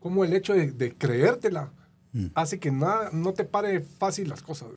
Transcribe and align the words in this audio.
cómo 0.00 0.24
el 0.24 0.32
hecho 0.32 0.54
de, 0.54 0.72
de 0.72 0.94
creértela 0.94 1.70
mm. 2.12 2.26
hace 2.34 2.58
que 2.58 2.72
nada, 2.72 3.10
no 3.12 3.32
te 3.34 3.44
pare 3.44 3.80
fácil 3.80 4.28
las 4.28 4.42
cosas. 4.42 4.68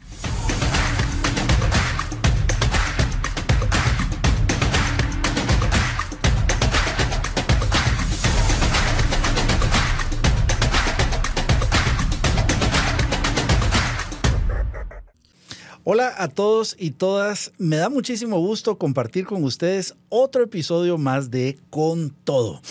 Hola 15.85 16.13
a 16.17 16.29
todos 16.29 16.77
y 16.79 16.91
todas. 16.91 17.51
Me 17.57 17.75
da 17.75 17.89
muchísimo 17.89 18.39
gusto 18.39 18.77
compartir 18.77 19.25
con 19.25 19.43
ustedes 19.43 19.95
otro 20.07 20.41
episodio 20.41 20.97
más 20.97 21.29
de 21.29 21.59
Con 21.69 22.11
Todo. 22.23 22.61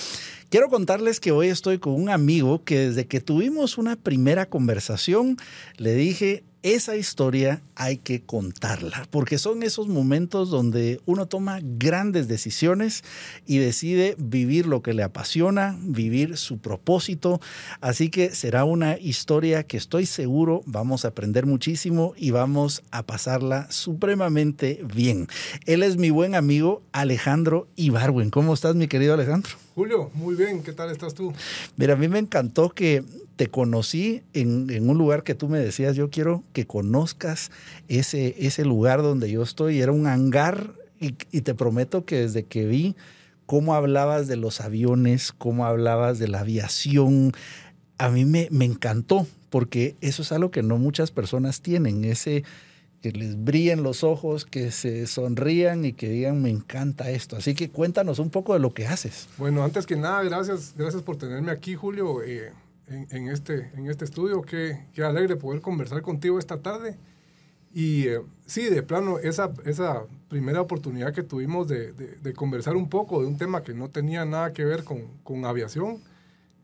Quiero 0.53 0.69
contarles 0.69 1.19
que 1.19 1.33
hoy 1.33 1.49
estoy 1.49 1.79
con 1.79 1.95
un 1.95 2.11
amigo 2.11 2.63
que 2.63 2.79
desde 2.79 3.07
que 3.07 3.23
tuvimos 3.23 3.79
una 3.79 3.97
primera 3.97 4.45
conversación 4.45 5.39
le 5.79 5.95
dije, 5.95 6.45
esa 6.63 6.95
historia 6.95 7.63
hay 7.83 7.99
que 7.99 8.23
contarla, 8.23 9.09
porque 9.11 9.39
son 9.39 9.65
esos 9.65 9.89
momentos 9.89 10.51
donde 10.51 11.01
uno 11.05 11.27
toma 11.27 11.59
grandes 11.61 12.29
decisiones 12.29 13.03
y 13.45 13.59
decide 13.59 14.15
vivir 14.19 14.67
lo 14.67 14.83
que 14.83 14.95
le 14.95 15.03
apasiona, 15.03 15.77
vivir 15.83 16.37
su 16.37 16.59
propósito. 16.59 17.41
Así 17.81 18.09
que 18.09 18.31
será 18.31 18.65
una 18.65 18.99
historia 18.99 19.65
que 19.65 19.79
estoy 19.79 20.07
seguro 20.07 20.63
vamos 20.65 21.05
a 21.05 21.09
aprender 21.09 21.45
muchísimo 21.45 22.15
y 22.17 22.31
vamos 22.31 22.85
a 22.93 23.03
pasarla 23.03 23.69
supremamente 23.73 24.81
bien. 24.95 25.27
Él 25.67 25.83
es 25.83 25.97
mi 25.97 26.11
buen 26.11 26.37
amigo 26.37 26.83
Alejandro 26.93 27.67
Ibarwen. 27.75 28.31
¿Cómo 28.31 28.55
estás, 28.55 28.77
mi 28.77 28.87
querido 28.87 29.15
Alejandro? 29.15 29.51
Julio, 29.75 30.11
muy 30.15 30.37
bien, 30.37 30.63
¿qué 30.63 30.73
tal 30.73 30.91
estás 30.91 31.15
tú? 31.15 31.33
Mira, 31.77 31.95
a 31.95 31.97
mí 31.97 32.07
me 32.07 32.19
encantó 32.19 32.71
que 32.71 33.03
te 33.37 33.49
conocí 33.49 34.23
en, 34.35 34.89
un 34.89 34.99
lugar 34.99 35.23
que 35.23 35.35
tú 35.35 35.49
me 35.49 35.59
decías, 35.59 35.97
yo 35.97 36.11
quiero 36.11 36.43
que 36.53 36.67
conozcas 36.67 37.51
ese, 37.89 38.35
ese 38.39 38.65
lugar 38.65 39.03
donde 39.03 39.31
yo 39.31 39.43
estoy. 39.43 39.81
Era 39.81 39.93
un 39.93 40.07
hangar 40.07 40.75
y, 41.01 41.13
te 41.13 41.55
prometo 41.55 42.05
que 42.05 42.21
desde 42.21 42.45
que 42.45 42.67
vi 42.67 42.97
cómo 43.47 43.75
hablabas 43.75 44.29
de 44.29 44.37
los 44.37 44.61
aviones, 44.61 45.33
cómo 45.33 45.67
hablabas 45.67 46.19
de 46.19 46.29
la 46.29 46.41
aviación, 46.41 47.33
a 47.99 48.09
mí 48.09 48.25
me, 48.25 48.49
me 48.51 48.65
encantó, 48.65 49.27
porque 49.51 49.97
eso 50.01 50.23
es 50.23 50.31
algo 50.33 50.51
que 50.51 50.63
no 50.63 50.79
muchas 50.79 51.11
personas 51.11 51.61
tienen, 51.61 52.05
ese 52.05 52.45
que 53.01 53.11
les 53.11 53.43
brillen 53.43 53.83
los 53.83 54.05
ojos, 54.05 54.45
que 54.45 54.71
se 54.71 55.09
sonrían 55.09 55.85
y 55.85 55.93
que 55.93 56.09
digan, 56.09 56.41
me 56.41 56.51
encanta 56.51 57.11
esto. 57.11 57.37
Así 57.37 57.55
que 57.55 57.69
cuéntanos 57.69 58.21
un 58.21 58.31
poco 58.31 58.55
de 58.55 58.61
lo 58.61 58.73
que 58.73 58.87
haces. 58.87 59.29
Bueno, 59.39 59.65
antes 59.65 59.87
que 59.87 59.97
nada, 59.97 60.23
gracias, 60.23 60.75
gracias 60.77 61.03
por 61.03 61.17
tenerme 61.17 61.51
aquí, 61.51 61.75
Julio. 61.75 62.23
Eh, 62.23 62.53
en, 62.89 63.29
este, 63.29 63.71
en 63.75 63.89
este 63.89 64.05
estudio. 64.05 64.43
Qué, 64.43 64.87
qué, 64.95 65.03
alegre 65.03 65.37
poder 65.37 65.61
conversar 65.61 66.03
contigo 66.03 66.39
esta 66.39 66.61
tarde. 66.61 66.97
Y 67.73 68.09
eh, 68.09 68.21
sí, 68.47 68.65
de 68.65 68.83
plano, 68.83 69.19
esa, 69.19 69.53
esa 69.65 70.05
primera 70.29 70.61
oportunidad 70.61 71.15
que 71.15 71.23
tuvimos 71.23 71.69
de, 71.69 71.93
de, 71.93 72.33
conversar 72.35 72.77
un 72.77 72.89
poco 72.89 73.21
de 73.21 73.27
un 73.27 73.39
tema 73.39 73.63
que 73.63 73.73
no 73.73 73.89
tenía 73.89 74.25
nada 74.25 74.53
que 74.53 74.65
ver 74.65 74.85
con, 74.85 75.07
con 75.23 75.45
aviación, 75.45 75.99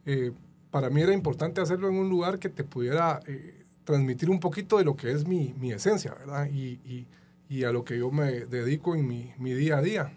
eh, 0.05 0.33
para 0.71 0.91
mí 0.91 1.01
era 1.01 1.15
importante 1.15 1.61
hacerlo 1.61 1.89
en 1.89 1.97
un 1.97 2.11
lugar 2.11 2.39
que 2.39 2.51
te 2.51 2.63
pudiera 2.63 3.21
eh, 3.27 3.65
transmitir 3.85 4.29
un 4.29 4.39
poquito 4.39 4.77
de 4.79 4.85
lo 4.85 4.97
que 4.97 5.13
es 5.13 5.27
mi, 5.27 5.55
mi 5.59 5.73
esencia, 5.73 6.15
¿verdad? 6.15 6.49
Y, 6.53 6.79
y, 6.85 7.07
y, 7.49 7.65
a 7.65 7.73
lo 7.73 7.85
que 7.85 7.99
yo 7.99 8.11
me 8.11 8.45
dedico 8.47 8.95
en 8.95 9.07
mi, 9.07 9.33
mi 9.39 9.55
día 9.55 9.79
a 9.79 9.83
día. 9.83 10.13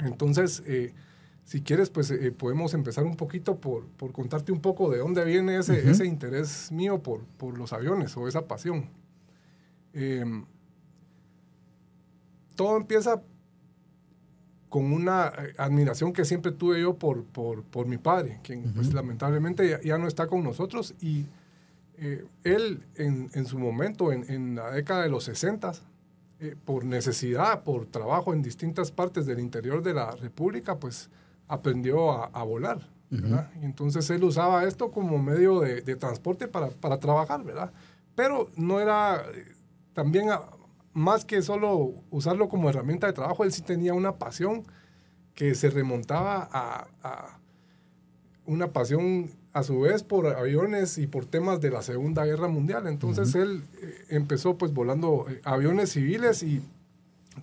Entonces, 0.00 0.62
si 1.48 1.62
quieres, 1.62 1.88
pues 1.88 2.10
eh, 2.10 2.30
podemos 2.30 2.74
empezar 2.74 3.04
un 3.04 3.16
poquito 3.16 3.56
por, 3.56 3.86
por, 3.86 4.12
contarte 4.12 4.52
un 4.52 4.60
poco 4.60 4.90
de 4.90 4.98
dónde 4.98 5.24
viene 5.24 5.56
ese, 5.56 5.90
ese 5.90 6.04
interés 6.04 6.70
mío 6.70 7.02
por, 7.02 7.24
por, 7.38 7.56
los 7.56 7.72
aviones 7.72 8.14
o 8.18 8.28
esa 8.28 8.46
pasión. 8.46 8.90
Em, 9.92 10.44
todo 12.54 12.76
empieza 12.76 13.22
con 14.68 14.92
una 14.92 15.28
eh, 15.28 15.54
admiración 15.56 16.12
que 16.12 16.24
siempre 16.24 16.52
tuve 16.52 16.80
yo 16.80 16.94
por, 16.94 17.24
por 17.24 17.86
mi 17.86 17.98
padre, 17.98 18.40
quien 18.42 18.72
pues, 18.74 18.92
lamentablemente 18.92 19.80
ya, 19.82 19.98
no 19.98 20.06
está 20.06 20.26
con 20.26 20.42
nosotros. 20.44 20.94
Y 21.00 21.26
eh, 21.96 22.26
él 22.44 22.82
en, 22.96 23.30
en, 23.32 23.46
su 23.46 23.58
momento, 23.58 24.12
en, 24.12 24.30
en, 24.30 24.56
la 24.56 24.70
década 24.70 25.02
de 25.02 25.08
los 25.08 25.24
60, 25.24 25.72
por 26.64 26.84
necesidad, 26.84 27.64
por 27.64 27.86
trabajo 27.86 28.32
en 28.32 28.42
distintas 28.42 28.92
partes 28.92 29.26
del 29.26 29.40
interior 29.40 29.82
de 29.82 29.94
la 29.94 30.12
República, 30.12 30.76
pues 30.78 31.10
aprendió 31.48 32.12
a, 32.12 32.42
volar. 32.44 32.86
¿verdad? 33.10 33.50
Y 33.60 33.64
entonces 33.64 34.08
él 34.10 34.22
usaba 34.22 34.64
esto 34.64 34.90
como 34.90 35.18
medio 35.18 35.60
de, 35.60 35.96
transporte 35.96 36.46
para, 36.46 36.68
para, 36.68 36.98
trabajar, 36.98 37.42
¿verdad? 37.42 37.72
Pero 38.14 38.50
no 38.56 38.80
era 38.80 39.24
también 39.98 40.28
más 40.92 41.24
que 41.24 41.42
solo 41.42 41.92
usarlo 42.10 42.48
como 42.48 42.70
herramienta 42.70 43.08
de 43.08 43.12
trabajo, 43.12 43.42
él 43.42 43.50
sí 43.50 43.62
tenía 43.62 43.94
una 43.94 44.16
pasión 44.16 44.62
que 45.34 45.56
se 45.56 45.70
remontaba 45.70 46.48
a, 46.52 47.40
una 48.46 48.68
pasión 48.68 49.28
a 49.52 49.64
su 49.64 49.80
vez 49.80 50.04
por 50.04 50.28
aviones 50.28 50.98
y 50.98 51.08
por 51.08 51.26
temas 51.26 51.60
de 51.60 51.70
la 51.70 51.82
Segunda 51.82 52.24
Guerra 52.24 52.46
Mundial. 52.46 52.86
Entonces 52.86 53.34
él 53.34 53.64
eh, 53.82 54.04
empezó 54.10 54.56
pues 54.56 54.72
volando 54.72 55.26
eh, 55.28 55.40
aviones 55.42 55.90
civiles 55.90 56.44
y 56.44 56.62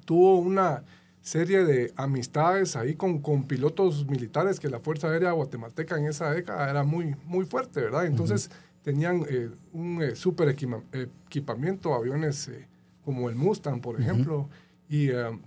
tuvo 0.05 0.37
una 0.37 0.85
serie 1.19 1.65
de 1.65 1.91
amistades 1.97 2.77
ahí 2.77 2.95
con, 2.95 3.19
con 3.19 3.43
pilotos 3.43 4.07
militares 4.07 4.61
que 4.61 4.69
la 4.69 4.79
Fuerza 4.79 5.09
Aérea 5.09 5.33
Guatemalteca 5.33 5.97
en 5.97 6.05
esa 6.05 6.31
década 6.31 6.69
era 6.69 6.85
muy, 6.85 7.17
muy 7.25 7.45
fuerte, 7.45 7.81
¿verdad? 7.81 8.05
Entonces 8.05 8.49
tenían 8.85 9.25
eh, 9.27 9.49
un 9.73 9.99
eh, 10.03 10.15
super 10.15 10.47
equipamiento, 10.47 11.95
aviones 11.95 12.47
eh, 12.49 12.67
como 13.03 13.29
el 13.29 13.35
Mustang, 13.35 13.81
por 13.81 13.99
ejemplo, 13.99 14.47
y 14.87 15.09
en, 15.09 15.41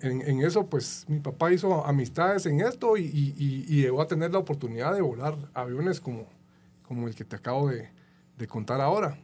en, 0.00 0.40
eso 0.40 0.66
pues 0.66 1.04
mi 1.08 1.20
papá 1.20 1.52
hizo 1.52 1.86
amistades 1.86 2.46
en 2.46 2.60
esto 2.60 2.96
y, 2.96 3.04
y, 3.36 3.82
llegó 3.82 4.02
a 4.02 4.08
tener 4.08 4.32
la 4.32 4.38
oportunidad 4.38 4.92
de 4.94 5.02
volar 5.02 5.36
aviones 5.54 6.00
como, 6.00 6.26
como 6.82 7.06
el 7.06 7.14
que 7.14 7.24
te 7.24 7.36
acabo 7.36 7.68
de, 7.68 7.90
de 8.36 8.46
contar 8.48 8.80
ahora. 8.80 9.18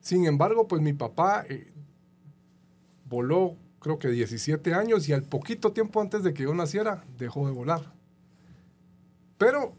sin 0.00 0.26
embargo, 0.26 0.68
pues 0.68 0.82
mi 0.82 0.92
papá 0.92 1.46
voló 3.08 3.56
creo 3.80 3.98
que 3.98 4.08
17 4.08 4.74
años 4.74 5.08
y 5.08 5.14
al 5.14 5.22
poquito 5.22 5.72
tiempo 5.72 6.02
antes 6.02 6.22
de 6.22 6.34
que 6.34 6.42
yo 6.42 6.54
naciera 6.54 7.04
dejó 7.18 7.46
de 7.46 7.52
volar. 7.52 7.94
Pero, 9.38 9.74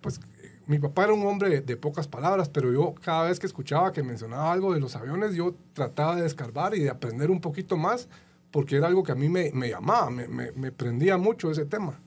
pues 0.00 0.20
mi 0.68 0.78
papá 0.78 1.04
era 1.04 1.14
un 1.14 1.26
hombre 1.26 1.60
de, 1.60 1.76
pocas 1.76 2.06
palabras, 2.06 2.48
pero 2.48 2.72
yo 2.72 2.94
cada 3.02 3.28
vez 3.28 3.40
que 3.40 3.46
escuchaba 3.46 3.92
que 3.92 4.02
mencionaba 4.02 4.52
algo 4.52 4.72
de 4.72 4.80
los 4.80 4.94
aviones, 4.94 5.34
yo 5.34 5.54
trataba 5.72 6.14
de 6.14 6.22
descarbar 6.22 6.76
y 6.76 6.80
de 6.80 6.90
aprender 6.90 7.30
un 7.30 7.40
poquito 7.40 7.76
más, 7.76 8.08
porque 8.52 8.76
era 8.76 8.86
algo 8.86 9.02
que 9.02 9.12
a 9.12 9.16
mí 9.16 9.28
me, 9.28 9.50
me 9.52 9.68
llamaba, 9.68 10.10
me, 10.10 10.28
me, 10.28 10.70
prendía 10.70 11.16
mucho 11.16 11.50
ese 11.50 11.64
tema. 11.64 11.98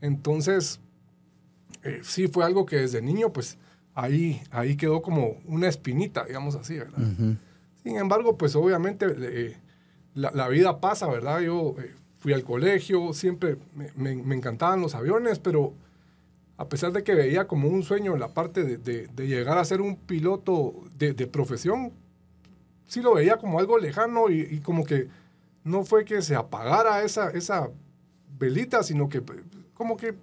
Entonces, 0.00 0.80
eh, 1.84 2.00
sí 2.02 2.26
fue 2.26 2.44
algo 2.44 2.66
que 2.66 2.76
desde 2.76 3.00
niño, 3.00 3.32
pues 3.32 3.58
ahí, 3.94 4.42
ahí 4.50 4.76
quedó 4.76 5.02
como 5.02 5.36
una 5.46 5.68
espinita, 5.68 6.24
digamos 6.24 6.56
así, 6.56 6.78
¿verdad? 6.78 6.98
Sin 7.84 7.96
embargo, 7.96 8.36
pues 8.36 8.56
obviamente... 8.56 9.06
Eh, 9.16 9.56
la, 10.14 10.48
vida 10.48 10.80
pasa, 10.80 11.08
¿verdad? 11.08 11.40
Yo 11.40 11.74
eh, 11.78 11.94
fui 12.18 12.32
al 12.32 12.44
colegio, 12.44 13.12
siempre 13.12 13.56
me, 13.96 14.12
encantaban 14.12 14.80
los 14.80 14.94
aviones, 14.94 15.38
pero 15.38 15.72
a 16.56 16.68
pesar 16.68 16.92
de 16.92 17.02
que 17.02 17.14
veía 17.14 17.46
como 17.46 17.68
un 17.68 17.82
sueño 17.82 18.16
la 18.16 18.28
parte 18.28 18.78
de, 18.78 19.08
llegar 19.26 19.58
a 19.58 19.64
ser 19.64 19.80
un 19.80 19.96
piloto 19.96 20.74
de, 20.96 21.14
profesión, 21.26 21.92
sí 22.86 23.00
lo 23.00 23.14
veía 23.14 23.38
como 23.38 23.58
algo 23.58 23.78
lejano 23.78 24.30
y, 24.30 24.60
como 24.60 24.84
que 24.84 25.08
no 25.64 25.84
fue 25.84 26.04
que 26.04 26.22
se 26.22 26.34
apagara 26.34 27.02
esa, 27.02 27.30
esa 27.30 27.70
velita, 28.38 28.82
sino 28.82 29.08
que 29.08 29.22
como 29.74 29.96
que 29.96 30.14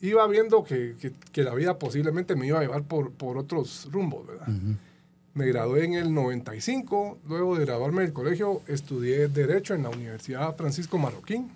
iba 0.00 0.26
viendo 0.26 0.64
que, 0.64 0.94
la 1.34 1.54
vida 1.54 1.78
posiblemente 1.78 2.36
me 2.36 2.46
iba 2.46 2.58
a 2.58 2.62
llevar 2.62 2.82
por, 2.84 3.12
por 3.12 3.38
otros 3.38 3.88
rumbos, 3.90 4.26
¿verdad? 4.26 4.48
Me 5.32 5.46
gradué 5.46 5.84
en 5.84 5.94
el 5.94 6.12
95, 6.12 7.18
luego 7.28 7.56
de 7.56 7.64
graduarme 7.64 8.02
del 8.02 8.12
colegio 8.12 8.62
estudié 8.66 9.28
Derecho 9.28 9.74
en 9.74 9.84
la 9.84 9.90
Universidad 9.90 10.56
Francisco 10.56 10.98
Marroquín. 10.98 11.50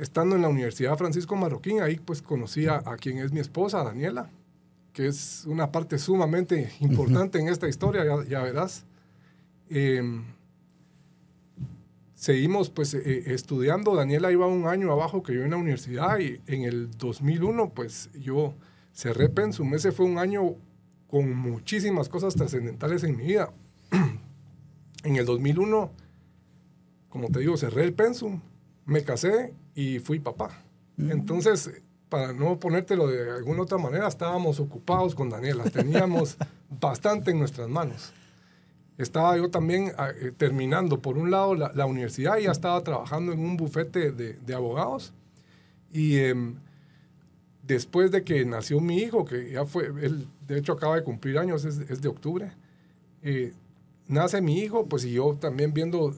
Estando 0.00 0.34
en 0.34 0.40
la 0.40 0.48
Universidad 0.48 0.96
Francisco 0.96 1.36
Marroquín, 1.36 1.82
ahí 1.82 2.00
pues 2.02 2.22
conocí 2.22 2.66
a, 2.66 2.80
quien 2.98 3.18
es 3.18 3.32
mi 3.32 3.40
esposa, 3.40 3.84
Daniela, 3.84 4.30
que 4.94 5.06
es 5.06 5.44
una 5.46 5.70
parte 5.70 5.98
sumamente 5.98 6.72
importante 6.80 7.38
en 7.38 7.48
esta 7.48 7.68
historia, 7.68 8.02
ya, 8.26 8.42
verás. 8.42 8.86
Em, 9.68 10.24
seguimos 12.14 12.70
pues 12.70 12.94
eh, 12.94 13.24
estudiando, 13.26 13.94
Daniela 13.94 14.32
iba 14.32 14.46
un 14.46 14.66
año 14.66 14.90
abajo 14.90 15.22
que 15.22 15.34
yo 15.34 15.44
en 15.44 15.50
la 15.50 15.58
universidad 15.58 16.18
y 16.18 16.40
en 16.46 16.62
el 16.62 16.90
2001 16.96 17.74
pues 17.74 18.08
yo 18.14 18.54
cerré 18.94 19.28
Pensum, 19.28 19.74
ese 19.74 19.92
fue 19.92 20.06
un 20.06 20.16
año 20.16 20.56
con 21.08 21.36
muchísimas 21.36 22.08
cosas 22.08 22.34
trascendentales 22.34 23.04
en 23.04 23.18
mi 23.18 23.26
vida. 23.26 23.52
en 25.04 25.16
el 25.16 25.26
2001, 25.26 25.90
como 27.10 27.28
te 27.28 27.40
digo, 27.40 27.58
cerré 27.58 27.84
el 27.84 27.92
pensum, 27.92 28.40
me 28.84 29.02
casé 29.04 29.54
y 29.74 29.98
fui 29.98 30.18
papá. 30.20 30.50
Mm. 30.96 31.10
Entonces, 31.12 31.70
para 32.08 32.32
no 32.32 32.58
ponértelo 32.58 33.06
de 33.06 33.30
alguna 33.30 33.62
otra 33.62 33.78
manera, 33.78 34.08
estábamos 34.08 34.60
ocupados 34.60 35.14
con 35.14 35.30
Daniela, 35.30 35.64
teníamos 35.64 36.36
bastante 36.80 37.30
en 37.30 37.38
nuestras 37.38 37.68
manos. 37.68 38.12
Estaba 38.98 39.36
yo 39.36 39.48
también 39.48 39.92
ah, 39.96 40.10
eh, 40.10 40.32
terminando, 40.36 41.00
por 41.00 41.16
un 41.16 41.30
lado, 41.30 41.54
la, 41.54 41.72
la, 41.74 41.86
universidad, 41.86 42.36
ya 42.38 42.50
estaba 42.50 42.82
trabajando 42.82 43.32
en 43.32 43.40
un 43.40 43.56
bufete 43.56 44.12
de, 44.12 44.34
de 44.34 44.54
abogados. 44.54 45.14
Y 45.90 46.18
em, 46.18 46.56
después 47.62 48.10
de 48.10 48.24
que 48.24 48.44
nació 48.44 48.80
mi 48.80 48.98
hijo, 48.98 49.24
que 49.24 49.52
ya 49.52 49.64
fue, 49.64 49.86
él 49.86 50.26
de 50.46 50.58
hecho 50.58 50.72
acaba 50.72 50.96
de 50.96 51.04
cumplir 51.04 51.38
años, 51.38 51.64
es, 51.64 51.78
es 51.78 52.02
de 52.02 52.08
octubre, 52.08 52.52
eh, 53.22 53.54
nace 54.08 54.40
mi 54.40 54.58
hijo, 54.58 54.86
pues 54.86 55.04
y 55.04 55.12
yo 55.12 55.36
también 55.40 55.72
viendo 55.72 56.14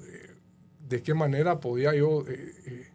de 0.93 1.03
qué 1.03 1.15
manera 1.15 1.59
podía 1.59 1.95
yo 1.95 2.25
eh, 2.29 2.87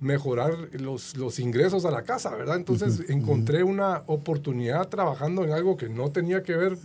mejorar 0.00 0.52
los, 0.72 1.16
los, 1.16 1.38
ingresos 1.38 1.84
a 1.84 1.92
la 1.92 2.02
casa, 2.02 2.34
¿verdad? 2.34 2.56
Entonces 2.56 3.08
encontré 3.08 3.62
una 3.62 4.02
oportunidad 4.06 4.88
trabajando 4.88 5.44
en 5.44 5.52
algo 5.52 5.76
que 5.76 5.88
no 5.88 6.10
tenía 6.10 6.42
que 6.42 6.56
ver 6.56 6.76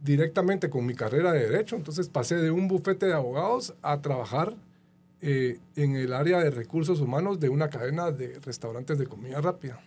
directamente 0.00 0.70
con 0.70 0.86
mi 0.86 0.94
carrera 0.94 1.32
de 1.32 1.40
derecho, 1.40 1.76
entonces 1.76 2.08
pasé 2.08 2.36
de 2.36 2.50
un 2.50 2.68
bufete 2.68 3.06
de 3.06 3.12
abogados 3.12 3.74
a 3.82 4.00
trabajar 4.00 4.54
en 5.20 5.96
el 5.96 6.12
área 6.12 6.38
de 6.38 6.50
recursos 6.50 7.00
humanos 7.00 7.40
de 7.40 7.48
una 7.48 7.70
cadena 7.70 8.10
de 8.10 8.38
restaurantes 8.40 8.98
de 8.98 9.06
comida 9.06 9.40
rápida. 9.40 9.80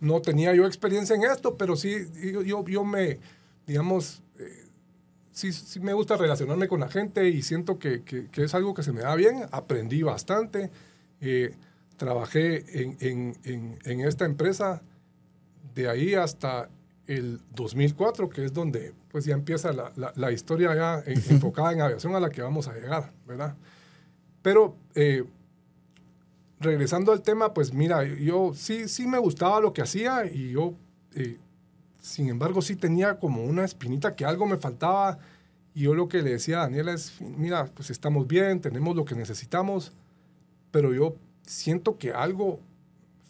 no 0.00 0.20
tenía 0.20 0.54
yo 0.54 0.66
experiencia 0.66 1.14
en 1.16 1.24
esto, 1.24 1.56
pero 1.56 1.76
sí, 1.76 1.94
yo, 2.32 2.42
yo, 2.42 2.64
yo 2.66 2.84
me, 2.84 3.18
digamos, 3.66 4.21
eh, 4.21 4.21
sí, 5.32 5.52
sí, 5.52 5.80
me 5.80 5.92
gusta 5.92 6.16
relacionarme 6.16 6.68
con 6.68 6.80
la 6.80 6.88
gente 6.88 7.28
y 7.28 7.42
siento 7.42 7.78
que, 7.78 8.02
que, 8.02 8.28
que, 8.28 8.44
es 8.44 8.54
algo 8.54 8.74
que 8.74 8.82
se 8.82 8.92
me 8.92 9.00
da 9.00 9.14
bien. 9.14 9.46
Aprendí 9.50 10.02
bastante. 10.02 10.70
Eh, 11.20 11.54
trabajé 11.96 12.82
en, 12.82 12.96
en, 13.00 13.36
en, 13.44 13.78
en, 13.84 14.00
esta 14.00 14.24
empresa 14.24 14.82
de 15.74 15.88
ahí 15.88 16.14
hasta 16.14 16.68
el 17.06 17.40
2004, 17.54 18.28
que 18.28 18.44
es 18.44 18.52
donde 18.52 18.94
pues 19.10 19.24
ya 19.24 19.34
empieza 19.34 19.72
la, 19.72 19.92
la, 19.96 20.12
la 20.16 20.32
historia 20.32 20.74
ya 20.74 21.02
enfocada 21.06 21.72
en 21.72 21.80
aviación 21.80 22.14
a 22.14 22.20
la 22.20 22.30
que 22.30 22.42
vamos 22.42 22.68
a 22.68 22.74
llegar, 22.74 23.12
¿verdad? 23.26 23.56
Pero 24.42 24.76
eh, 24.94 25.24
regresando 26.60 27.12
al 27.12 27.22
tema, 27.22 27.54
pues 27.54 27.72
mira, 27.72 28.04
yo 28.04 28.52
sí, 28.54 28.88
sí 28.88 29.06
me 29.06 29.18
gustaba 29.18 29.60
lo 29.60 29.72
que 29.72 29.82
hacía 29.82 30.26
y 30.26 30.52
yo 30.52 30.74
eh, 31.14 31.38
sin 32.02 32.28
embargo, 32.28 32.60
sí 32.60 32.76
tenía 32.76 33.18
como 33.18 33.44
una 33.44 33.64
espinita 33.64 34.14
que 34.14 34.24
algo 34.24 34.44
me 34.44 34.58
faltaba. 34.58 35.18
Y 35.72 35.82
yo 35.82 35.94
lo 35.94 36.08
que 36.08 36.20
le 36.20 36.30
decía 36.30 36.58
a 36.58 36.62
Daniela 36.62 36.92
es, 36.92 37.18
mira, 37.20 37.66
pues 37.66 37.88
estamos 37.90 38.26
bien, 38.26 38.60
tenemos 38.60 38.94
lo 38.94 39.04
que 39.04 39.14
necesitamos, 39.14 39.92
pero 40.70 40.92
yo 40.92 41.16
siento 41.46 41.96
que 41.96 42.12
algo 42.12 42.60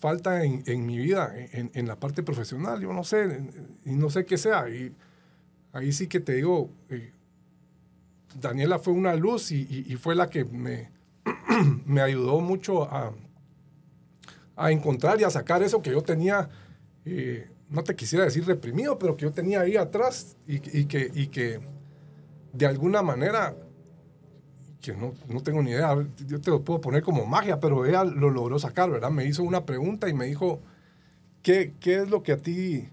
falta 0.00 0.42
en, 0.42 0.64
en 0.66 0.86
mi 0.86 0.98
vida, 0.98 1.32
en, 1.52 1.70
en, 1.74 1.86
la 1.86 2.00
parte 2.00 2.24
profesional, 2.24 2.80
yo 2.80 2.92
no 2.92 3.04
sé, 3.04 3.46
y 3.84 3.92
no 3.92 4.10
sé 4.10 4.24
qué 4.24 4.36
sea. 4.36 4.68
Y 4.68 4.92
ahí 5.72 5.92
sí 5.92 6.08
que 6.08 6.18
te 6.18 6.34
digo, 6.34 6.70
eh, 6.88 7.12
Daniela 8.40 8.78
fue 8.78 8.94
una 8.94 9.14
luz 9.14 9.52
y, 9.52 9.94
fue 9.96 10.16
la 10.16 10.30
que 10.30 10.44
me, 10.44 10.90
me 11.86 12.00
ayudó 12.00 12.40
mucho 12.40 12.84
a, 12.84 13.12
a, 14.56 14.72
encontrar 14.72 15.20
y 15.20 15.24
a 15.24 15.30
sacar 15.30 15.62
eso 15.62 15.82
que 15.82 15.90
yo 15.90 16.02
tenía 16.02 16.48
eh, 17.04 17.48
no 17.72 17.82
te 17.82 17.96
quisiera 17.96 18.24
decir 18.24 18.46
reprimido, 18.46 18.98
pero 18.98 19.16
que 19.16 19.22
yo 19.22 19.32
tenía 19.32 19.62
ahí 19.62 19.76
atrás 19.76 20.36
y, 20.46 20.60
que, 20.60 21.10
y 21.12 21.28
que 21.28 21.60
de 22.52 22.66
alguna 22.66 23.02
manera, 23.02 23.56
que 24.82 24.94
no, 24.94 25.14
no, 25.26 25.42
tengo 25.42 25.62
ni 25.62 25.70
idea, 25.70 25.96
yo 26.26 26.40
te 26.40 26.50
lo 26.50 26.62
puedo 26.62 26.82
poner 26.82 27.02
como 27.02 27.24
magia, 27.24 27.58
pero 27.60 27.86
ella 27.86 28.04
lo 28.04 28.28
logró 28.28 28.58
sacar, 28.58 28.90
¿verdad? 28.90 29.10
Me 29.10 29.24
hizo 29.24 29.42
una 29.42 29.64
pregunta 29.64 30.08
y 30.08 30.12
me 30.12 30.26
dijo, 30.26 30.60
¿qué, 31.42 31.72
qué 31.80 32.02
es 32.02 32.10
lo 32.10 32.22
que 32.22 32.32
a 32.32 32.36
ti 32.36 32.88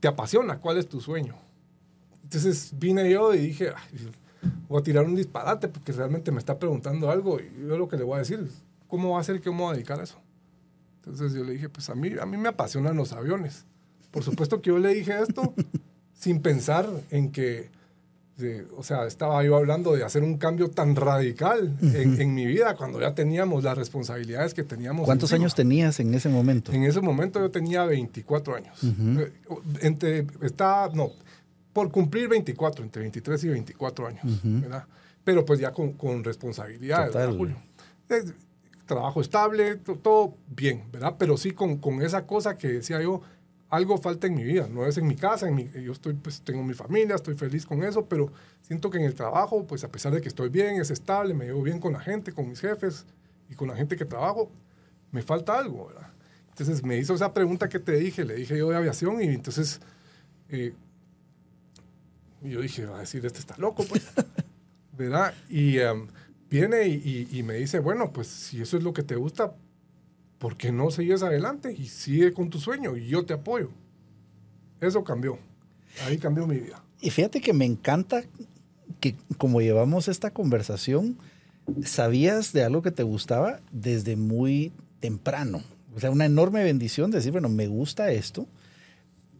te 0.00 0.08
apasiona? 0.08 0.58
¿Cuál 0.58 0.76
es 0.76 0.86
tu 0.86 1.00
sueño? 1.00 1.34
Entonces 2.24 2.74
vine 2.76 3.10
yo 3.10 3.32
y 3.32 3.38
dije, 3.38 3.72
voy 4.68 4.80
a 4.80 4.84
tirar 4.84 5.06
un 5.06 5.14
disparate 5.14 5.68
porque 5.68 5.92
realmente 5.92 6.30
me 6.30 6.38
está 6.38 6.58
preguntando 6.58 7.10
algo 7.10 7.40
y 7.40 7.66
yo 7.66 7.78
lo 7.78 7.88
que 7.88 7.96
le 7.96 8.04
voy 8.04 8.16
a 8.16 8.18
decir, 8.18 8.46
¿cómo 8.86 9.12
va 9.12 9.20
a 9.20 9.24
ser 9.24 9.40
que 9.40 9.50
me 9.50 9.56
voy 9.56 9.70
a 9.70 9.72
dedicar 9.74 9.98
a 9.98 10.04
eso? 10.04 10.21
Entonces 11.04 11.32
yo 11.32 11.42
le 11.42 11.52
dije, 11.54 11.68
pues 11.68 11.90
a 11.90 11.94
mí, 11.96 12.12
a 12.20 12.26
mí 12.26 12.36
me 12.36 12.48
apasionan 12.48 12.96
los 12.96 13.12
aviones. 13.12 13.64
Por 14.12 14.22
supuesto 14.22 14.62
que 14.62 14.68
yo 14.68 14.78
le 14.78 14.94
dije 14.94 15.20
esto 15.20 15.52
sin 16.14 16.40
pensar 16.40 16.88
en 17.10 17.32
que, 17.32 17.70
de, 18.36 18.66
o 18.76 18.84
sea, 18.84 19.06
estaba 19.06 19.42
yo 19.42 19.56
hablando 19.56 19.96
de 19.96 20.04
hacer 20.04 20.22
un 20.22 20.38
cambio 20.38 20.70
tan 20.70 20.94
radical 20.94 21.76
uh 21.80 21.84
-huh. 21.84 21.96
en, 21.96 22.20
en, 22.20 22.34
mi 22.34 22.46
vida 22.46 22.76
cuando 22.76 23.00
ya 23.00 23.14
teníamos 23.14 23.64
las 23.64 23.76
responsabilidades 23.76 24.54
que 24.54 24.62
teníamos. 24.62 25.06
¿Cuántos 25.06 25.32
encima. 25.32 25.44
años 25.44 25.54
tenías 25.56 25.98
en 25.98 26.14
ese 26.14 26.28
momento? 26.28 26.72
En 26.72 26.84
ese 26.84 27.00
momento 27.00 27.40
yo 27.40 27.50
tenía 27.50 27.84
24 27.84 28.54
años. 28.54 28.80
Uh 28.84 28.86
-huh. 28.86 29.30
Entre, 29.80 30.26
estaba, 30.42 30.94
no, 30.94 31.10
por 31.72 31.90
cumplir 31.90 32.28
24, 32.28 32.84
entre 32.84 33.00
23 33.02 33.44
y 33.44 33.48
24 33.48 34.06
años, 34.06 34.24
uh 34.24 34.28
-huh. 34.28 34.60
¿verdad? 34.60 34.84
Pero 35.24 35.44
pues 35.44 35.58
ya 35.58 35.72
con, 35.72 35.94
con 35.94 36.22
responsabilidades, 36.22 37.12
¿verdad, 37.12 37.34
Julio? 37.36 37.56
Trabajo 38.92 39.20
estable, 39.20 39.76
todo 39.76 40.36
bien, 40.48 40.84
¿verdad? 40.92 41.16
Pero 41.18 41.36
sí 41.36 41.52
con, 41.52 41.78
con, 41.78 42.02
esa 42.02 42.26
cosa 42.26 42.58
que 42.58 42.68
decía 42.68 43.00
yo, 43.00 43.22
algo 43.70 43.96
falta 43.96 44.26
en 44.26 44.34
mi 44.34 44.44
vida, 44.44 44.68
no 44.70 44.84
es 44.86 44.98
en 44.98 45.06
mi 45.06 45.16
casa, 45.16 45.48
en 45.48 45.54
mi, 45.54 45.70
yo 45.70 45.92
estoy, 45.92 46.12
pues 46.12 46.42
tengo 46.42 46.62
mi 46.62 46.74
familia, 46.74 47.14
estoy 47.14 47.34
feliz 47.34 47.64
con 47.64 47.82
eso, 47.82 48.06
pero 48.06 48.30
siento 48.60 48.90
que 48.90 48.98
en 48.98 49.04
el 49.04 49.14
trabajo, 49.14 49.66
pues 49.66 49.82
a 49.82 49.90
pesar 49.90 50.12
de 50.12 50.20
que 50.20 50.28
estoy 50.28 50.50
bien, 50.50 50.78
es 50.78 50.90
estable, 50.90 51.32
me 51.32 51.46
llevo 51.46 51.62
bien 51.62 51.80
con 51.80 51.94
la 51.94 52.00
gente, 52.00 52.32
con 52.32 52.48
mis 52.48 52.60
jefes 52.60 53.06
y 53.48 53.54
con 53.54 53.68
la 53.68 53.76
gente 53.76 53.96
que 53.96 54.04
trabajo, 54.04 54.50
me 55.10 55.22
falta 55.22 55.58
algo, 55.58 55.86
¿verdad? 55.86 56.10
Entonces 56.50 56.84
me 56.84 56.98
hizo 56.98 57.14
esa 57.14 57.32
pregunta 57.32 57.68
que 57.68 57.78
te 57.78 57.92
dije, 57.92 58.26
le 58.26 58.34
dije 58.34 58.58
yo 58.58 58.68
de 58.68 58.76
aviación 58.76 59.22
y 59.22 59.28
entonces 59.28 59.80
eh, 60.50 60.74
yo 62.42 62.60
dije, 62.60 62.84
va 62.84 62.98
a 62.98 63.00
decir, 63.00 63.24
este 63.24 63.38
está 63.38 63.56
loco, 63.56 63.84
pues, 63.88 64.06
¿verdad? 64.92 65.32
Y... 65.48 65.78
Um, 65.78 66.08
viene 66.52 66.86
y, 66.86 67.42
me 67.42 67.54
dice, 67.54 67.78
bueno, 67.78 68.12
pues 68.12 68.26
si 68.26 68.60
eso 68.60 68.76
es 68.76 68.82
lo 68.82 68.92
que 68.92 69.02
te 69.02 69.16
gusta, 69.16 69.54
¿por 70.38 70.58
qué 70.58 70.70
no 70.70 70.90
sigues 70.90 71.22
adelante 71.22 71.72
y 71.72 71.86
sigue 71.86 72.34
con 72.34 72.50
tu 72.50 72.60
sueño? 72.60 72.94
Y 72.94 73.08
yo 73.08 73.24
te 73.24 73.32
apoyo. 73.32 73.70
Eso 74.78 75.02
cambió. 75.02 75.38
Ahí 76.06 76.18
cambió 76.18 76.46
mi 76.46 76.58
vida. 76.58 76.84
Y 77.00 77.08
fíjate 77.08 77.40
que 77.40 77.54
me 77.54 77.64
encanta 77.64 78.22
que 79.00 79.16
como 79.38 79.62
llevamos 79.62 80.08
esta 80.08 80.30
conversación, 80.30 81.16
sabías 81.84 82.52
de 82.52 82.64
algo 82.64 82.82
que 82.82 82.90
te 82.90 83.02
gustaba 83.02 83.60
desde 83.72 84.16
muy 84.16 84.72
temprano. 85.00 85.62
O 85.96 86.00
sea, 86.00 86.10
una 86.10 86.26
enorme 86.26 86.62
bendición 86.64 87.10
decir, 87.10 87.32
bueno, 87.32 87.48
me 87.48 87.66
gusta 87.66 88.12
esto, 88.12 88.46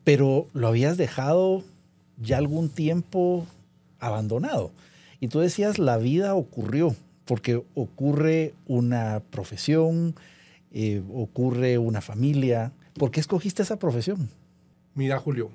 pero 0.02 0.48
lo 0.54 0.68
habías 0.68 0.96
dejado 0.96 1.62
ya 2.16 2.38
algún 2.38 2.70
tiempo 2.70 3.46
abandonado. 3.98 4.72
Y 5.22 5.28
tú 5.28 5.38
decías, 5.38 5.78
la 5.78 5.98
vida 5.98 6.34
ocurrió, 6.34 6.96
porque 7.26 7.64
ocurre 7.76 8.54
una 8.66 9.22
profesión, 9.30 10.16
eh, 10.72 11.00
ocurre 11.14 11.78
una 11.78 12.00
familia. 12.00 12.72
¿Por 12.94 13.12
qué 13.12 13.20
escogiste 13.20 13.62
esa 13.62 13.78
profesión? 13.78 14.28
Mira, 14.96 15.20
Julio, 15.20 15.52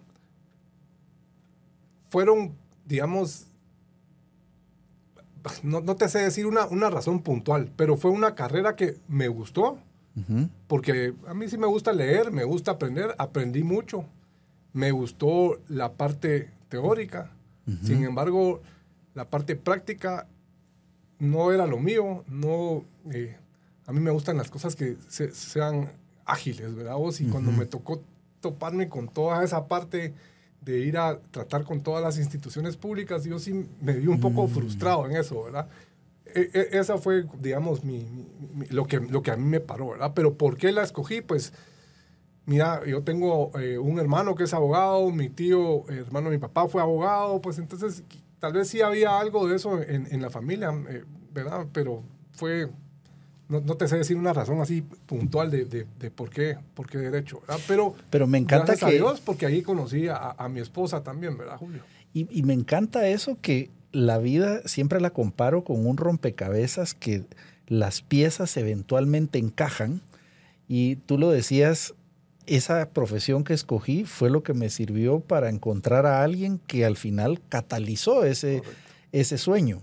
fueron, 2.09 2.53
digamos, 2.85 3.47
no, 5.63 5.81
no 5.81 5.97
te 5.97 6.07
sé 6.07 6.19
decir 6.19 6.45
una, 6.45 6.65
una, 6.67 6.89
razón 6.89 7.19
puntual, 7.21 7.69
pero 7.75 7.97
fue 7.97 8.11
una 8.11 8.35
carrera 8.35 8.77
que 8.77 8.95
me 9.09 9.27
gustó, 9.27 9.79
uh 10.15 10.21
-huh. 10.29 10.49
porque 10.67 11.13
a 11.27 11.33
mí 11.33 11.49
sí 11.49 11.57
me 11.57 11.67
gusta 11.67 11.91
leer, 11.91 12.31
me 12.31 12.45
gusta 12.45 12.71
aprender, 12.71 13.13
aprendí 13.17 13.63
mucho, 13.63 14.05
me 14.71 14.91
gustó 14.91 15.59
la 15.67 15.91
parte 15.91 16.51
teórica, 16.69 17.31
uh 17.67 17.71
-huh. 17.71 17.83
sin 17.83 18.05
embargo, 18.05 18.61
la 19.17 19.27
parte 19.31 19.55
práctica 19.55 20.27
no 21.17 21.51
era 21.51 21.65
lo 21.65 21.79
mío, 21.79 22.23
no, 22.27 22.85
eh, 23.11 23.35
a 23.87 23.91
mí 23.91 23.99
me 23.99 24.11
gustan 24.11 24.37
las 24.37 24.51
cosas 24.51 24.75
que 24.75 24.95
se, 25.07 25.31
sean 25.31 25.91
ágiles, 26.23 26.75
¿verdad? 26.75 26.97
Vos? 26.97 27.19
Y 27.19 27.23
uh 27.23 27.27
-huh. 27.27 27.31
cuando 27.31 27.51
me 27.51 27.65
tocó 27.65 28.03
toparme 28.41 28.89
con 28.89 29.07
toda 29.07 29.43
esa 29.43 29.67
parte 29.67 30.13
de 30.61 30.79
ir 30.81 30.99
a 30.99 31.19
tratar 31.31 31.63
con 31.63 31.81
todas 31.81 32.03
las 32.03 32.19
instituciones 32.19 32.77
públicas, 32.77 33.23
yo 33.23 33.39
sí 33.39 33.67
me 33.81 33.93
vi 33.93 34.05
un 34.05 34.19
poco 34.19 34.43
uh 34.43 34.47
-huh. 34.47 34.53
frustrado 34.53 35.07
en 35.07 35.15
eso, 35.15 35.45
¿verdad? 35.45 35.67
E, 36.35 36.51
e, 36.53 36.77
esa 36.77 36.99
fue, 36.99 37.25
digamos, 37.39 37.83
mi, 37.83 38.03
mi, 38.03 38.27
mi, 38.53 38.65
lo, 38.67 38.85
que, 38.85 38.99
lo 38.99 39.23
que 39.23 39.31
a 39.31 39.35
mí 39.35 39.45
me 39.45 39.61
paró, 39.61 39.89
¿verdad? 39.89 40.11
Pero 40.13 40.35
¿por 40.35 40.57
qué 40.57 40.71
la 40.71 40.83
escogí? 40.83 41.21
Pues, 41.21 41.53
mira, 42.45 42.85
yo 42.85 43.01
tengo 43.01 43.51
eh, 43.59 43.79
un 43.79 43.97
hermano 43.97 44.35
que 44.35 44.43
es 44.43 44.53
abogado, 44.53 45.09
mi 45.09 45.29
tío, 45.29 45.89
hermano 45.89 46.29
de 46.29 46.37
mi 46.37 46.39
papá 46.39 46.67
fue 46.67 46.83
abogado, 46.83 47.41
pues 47.41 47.57
entonces 47.57 48.03
tal 48.39 48.53
vez 48.53 48.67
sí 48.67 48.81
había 48.81 49.19
algo 49.19 49.47
de 49.47 49.55
eso 49.55 49.81
en, 49.81 50.07
en 50.11 50.21
la 50.21 50.29
familia, 50.29 50.71
eh, 50.89 51.03
¿verdad? 51.33 51.67
Pero 51.73 52.03
fue, 52.31 52.69
no, 53.49 53.61
no, 53.61 53.75
te 53.75 53.87
sé 53.87 53.97
decir 53.97 54.17
una 54.17 54.33
razón 54.33 54.61
así 54.61 54.81
puntual 54.81 55.51
de, 55.51 55.65
de, 55.65 55.87
de 55.99 56.11
por, 56.11 56.29
qué, 56.29 56.57
por 56.73 56.89
qué 56.89 56.97
derecho, 56.97 57.41
¿verdad? 57.41 57.59
Pero, 57.67 57.95
Pero 58.09 58.27
me 58.27 58.37
encanta 58.37 58.67
gracias 58.67 58.89
que... 58.89 58.95
a 58.95 58.99
Dios, 58.99 59.21
porque 59.21 59.45
ahí 59.45 59.61
conocí 59.61 60.07
a, 60.07 60.31
a 60.31 60.49
mi 60.49 60.59
esposa 60.59 61.03
también, 61.03 61.37
¿verdad, 61.37 61.57
Julio? 61.57 61.83
Y, 62.13 62.27
y, 62.31 62.43
me 62.43 62.53
encanta 62.53 63.07
eso 63.07 63.37
que 63.41 63.69
la 63.91 64.17
vida 64.17 64.61
siempre 64.65 65.01
la 65.01 65.11
comparo 65.11 65.63
con 65.63 65.85
un 65.85 65.97
rompecabezas 65.97 66.93
que 66.93 67.25
las 67.67 68.01
piezas 68.01 68.55
eventualmente 68.57 69.39
encajan 69.39 70.01
y 70.67 70.97
tú 70.97 71.17
lo 71.17 71.29
decías, 71.29 71.93
esa 72.47 72.89
profesión 72.89 73.43
que 73.43 73.53
escogí 73.53 74.05
fue 74.05 74.29
lo 74.29 74.41
que 74.41 74.53
me 74.53 74.69
sirvió 74.69 75.19
para 75.19 75.49
encontrar 75.49 76.05
a 76.05 76.23
alguien 76.23 76.59
que 76.59 76.85
al 76.85 76.97
final 76.97 77.41
catalizó 77.49 78.23
ese, 78.23 78.63
ese 79.11 79.37
sueño. 79.37 79.81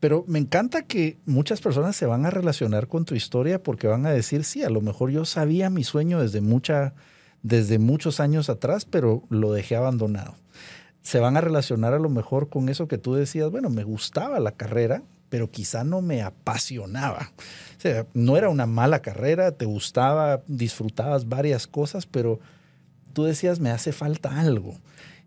Pero 0.00 0.24
me 0.28 0.38
encanta 0.38 0.82
que 0.82 1.18
muchas 1.26 1.60
personas 1.60 1.96
se 1.96 2.06
van 2.06 2.24
a 2.24 2.30
relacionar 2.30 2.86
con 2.86 3.04
tu 3.04 3.16
historia 3.16 3.62
porque 3.62 3.88
van 3.88 4.06
a 4.06 4.12
decir, 4.12 4.44
sí, 4.44 4.62
a 4.62 4.70
lo 4.70 4.80
mejor 4.80 5.10
yo 5.10 5.24
sabía 5.24 5.70
mi 5.70 5.82
sueño 5.82 6.20
desde, 6.20 6.40
mucha, 6.40 6.94
desde 7.42 7.80
muchos 7.80 8.20
años 8.20 8.48
atrás, 8.48 8.84
pero 8.84 9.24
lo 9.28 9.52
dejé 9.52 9.74
abandonado. 9.74 10.36
Se 11.02 11.18
van 11.18 11.36
a 11.36 11.40
relacionar 11.40 11.94
a 11.94 11.98
lo 11.98 12.08
mejor 12.08 12.48
con 12.48 12.68
eso 12.68 12.86
que 12.86 12.98
tú 12.98 13.14
decías, 13.14 13.50
bueno, 13.50 13.70
me 13.70 13.82
gustaba 13.82 14.38
la 14.38 14.52
carrera, 14.52 15.02
pero 15.28 15.50
quizá 15.50 15.84
no 15.84 16.02
me 16.02 16.22
apasionaba. 16.22 17.32
O 17.76 17.80
sea, 17.80 18.06
no 18.14 18.36
era 18.36 18.48
una 18.48 18.66
mala 18.66 19.02
carrera, 19.02 19.52
te 19.52 19.64
gustaba, 19.64 20.42
disfrutabas 20.46 21.28
varias 21.28 21.66
cosas, 21.66 22.06
pero 22.06 22.40
tú 23.12 23.24
decías, 23.24 23.60
me 23.60 23.70
hace 23.70 23.92
falta 23.92 24.40
algo. 24.40 24.74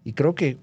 Y 0.04 0.14
creo 0.14 0.36
que 0.36 0.58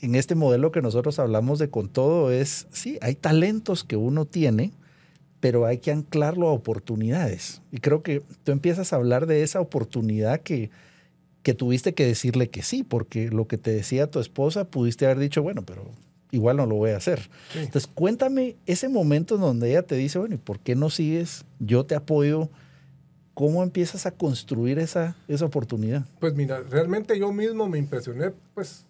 en 0.00 0.14
este 0.14 0.34
modelo 0.34 0.72
que 0.72 0.82
nosotros 0.82 1.18
hablamos 1.18 1.58
de 1.58 1.70
con 1.70 1.88
todo 1.88 2.30
es, 2.30 2.66
sí, 2.70 2.98
hay 3.00 3.14
talentos 3.14 3.84
que 3.84 3.96
uno 3.96 4.24
tiene, 4.24 4.72
pero 5.40 5.66
hay 5.66 5.78
que 5.78 5.92
anclarlo 5.92 6.48
a 6.48 6.52
oportunidades. 6.52 7.62
Y 7.70 7.78
creo 7.78 8.02
que 8.02 8.22
tú 8.44 8.52
empiezas 8.52 8.92
a 8.92 8.96
hablar 8.96 9.26
de 9.26 9.42
esa 9.42 9.60
oportunidad 9.60 10.40
que, 10.40 10.70
que 11.42 11.54
tuviste 11.54 11.94
que 11.94 12.06
decirle 12.06 12.50
que 12.50 12.62
sí, 12.62 12.82
porque 12.82 13.30
lo 13.30 13.46
que 13.46 13.58
te 13.58 13.70
decía 13.70 14.10
tu 14.10 14.18
esposa, 14.18 14.68
pudiste 14.68 15.06
haber 15.06 15.18
dicho, 15.18 15.42
bueno, 15.42 15.62
pero 15.64 15.90
igual 16.30 16.56
no 16.56 16.66
lo 16.66 16.76
voy 16.76 16.90
a 16.90 16.96
hacer. 16.96 17.28
Entonces, 17.54 17.86
cuéntame 17.92 18.56
ese 18.66 18.88
momento 18.88 19.36
en 19.36 19.40
donde 19.40 19.70
ella 19.70 19.82
te 19.82 19.94
dice, 19.94 20.18
bueno, 20.18 20.34
¿y 20.34 20.38
por 20.38 20.58
qué 20.58 20.74
no 20.74 20.90
sigues? 20.90 21.44
Yo 21.58 21.84
te 21.86 21.94
apoyo. 21.94 22.48
¿Cómo 23.34 23.62
empiezas 23.62 24.06
a 24.06 24.12
construir 24.12 24.78
esa, 24.78 25.14
esa 25.28 25.44
oportunidad? 25.44 26.06
Pues 26.20 26.34
mira, 26.34 26.60
realmente 26.60 27.18
yo 27.18 27.32
mismo 27.32 27.68
me 27.68 27.76
impresioné, 27.76 28.32
pues 28.54 28.86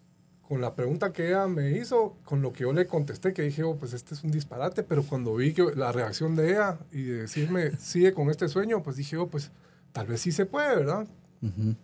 con 0.48 0.60
la 0.60 0.74
pregunta 0.74 1.12
que 1.12 1.28
ella 1.28 1.48
me 1.48 1.72
hizo, 1.72 2.16
con 2.24 2.42
lo 2.42 2.52
que 2.52 2.62
yo 2.62 2.72
le 2.72 2.86
contesté, 2.86 3.32
que 3.32 3.42
dije, 3.42 3.64
oh, 3.64 3.76
pues 3.76 3.92
este 3.92 4.14
es 4.14 4.22
un 4.22 4.30
disparate, 4.30 4.84
pero 4.84 5.02
cuando 5.02 5.34
vi 5.34 5.52
que 5.52 5.64
la 5.74 5.90
reacción 5.90 6.36
de 6.36 6.50
ella 6.50 6.78
y 6.92 7.02
de 7.02 7.22
decirme, 7.22 7.76
sigue 7.78 8.12
con 8.12 8.30
este 8.30 8.48
sueño, 8.48 8.82
pues 8.82 8.96
dije, 8.96 9.16
oh, 9.16 9.26
pues 9.26 9.50
tal 9.92 10.06
vez 10.06 10.20
sí 10.20 10.30
se 10.30 10.46
puede, 10.46 10.76
¿verdad? 10.76 11.06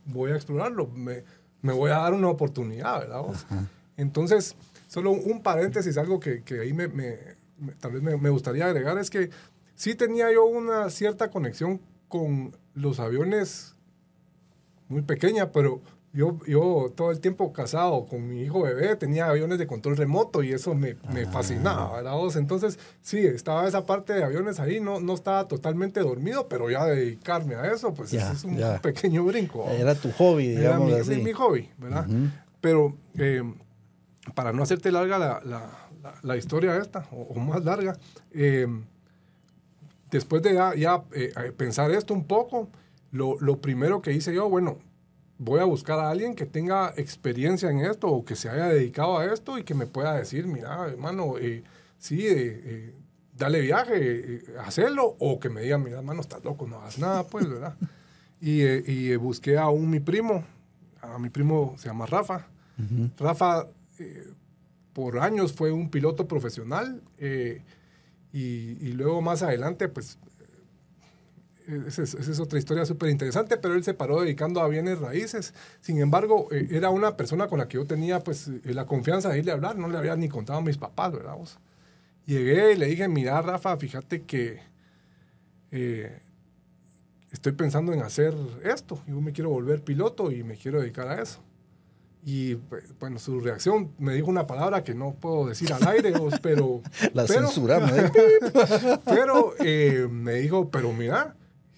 Voy 0.07 0.31
a 0.31 0.37
explorarlo, 0.37 0.89
me, 0.89 1.25
me, 1.61 1.73
voy 1.73 1.91
a 1.91 1.99
dar 1.99 2.15
una 2.15 2.29
oportunidad, 2.29 3.01
¿verdad? 3.01 3.23
Entonces, 4.03 4.57
solo 4.89 5.13
un 5.13 5.43
paréntesis, 5.43 5.97
algo 5.97 6.21
que, 6.21 6.43
que 6.43 6.61
ahí 6.61 6.73
me, 6.75 6.89
me, 6.89 7.17
tal 7.81 7.93
vez 7.93 8.03
me, 8.03 8.31
gustaría 8.31 8.67
agregar, 8.67 8.99
es 8.99 9.09
que 9.09 9.31
sí 9.75 9.95
tenía 9.95 10.31
yo 10.33 10.45
una 10.45 10.91
cierta 10.91 11.31
conexión 11.31 11.81
con 12.09 12.55
los 12.75 13.01
aviones 13.01 13.75
muy 14.89 15.03
pequeña, 15.03 15.51
pero 15.51 15.81
yo, 16.13 16.39
yo 16.47 16.93
todo 16.95 17.11
el 17.11 17.21
tiempo 17.21 17.55
casado 17.55 18.05
con 18.05 18.29
mi 18.29 18.43
hijo 18.43 18.63
bebé 18.63 18.95
tenía 18.97 19.29
aviones 19.29 19.59
de 19.59 19.67
control 19.67 19.97
remoto 19.97 20.43
y 20.43 20.53
eso 20.53 20.75
me, 20.75 20.95
me 21.11 21.23
ah. 21.23 21.31
fascinaba, 21.33 21.97
¿verdad? 21.97 22.37
Entonces, 22.37 22.79
sí, 23.01 23.19
estaba 23.19 23.67
esa 23.67 23.87
parte 23.87 24.13
de 24.13 24.25
aviones 24.25 24.61
ahí, 24.61 24.79
no, 24.79 25.01
no 25.01 25.15
estaba 25.15 25.49
totalmente 25.49 26.01
dormido, 26.01 26.49
pero 26.49 26.69
ya 26.69 26.85
dedicarme 26.85 27.55
a 27.55 27.73
eso, 27.73 27.95
pues 27.95 28.13
es 28.13 28.45
un 28.45 28.61
pequeño 28.83 29.25
brinco. 29.25 29.67
Era 29.71 29.95
tu 29.95 30.13
hobby, 30.13 30.49
digamos 30.49 30.89
Era 30.91 31.03
mi, 31.03 31.15
así. 31.15 31.23
mi 31.23 31.33
hobby, 31.33 31.71
¿verdad? 31.79 32.07
Pero 32.61 32.95
eh, 33.17 33.43
para 34.35 34.53
no 34.53 34.63
hacerte 34.63 34.93
larga 34.93 35.19
la, 35.19 35.41
la, 35.45 36.15
la, 36.23 36.37
historia 36.37 36.77
esta, 36.77 37.07
o, 37.11 37.35
más 37.41 37.65
larga, 37.65 37.99
eh, 38.33 38.67
después 40.11 40.43
de 40.43 40.55
ya, 40.55 40.75
ya 40.75 41.03
eh, 41.13 41.33
pensar 41.57 41.91
esto 41.91 42.15
un 42.15 42.25
poco, 42.25 42.69
lo, 43.11 43.39
lo 43.41 43.61
primero 43.61 44.01
que 44.01 44.13
hice 44.13 44.33
yo, 44.35 44.49
bueno, 44.49 44.79
voy 45.39 45.61
a 45.61 45.65
buscar 45.65 45.99
a 45.99 46.11
alguien 46.11 46.35
que 46.35 46.47
tenga 46.47 46.93
experiencia 46.97 47.69
en 47.71 47.81
esto 47.81 48.09
o 48.09 48.25
que 48.25 48.37
se 48.37 48.49
haya 48.49 48.69
dedicado 48.69 49.19
a 49.19 49.27
esto 49.27 49.59
y 49.59 49.65
que 49.65 49.75
me 49.75 49.87
pueda 49.87 50.15
decir, 50.15 50.47
mira, 50.47 50.87
hermano, 50.87 51.37
eh, 51.39 51.65
sí, 51.99 52.25
eh, 52.29 52.95
dale 53.37 53.61
viaje, 53.61 54.45
hacerlo, 54.65 55.17
o 55.19 55.41
que 55.41 55.51
me 55.51 55.63
diga, 55.63 55.79
mira, 55.79 55.99
hermano, 55.99 56.21
estás 56.21 56.45
loco, 56.45 56.67
no 56.69 56.79
hagas 56.79 56.99
nada, 56.99 57.27
pues, 57.27 57.49
¿verdad? 57.49 57.75
y, 58.41 58.63
y 58.63 59.17
busqué 59.17 59.59
a 59.59 59.69
un 59.69 59.91
mi 59.91 59.99
primo, 59.99 60.45
a 61.01 61.19
mi 61.19 61.29
primo 61.29 61.75
se 61.77 61.89
llama 61.89 62.07
Rafa. 62.07 62.47
Rafa, 63.19 63.69
por 64.93 65.19
años 65.19 65.53
fue 65.53 65.73
un 65.73 65.91
piloto 65.91 66.29
profesional 66.29 67.03
y, 67.21 67.59
y, 68.33 68.93
luego 68.93 69.23
más 69.23 69.43
adelante, 69.43 69.89
pues 69.89 70.19
esa 71.67 72.03
es, 72.03 72.41
otra 72.41 72.59
historia 72.59 72.85
súper 72.85 73.11
interesante, 73.11 73.57
pero 73.57 73.75
él 73.75 73.85
se 73.85 73.95
paró 73.95 74.21
dedicando 74.21 74.61
a 74.61 74.69
bienes 74.69 74.99
raíces. 74.99 75.55
Sin 75.81 75.99
embargo, 75.99 76.49
eh, 76.51 76.69
era 76.71 76.91
una 76.91 77.17
persona 77.17 77.47
con 77.49 77.59
la 77.59 77.69
que 77.69 77.77
yo 77.77 77.87
tenía 77.87 78.21
pues 78.21 78.49
eh, 78.49 78.75
la 78.75 78.87
confianza 78.87 79.29
de 79.31 79.39
irle 79.39 79.53
a 79.53 79.55
hablar, 79.55 79.77
no 79.77 79.89
le 79.89 79.99
había 79.99 80.17
ni 80.17 80.29
contado 80.29 80.59
a 80.59 80.63
mis 80.63 80.79
papás, 80.79 81.13
¿verdad? 81.13 81.37
Llegué 82.27 82.73
y 82.73 82.77
le 82.77 82.87
dije, 82.87 83.09
mira, 83.09 83.41
Rafa, 83.43 83.77
fíjate 83.77 84.23
que 84.23 84.61
eh, 85.71 86.21
estoy 87.31 87.53
pensando 87.53 87.93
en 87.93 88.03
hacer 88.03 88.35
esto, 88.65 89.03
yo 89.07 89.21
me 89.21 89.33
quiero 89.33 89.51
volver 89.51 89.83
piloto 89.83 90.31
y 90.31 90.43
me 90.43 90.57
quiero 90.57 90.81
dedicar 90.81 91.09
a 91.09 91.21
eso. 91.23 91.41
Y 92.25 92.55
bueno, 93.01 93.19
su 93.19 93.41
reacción 93.41 93.91
me 93.99 94.15
dijo 94.15 94.31
una 94.31 94.47
palabra 94.47 94.85
que 94.85 94.95
no 94.95 95.13
puedo 95.13 95.47
decir 95.47 95.73
al 95.73 95.87
aire, 95.89 96.13
pero... 96.41 96.81
La 97.15 97.25
pero, 97.25 97.47
censuramos. 97.47 97.91
pero 99.05 99.55
me 100.09 100.35
dijo, 100.35 100.71
pero 100.71 100.93
mira, 100.93 101.35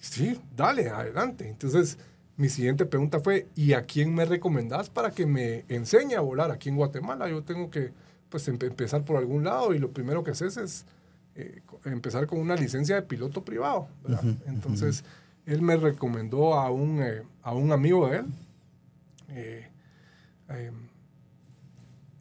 Sí, 0.09 0.39
dale, 0.55 0.89
adelante. 0.89 1.49
Entonces, 1.49 1.97
mi 2.37 2.47
siguiente 2.47 2.85
pregunta 2.85 3.19
fue, 3.19 3.47
¿y 3.55 3.73
a 3.73 3.81
quién 3.81 4.13
me 4.13 4.25
recomendás 4.25 4.89
para 4.89 5.09
que 5.09 5.25
me 5.25 5.65
enseñe 5.67 6.13
a 6.13 6.21
volar 6.21 6.51
aquí 6.51 6.69
en 6.69 6.75
Guatemala? 6.75 7.27
Yo 7.27 7.43
tengo 7.43 7.71
que 7.71 7.91
pues, 8.29 8.47
empezar 8.47 9.03
por 9.03 9.17
algún 9.17 9.43
lado 9.43 9.73
y 9.73 9.79
lo 9.79 9.91
primero 9.91 10.23
que 10.23 10.31
haces 10.31 10.57
es 10.57 10.85
eh, 11.35 11.61
empezar 11.85 12.27
con 12.27 12.39
una 12.39 12.55
licencia 12.55 12.95
de 12.95 13.01
piloto 13.01 13.43
privado. 13.43 13.87
Entonces, 14.45 15.03
él 15.47 15.63
me 15.63 15.75
recomendó 15.75 16.53
a 16.53 16.69
un, 16.69 17.01
eh, 17.01 17.23
a 17.41 17.53
un 17.53 17.71
amigo 17.71 18.07
de 18.07 18.17
él. 18.17 19.65
Eh, 20.49 20.71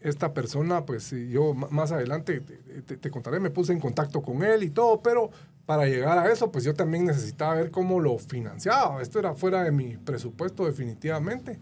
esta 0.01 0.35
persona, 0.35 0.85
pues 0.85 1.11
yo 1.31 1.55
más 1.55 1.91
adelante 1.91 2.41
te, 2.41 2.97
te, 2.99 3.11
contaré, 3.11 3.41
me 3.41 3.49
puse 3.49 3.73
en 3.73 3.81
contacto 3.81 4.21
con 4.21 4.43
él 4.43 4.63
y 4.63 4.69
todo, 4.69 5.01
pero 5.01 5.31
para 5.67 5.87
llegar 5.87 6.19
a 6.19 6.31
eso, 6.31 6.53
pues 6.53 6.65
yo 6.65 6.75
también 6.75 7.07
necesitaba 7.07 7.55
ver 7.55 7.71
cómo 7.71 8.01
lo 8.01 8.19
financiaba. 8.19 9.01
Esto 9.01 9.19
era 9.19 9.35
fuera 9.35 9.65
de 9.65 9.73
mi 9.73 9.97
presupuesto 9.97 10.67
definitivamente. 10.67 11.59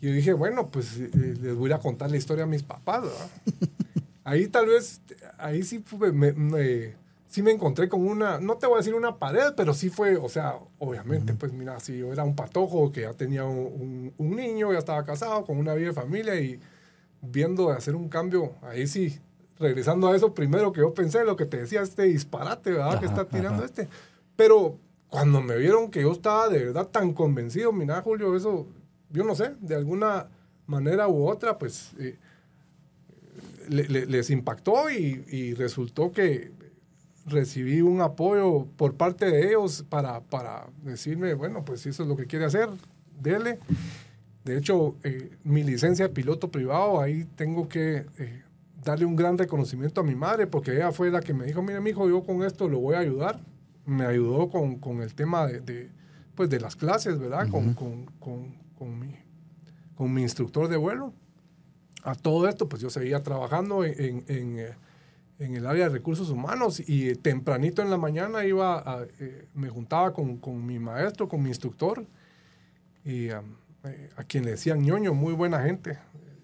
Y 0.00 0.06
yo 0.06 0.12
dije, 0.12 0.34
bueno, 0.34 0.68
pues 0.68 0.98
eh, 0.98 1.10
les 1.40 1.54
voy 1.54 1.72
a 1.72 1.78
contar 1.78 2.10
la 2.10 2.18
historia 2.18 2.44
a 2.44 2.46
mis 2.46 2.62
papás. 2.62 3.04
ahí 4.24 4.48
tal 4.48 4.66
vez, 4.66 5.00
ahí 5.38 5.62
sí 5.62 5.82
me, 6.12 6.94
sí 7.36 7.42
me 7.42 7.50
encontré 7.50 7.86
con 7.90 8.08
una, 8.08 8.40
no 8.40 8.56
te 8.56 8.66
voy 8.66 8.76
a 8.76 8.78
decir 8.78 8.94
una 8.94 9.18
pared, 9.18 9.52
pero 9.54 9.74
sí 9.74 9.90
fue, 9.90 10.16
o 10.16 10.26
sea, 10.26 10.58
obviamente, 10.78 11.34
pues 11.34 11.52
mira, 11.52 11.78
si 11.80 11.98
yo 11.98 12.10
era 12.10 12.24
un 12.24 12.34
patojo 12.34 12.90
que 12.90 13.02
ya 13.02 13.12
tenía 13.12 13.44
un, 13.44 14.14
un, 14.16 14.36
niño, 14.36 14.72
ya 14.72 14.78
estaba 14.78 15.04
casado 15.04 15.44
con 15.44 15.58
una 15.58 15.74
vida 15.74 15.88
de 15.88 15.92
familia 15.92 16.40
y 16.40 16.58
viendo 17.20 17.68
de 17.68 17.76
hacer 17.76 17.94
un 17.94 18.08
cambio, 18.08 18.54
ahí 18.62 18.86
sí 18.86 19.20
regresando 19.58 20.08
a 20.08 20.16
eso 20.16 20.32
primero 20.32 20.72
que 20.72 20.80
yo 20.80 20.94
pensé, 20.94 21.26
lo 21.26 21.36
que 21.36 21.44
te 21.44 21.58
decía, 21.58 21.82
este 21.82 22.04
disparate, 22.04 22.72
¿verdad? 22.72 23.00
que 23.00 23.04
está 23.04 23.28
tirando 23.28 23.66
este. 23.66 23.86
Pero 24.34 24.78
cuando 25.10 25.42
me 25.42 25.58
vieron 25.58 25.90
que 25.90 26.00
yo 26.00 26.12
estaba 26.12 26.48
de 26.48 26.64
verdad 26.64 26.86
tan 26.86 27.12
convencido, 27.12 27.70
mira, 27.70 28.00
Julio, 28.00 28.34
eso, 28.34 28.66
yo 29.10 29.24
no 29.24 29.34
sé, 29.34 29.56
de 29.60 29.74
alguna 29.74 30.30
manera 30.66 31.06
u 31.06 31.28
otra, 31.28 31.58
pues 31.58 31.92
eh, 31.98 32.16
les 33.68 34.30
impactó 34.30 34.90
y, 34.90 35.52
resultó 35.54 36.12
que 36.12 36.52
recibí 37.26 37.80
un 37.80 38.00
apoyo 38.00 38.66
por 38.76 38.94
parte 38.94 39.26
de 39.26 39.48
ellos 39.48 39.84
para, 39.88 40.20
para 40.20 40.66
decirme, 40.82 41.34
bueno, 41.34 41.64
pues 41.64 41.80
si 41.80 41.88
eso 41.90 42.04
es 42.04 42.08
lo 42.08 42.16
que 42.16 42.26
quiere 42.26 42.44
hacer, 42.44 42.68
dele. 43.20 43.58
De 44.44 44.56
hecho, 44.56 44.94
eh, 45.02 45.36
mi 45.42 45.64
licencia 45.64 46.06
de 46.06 46.14
piloto 46.14 46.50
privado, 46.50 47.00
ahí 47.00 47.24
tengo 47.34 47.68
que 47.68 48.06
eh, 48.18 48.42
darle 48.84 49.04
un 49.04 49.16
gran 49.16 49.36
reconocimiento 49.36 50.00
a 50.00 50.04
mi 50.04 50.14
madre, 50.14 50.46
porque 50.46 50.72
ella 50.72 50.92
fue 50.92 51.10
la 51.10 51.20
que 51.20 51.34
me 51.34 51.44
dijo, 51.46 51.62
mira, 51.62 51.80
mi 51.80 51.90
hijo, 51.90 52.08
yo 52.08 52.22
con 52.22 52.44
esto 52.44 52.68
lo 52.68 52.78
voy 52.78 52.94
a 52.94 53.00
ayudar. 53.00 53.40
Me 53.84 54.04
ayudó 54.04 54.48
con, 54.48 54.76
con 54.78 55.00
el 55.02 55.14
tema 55.14 55.46
de, 55.46 55.60
de, 55.60 55.90
pues 56.34 56.48
de 56.48 56.60
las 56.60 56.76
clases, 56.76 57.18
¿verdad? 57.18 57.48
con, 57.48 57.74
con, 57.74 58.06
con, 58.18 58.98
mi, 58.98 59.14
con 59.94 60.12
mi 60.12 60.22
instructor 60.22 60.68
de 60.68 60.76
vuelo. 60.76 61.12
A 62.02 62.14
todo 62.14 62.48
esto, 62.48 62.68
pues 62.68 62.80
yo 62.82 62.90
seguía 62.90 63.22
trabajando 63.22 63.84
en, 63.84 64.24
en, 64.28 64.58
eh, 64.60 64.74
en 65.38 65.54
el 65.54 65.66
área 65.66 65.84
de 65.84 65.90
recursos 65.90 66.30
humanos 66.30 66.82
y 66.86 67.14
tempranito 67.16 67.82
en 67.82 67.90
la 67.90 67.98
mañana 67.98 68.44
iba 68.44 68.78
a, 68.78 69.06
eh, 69.20 69.46
me 69.54 69.68
juntaba 69.68 70.12
con, 70.12 70.38
con, 70.38 70.64
mi 70.64 70.78
maestro, 70.78 71.28
con 71.28 71.42
mi 71.42 71.48
instructor, 71.48 72.06
y 73.04 73.30
eh, 73.86 74.10
a 74.16 74.24
quien 74.24 74.44
le 74.44 74.52
decían 74.52 74.82
ñoño, 74.82 75.14
muy 75.14 75.32
buena 75.32 75.62
gente. 75.62 75.98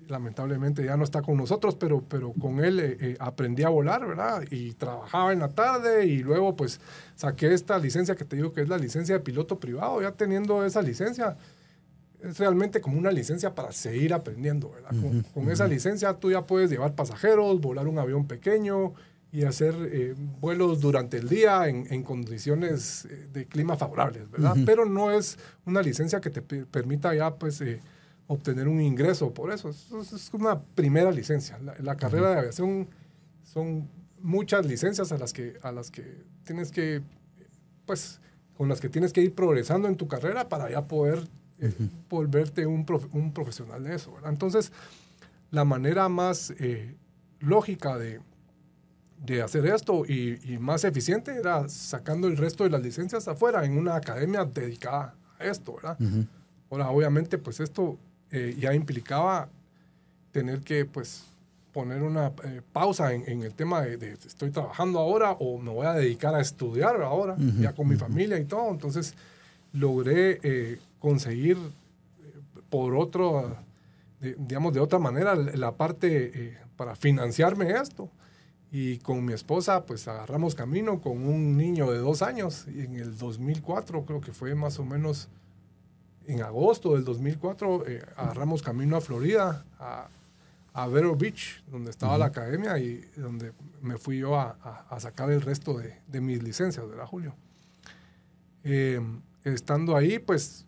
lamentablemente 0.09 0.85
ya 0.85 0.97
no 0.97 1.05
está 1.05 1.23
con 1.23 1.37
nosotros, 1.39 1.75
pero, 1.75 2.03
pero 2.07 2.33
con 2.33 2.63
él 2.63 2.81
eh, 2.81 2.97
eh, 3.01 3.17
aprendí 3.19 3.63
a 3.63 3.71
volar, 3.71 4.07
¿verdad? 4.07 4.45
Y 4.51 4.75
trabajaba 4.75 5.33
en 5.33 5.39
la 5.39 5.49
tarde 5.49 6.07
y 6.07 6.19
luego 6.19 6.55
pues 6.55 6.81
saqué 7.17 7.55
esta 7.55 7.79
licencia 7.79 8.15
que 8.15 8.25
te 8.25 8.37
digo 8.37 8.53
que 8.53 8.61
es 8.61 8.69
la 8.69 8.77
licencia 8.77 9.15
de 9.15 9.21
piloto 9.21 9.59
privado, 9.59 10.03
ya 10.03 10.13
teniendo 10.13 10.65
esa 10.65 10.83
licencia. 10.83 11.37
Es 12.23 12.39
realmente 12.39 12.81
como 12.81 12.99
una 12.99 13.11
licencia 13.11 13.55
para 13.55 13.73
seguir 13.73 14.15
aprendiendo, 14.15 14.71
¿verdad? 14.71 14.91
con, 14.91 15.23
con, 15.23 15.51
esa 15.51 15.67
licencia 15.67 16.15
tú 16.15 16.31
ya 16.31 16.47
puedes 16.47 16.71
llevar 16.71 16.95
pasajeros, 16.95 17.61
volar 17.61 17.89
un 17.89 17.99
avión 17.99 18.27
pequeño 18.27 18.95
y 19.33 19.45
hacer 19.45 19.75
eh, 19.91 20.15
vuelos 20.41 20.81
durante 20.81 21.17
el 21.17 21.29
día 21.29 21.67
en, 21.67 21.87
en 21.91 22.03
condiciones 22.03 23.09
de 23.33 23.47
clima 23.47 23.77
favorables, 23.77 24.31
¿verdad? 24.31 24.55
Pero 24.67 24.85
no 24.85 25.11
es 25.11 25.39
una 25.65 25.83
licencia 25.83 26.21
que 26.21 26.31
te 26.31 26.43
permita 26.43 27.15
ya 27.15 27.35
pues 27.35 27.63
obtener 28.27 28.69
un 28.69 28.81
ingreso 28.81 29.33
por 29.33 29.53
eso. 29.53 29.71
Es, 29.71 30.31
una 30.33 30.61
primera 30.61 31.11
licencia. 31.11 31.59
La, 31.81 31.97
carrera 31.97 32.31
de 32.31 32.39
aviación 32.39 32.89
son 33.43 33.89
muchas 34.21 34.67
licencias 34.67 35.13
a 35.13 35.19
las 35.19 35.33
que, 35.33 35.59
a 35.63 35.73
las 35.73 35.91
que 35.91 36.25
tienes 36.45 36.71
que, 36.71 37.03
pues, 37.87 38.21
con 38.57 38.69
las 38.69 38.81
que 38.81 38.89
tienes 38.89 39.13
que 39.13 39.21
ir 39.23 39.35
progresando 39.35 39.89
en 39.89 39.97
tu 39.97 40.09
carrera 40.09 40.49
para 40.49 40.71
ya 40.71 40.87
poder 40.87 41.29
eh, 41.63 41.73
volverte 42.11 42.67
un, 42.67 42.85
un, 43.13 43.33
profesional 43.33 43.83
de 43.85 43.95
eso. 43.95 44.15
Entonces, 44.25 44.73
la 45.51 45.65
manera 45.65 46.09
más 46.09 46.53
eh, 46.59 46.95
lógica 47.41 47.97
de, 47.97 48.21
de, 49.25 49.43
hacer 49.43 49.67
esto 49.67 50.05
y, 50.07 50.39
y, 50.45 50.59
más 50.59 50.85
eficiente 50.85 51.35
era 51.35 51.69
sacando 51.69 52.29
el 52.29 52.37
resto 52.37 52.65
de 52.65 52.71
las 52.71 52.83
licencias 52.83 53.29
afuera 53.29 53.65
en 53.65 53.79
una 53.79 53.97
academia 53.97 54.45
dedicada 54.45 55.15
a 55.39 55.45
esto, 55.45 55.77
¿verdad? 55.77 55.97
Ahora, 56.71 56.91
obviamente, 56.91 57.39
pues 57.39 57.61
esto 57.61 57.99
eh, 58.31 58.57
ya 58.59 58.73
implicaba 58.73 59.51
tener 60.33 60.61
que 60.61 60.87
pues 60.87 61.25
poner 61.71 62.03
una 62.03 62.33
eh, 62.45 62.63
pausa 62.73 63.13
en, 63.13 63.43
el 63.43 63.53
tema 63.55 63.83
de, 63.83 64.13
estoy 64.13 64.51
trabajando 64.51 64.99
ahora 64.99 65.33
o 65.33 65.59
me 65.59 65.71
voy 65.71 65.87
a 65.87 65.93
dedicar 65.93 66.35
a 66.35 66.41
estudiar 66.41 67.03
ahora, 67.03 67.37
ya 67.61 67.75
con 67.75 67.89
mi 67.89 67.97
familia 67.97 68.39
y 68.39 68.45
todo. 68.47 68.71
Entonces 68.71 69.15
logré 69.73 70.41
eh, 70.43 70.79
conseguir 71.03 71.59
por 72.71 72.95
otro, 72.95 73.57
digamos, 74.21 74.73
de 74.73 74.79
otra 74.81 75.01
manera 75.01 75.35
la 75.35 75.73
parte 75.73 76.57
para 76.77 76.95
financiarme 76.95 77.73
esto. 77.73 78.09
Y 78.71 78.99
con 78.99 79.23
mi 79.25 79.35
esposa, 79.35 79.85
pues 79.85 80.09
agarramos 80.09 80.55
camino 80.55 81.01
con 81.01 81.27
un 81.27 81.59
niño 81.59 81.91
de 81.91 81.99
dos 81.99 82.23
años. 82.23 82.67
Y 82.75 82.81
en 82.83 82.95
el 82.95 83.19
2004 83.19 84.07
creo 84.07 84.21
que 84.23 84.33
fue 84.33 84.55
más 84.55 84.79
o 84.79 84.85
menos 84.85 85.29
en 86.27 86.41
agosto 86.41 86.95
del 86.95 87.05
2004 87.05 87.87
eh, 87.87 88.03
agarramos 88.17 88.63
camino 88.63 88.97
a 88.97 89.01
Florida, 89.01 89.65
a, 89.79 90.09
a 90.73 90.87
Vero 90.87 91.17
Beach, 91.17 91.63
donde 91.71 91.91
estaba 91.91 92.17
la 92.17 92.27
academia 92.27 92.79
y 92.79 93.05
donde 93.17 93.53
me 93.81 93.99
fui 93.99 94.19
yo 94.19 94.39
a, 94.39 94.87
a, 94.89 95.01
sacar 95.01 95.31
el 95.31 95.41
resto 95.41 95.77
de, 95.77 95.99
de, 96.07 96.21
mis 96.21 96.43
licencias, 96.43 96.89
¿verdad, 96.89 97.07
Julio? 97.07 97.35
Eh, 98.65 99.01
estando 99.45 99.97
ahí, 99.97 100.21
pues 100.21 100.65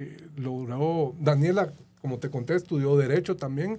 eh, 0.00 0.16
logró, 0.36 1.14
Daniela, 1.20 1.72
como 2.00 2.18
te 2.18 2.30
conté, 2.30 2.56
estudió 2.56 2.96
Derecho 2.96 3.36
también 3.36 3.78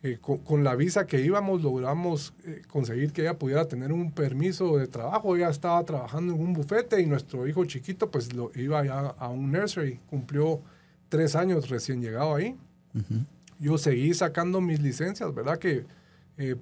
eh, 0.00 0.18
con, 0.20 0.62
la 0.62 0.76
visa 0.76 1.08
que 1.08 1.20
íbamos 1.20 1.60
logramos 1.60 2.32
eh, 2.44 2.62
conseguir 2.68 3.12
que 3.12 3.22
ella 3.22 3.36
pudiera 3.36 3.66
tener 3.66 3.92
un 3.92 4.12
permiso 4.12 4.76
de 4.76 4.86
trabajo. 4.86 5.34
Ella 5.34 5.50
estaba 5.50 5.82
trabajando 5.84 6.34
en 6.34 6.40
un 6.40 6.52
bufete 6.52 7.00
y 7.00 7.06
nuestro 7.06 7.48
hijo 7.48 7.64
chiquito 7.64 8.08
pues 8.08 8.32
lo 8.32 8.52
iba 8.54 8.84
ya 8.84 9.00
a 9.00 9.28
un 9.28 9.50
nursery. 9.50 9.98
Cumplió 10.08 10.60
tres 11.08 11.34
años 11.34 11.68
recién 11.68 12.00
llegado 12.00 12.36
ahí. 12.36 12.56
Yo 13.58 13.76
seguí 13.76 14.14
sacando 14.14 14.60
mis 14.60 14.80
licencias, 14.80 15.34
¿verdad? 15.34 15.58
Que 15.58 15.84
eh, 16.36 16.54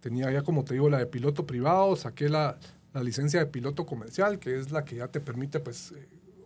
tenía 0.00 0.30
ya, 0.30 0.42
como 0.42 0.62
te 0.62 0.74
digo, 0.74 0.90
la 0.90 0.98
de 0.98 1.06
piloto 1.06 1.46
privado, 1.46 1.96
saqué 1.96 2.28
la, 2.28 2.58
la, 2.92 3.02
licencia 3.02 3.40
de 3.40 3.46
piloto 3.46 3.86
comercial, 3.86 4.38
que 4.38 4.58
es 4.58 4.70
la 4.70 4.84
que 4.84 4.96
ya 4.96 5.08
te 5.08 5.20
permite 5.20 5.58
pues 5.58 5.94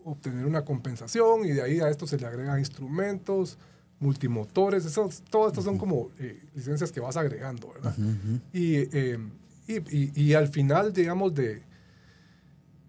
obtener 0.07 0.47
una 0.47 0.65
compensación 0.65 1.45
y 1.45 1.51
de 1.51 1.63
ahí 1.63 1.81
a 1.81 1.89
esto 1.89 2.07
se 2.07 2.17
le 2.17 2.27
agregan 2.27 2.61
instrumentos, 2.61 3.59
multimotores, 3.99 4.85
esos, 4.85 5.23
todo 5.29 5.49
esto 5.49 5.61
son 5.63 5.79
como 5.79 6.11
eh, 6.21 6.45
licencias 6.55 6.93
que 6.93 7.01
vas 7.01 7.17
agregando, 7.17 7.73
¿verdad? 7.75 7.95
Eh, 8.53 9.19
y, 9.67 9.75
y, 9.75 10.13
y, 10.15 10.35
al 10.35 10.47
final, 10.47 10.93
digamos, 10.93 11.35
de, 11.35 11.61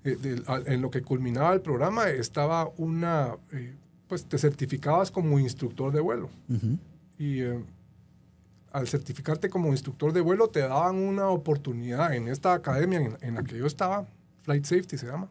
eh, 0.03 0.43
en 0.67 0.81
lo 0.81 0.91
que 0.91 1.01
culminaba 1.01 1.53
el 1.53 1.61
programa, 1.61 2.07
estaba 2.09 2.69
una, 2.77 3.35
pues 4.07 4.25
te 4.25 4.37
certificabas 4.37 5.09
como 5.09 5.39
instructor 5.39 5.91
de 5.91 5.99
vuelo. 5.99 6.29
Y 7.17 7.41
al 8.71 8.87
certificarte 8.87 9.49
como 9.49 9.69
instructor 9.69 10.13
de 10.13 10.21
vuelo, 10.21 10.49
te 10.49 10.59
daban 10.59 10.97
una 10.97 11.29
oportunidad 11.29 12.13
en 12.13 12.27
esta 12.27 12.53
academia 12.53 12.99
en, 12.99 13.17
en 13.21 13.33
la 13.33 13.43
que 13.43 13.57
yo 13.57 13.65
estaba, 13.65 14.05
Flight 14.43 14.65
Safety 14.65 14.99
se 14.99 15.07
llama, 15.07 15.29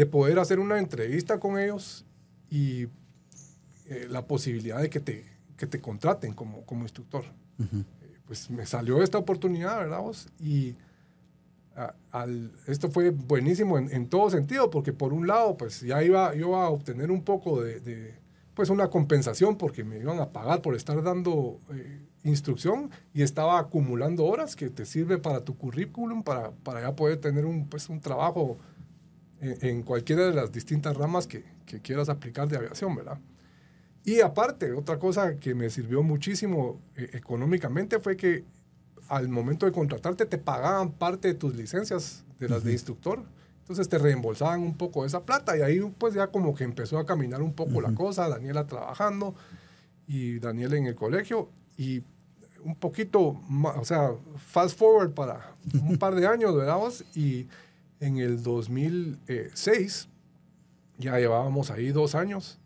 de 0.00 0.06
poder 0.06 0.38
hacer 0.38 0.60
una 0.60 0.78
entrevista 0.78 1.38
con 1.38 1.58
ellos 1.58 2.06
y 2.48 2.84
eh, 3.86 4.06
la 4.08 4.26
posibilidad 4.26 4.80
de 4.80 4.88
que 4.88 4.98
te, 4.98 5.26
que 5.58 5.66
te 5.66 5.78
contraten 5.78 6.32
como, 6.32 6.64
como 6.64 6.84
instructor. 6.84 7.22
Eh, 7.58 7.84
pues 8.24 8.48
me 8.48 8.64
salió 8.64 9.02
esta 9.02 9.18
oportunidad, 9.18 9.76
¿verdad 9.76 10.00
vos? 10.00 10.30
Y 10.40 10.74
al, 12.12 12.50
esto 12.66 12.90
fue 12.90 13.10
buenísimo 13.10 13.76
en, 13.76 13.92
en, 13.92 14.08
todo 14.08 14.30
sentido, 14.30 14.70
porque 14.70 14.94
por 14.94 15.12
un 15.12 15.26
lado, 15.26 15.58
pues 15.58 15.82
ya 15.82 16.02
iba 16.02 16.34
yo 16.34 16.56
a 16.56 16.70
obtener 16.70 17.10
un 17.10 17.22
poco 17.22 17.60
de, 17.60 17.80
de 17.80 18.14
pues 18.54 18.70
una 18.70 18.88
compensación, 18.88 19.58
porque 19.58 19.84
me 19.84 19.98
iban 19.98 20.18
a 20.18 20.30
pagar 20.30 20.62
por 20.62 20.74
estar 20.74 21.02
dando 21.02 21.60
eh, 21.74 22.00
instrucción 22.24 22.90
y 23.12 23.20
estaba 23.20 23.58
acumulando 23.58 24.24
horas 24.24 24.56
que 24.56 24.70
te 24.70 24.86
sirve 24.86 25.18
para 25.18 25.44
tu 25.44 25.58
currículum, 25.58 26.22
para, 26.22 26.52
para 26.52 26.80
ya 26.80 26.96
poder 26.96 27.18
tener 27.18 27.44
un, 27.44 27.68
pues, 27.68 27.90
un 27.90 28.00
trabajo 28.00 28.56
en, 29.40 29.56
en 29.66 29.82
cualquiera 29.82 30.26
de 30.26 30.34
las 30.34 30.52
distintas 30.52 30.96
ramas 30.96 31.26
que, 31.26 31.44
que 31.66 31.80
quieras 31.80 32.08
aplicar 32.08 32.48
de 32.48 32.56
aviación, 32.56 32.94
¿verdad? 32.94 33.18
Y 34.04 34.20
aparte, 34.20 34.72
otra 34.72 34.98
cosa 34.98 35.36
que 35.36 35.54
me 35.54 35.68
sirvió 35.70 36.02
muchísimo 36.02 36.80
eh, 36.96 37.10
económicamente 37.12 37.98
fue 37.98 38.16
que 38.16 38.44
al 39.08 39.28
momento 39.28 39.66
de 39.66 39.72
contratarte 39.72 40.24
te 40.24 40.38
pagaban 40.38 40.92
parte 40.92 41.28
de 41.28 41.34
tus 41.34 41.54
licencias 41.54 42.24
de 42.38 42.48
las 42.48 42.64
de 42.64 42.72
instructor. 42.72 43.22
Entonces 43.60 43.88
te 43.88 43.98
reembolsaban 43.98 44.62
un 44.62 44.76
poco 44.76 45.02
de 45.02 45.08
esa 45.08 45.24
plata 45.24 45.56
y 45.56 45.62
ahí 45.62 45.80
pues 45.98 46.14
ya 46.14 46.28
como 46.28 46.54
que 46.54 46.64
empezó 46.64 46.98
a 46.98 47.06
caminar 47.06 47.42
un 47.42 47.52
poco 47.52 47.80
la 47.80 47.94
cosa, 47.94 48.28
Daniela 48.28 48.66
trabajando 48.66 49.34
y 50.06 50.38
Daniela 50.38 50.76
en 50.76 50.86
el 50.86 50.94
colegio 50.94 51.50
y 51.76 52.02
un 52.64 52.74
poquito, 52.74 53.40
o 53.76 53.84
sea, 53.84 54.10
fast 54.36 54.76
forward 54.76 55.12
para 55.12 55.54
un 55.88 55.98
par 55.98 56.14
de 56.14 56.26
años, 56.26 56.54
¿verdad? 56.54 56.78
Y 57.14 57.48
en 58.00 58.18
el 58.18 58.42
2006, 58.42 60.08
ya 60.98 61.18
llevábamos 61.18 61.70
ahí 61.70 61.90
dos 61.90 62.14
años, 62.14 62.58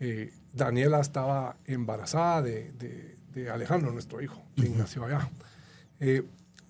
eh, 0.00 0.32
Daniela 0.52 1.00
estaba 1.00 1.56
embarazada 1.64 2.42
de, 2.42 2.72
de, 2.72 3.50
Alejandro, 3.50 3.92
nuestro 3.92 4.20
hijo, 4.20 4.42
quien 4.54 4.76
nació 4.76 5.04
allá. 5.04 5.30
Eh, 6.00 6.22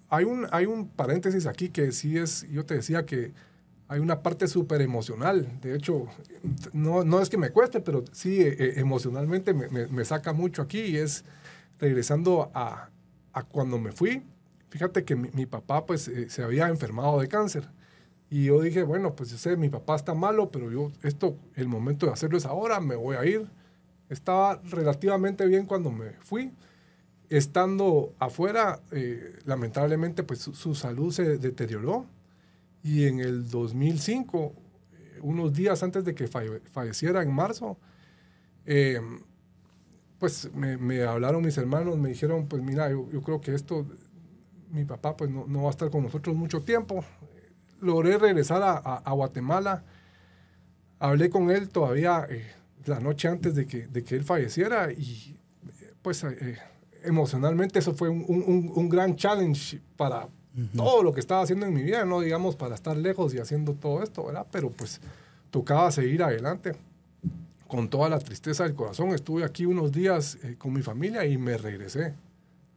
hay, 0.08 0.24
un, 0.24 0.46
hay 0.52 0.66
un 0.66 0.88
paréntesis 0.88 1.46
aquí 1.46 1.70
que 1.70 1.90
sí 1.90 2.16
es, 2.16 2.46
yo 2.50 2.64
te 2.64 2.74
decía 2.74 3.04
que 3.04 3.32
hay 3.88 3.98
una 3.98 4.22
parte 4.22 4.46
súper 4.46 4.80
emocional. 4.80 5.58
De 5.60 5.74
hecho, 5.74 6.06
no, 6.72 7.02
no, 7.04 7.20
es 7.20 7.28
que 7.28 7.36
me 7.36 7.50
cueste, 7.50 7.80
pero 7.80 8.04
sí 8.12 8.40
eh, 8.40 8.56
eh, 8.58 8.72
emocionalmente 8.76 9.52
me, 9.52 9.68
me, 9.68 10.04
saca 10.04 10.32
mucho 10.32 10.62
aquí 10.62 10.80
y 10.80 10.96
es 10.96 11.24
regresando 11.78 12.50
a, 12.54 12.90
a 13.32 13.42
cuando 13.42 13.78
me 13.78 13.90
fui. 13.90 14.22
Fíjate 14.70 15.04
que 15.04 15.16
mi, 15.16 15.30
mi 15.32 15.46
papá 15.46 15.84
pues 15.84 16.10
se 16.28 16.42
había 16.42 16.68
enfermado 16.68 17.20
de 17.20 17.28
cáncer. 17.28 17.68
Y 18.32 18.46
yo 18.46 18.62
dije, 18.62 18.82
bueno, 18.82 19.14
pues 19.14 19.30
yo 19.30 19.36
sé, 19.36 19.56
mi 19.56 19.68
papá 19.68 19.94
está 19.94 20.14
malo, 20.14 20.50
pero 20.50 20.70
yo, 20.70 20.90
esto, 21.02 21.36
el 21.54 21.68
momento 21.68 22.06
de 22.06 22.12
hacerlo 22.12 22.38
es 22.38 22.46
ahora, 22.46 22.80
me 22.80 22.96
voy 22.96 23.16
a 23.16 23.26
ir 23.26 23.46
estaba 24.12 24.60
relativamente 24.70 25.46
bien 25.46 25.66
cuando 25.66 25.90
me 25.90 26.12
fui. 26.20 26.52
Estando 27.28 28.14
afuera, 28.18 28.80
eh, 28.90 29.38
lamentablemente, 29.46 30.22
pues 30.22 30.40
su, 30.40 30.74
salud 30.74 31.12
se 31.12 31.38
deterioró. 31.38 32.06
Y 32.82 33.06
en 33.06 33.20
el 33.20 33.48
2005, 33.48 34.52
eh, 34.92 35.18
unos 35.22 35.52
días 35.54 35.82
antes 35.82 36.04
de 36.04 36.14
que 36.14 36.28
falleciera 36.28 37.22
en 37.22 37.32
marzo, 37.32 37.78
eh, 38.66 39.00
pues 40.18 40.50
me, 40.54 41.02
hablaron 41.02 41.42
mis 41.42 41.56
hermanos, 41.56 41.96
me 41.98 42.10
dijeron, 42.10 42.46
pues 42.48 42.62
mira, 42.62 42.90
yo, 42.90 43.06
creo 43.22 43.40
que 43.40 43.54
esto, 43.54 43.86
mi 44.70 44.84
papá 44.84 45.16
pues 45.16 45.30
no, 45.30 45.46
no, 45.46 45.62
va 45.62 45.68
a 45.68 45.70
estar 45.70 45.90
con 45.90 46.02
nosotros 46.02 46.36
mucho 46.36 46.62
tiempo. 46.62 47.04
Logré 47.82 48.16
regresar 48.16 48.62
a, 48.62 48.76
a 48.78 49.12
Guatemala. 49.12 49.84
Hablé 50.98 51.28
con 51.28 51.50
él 51.50 51.68
todavía 51.68 52.26
la 52.86 53.00
noche 53.00 53.28
antes 53.28 53.54
de 53.54 53.66
que, 53.66 53.86
de 53.86 54.02
que 54.02 54.16
él 54.16 54.24
falleciera 54.24 54.90
y 54.92 55.36
pues 56.02 56.24
eh, 56.24 56.58
emocionalmente 57.04 57.78
eso 57.78 57.94
fue 57.94 58.08
un, 58.08 58.24
un, 58.26 58.72
un, 58.74 58.88
gran 58.88 59.16
challenge 59.16 59.80
para 59.96 60.28
todo 60.76 61.02
lo 61.02 61.12
que 61.12 61.20
estaba 61.20 61.42
haciendo 61.42 61.66
en 61.66 61.74
mi 61.74 61.82
vida, 61.82 62.04
no 62.04 62.20
digamos 62.20 62.56
para 62.56 62.74
estar 62.74 62.96
lejos 62.96 63.34
y 63.34 63.38
haciendo 63.38 63.74
todo 63.74 64.02
esto, 64.02 64.26
¿verdad? 64.26 64.46
Pero 64.50 64.70
pues 64.70 65.00
tocaba 65.50 65.90
seguir 65.90 66.22
adelante. 66.22 66.72
con 67.68 67.88
toda 67.88 68.08
la 68.10 68.18
tristeza 68.18 68.64
del 68.64 68.74
corazón. 68.74 69.14
Estuve 69.14 69.44
aquí 69.44 69.64
unos 69.64 69.92
días 69.92 70.38
eh, 70.42 70.56
con 70.58 70.72
mi 70.74 70.82
familia 70.82 71.24
y 71.24 71.38
me 71.38 71.56
regresé 71.56 72.14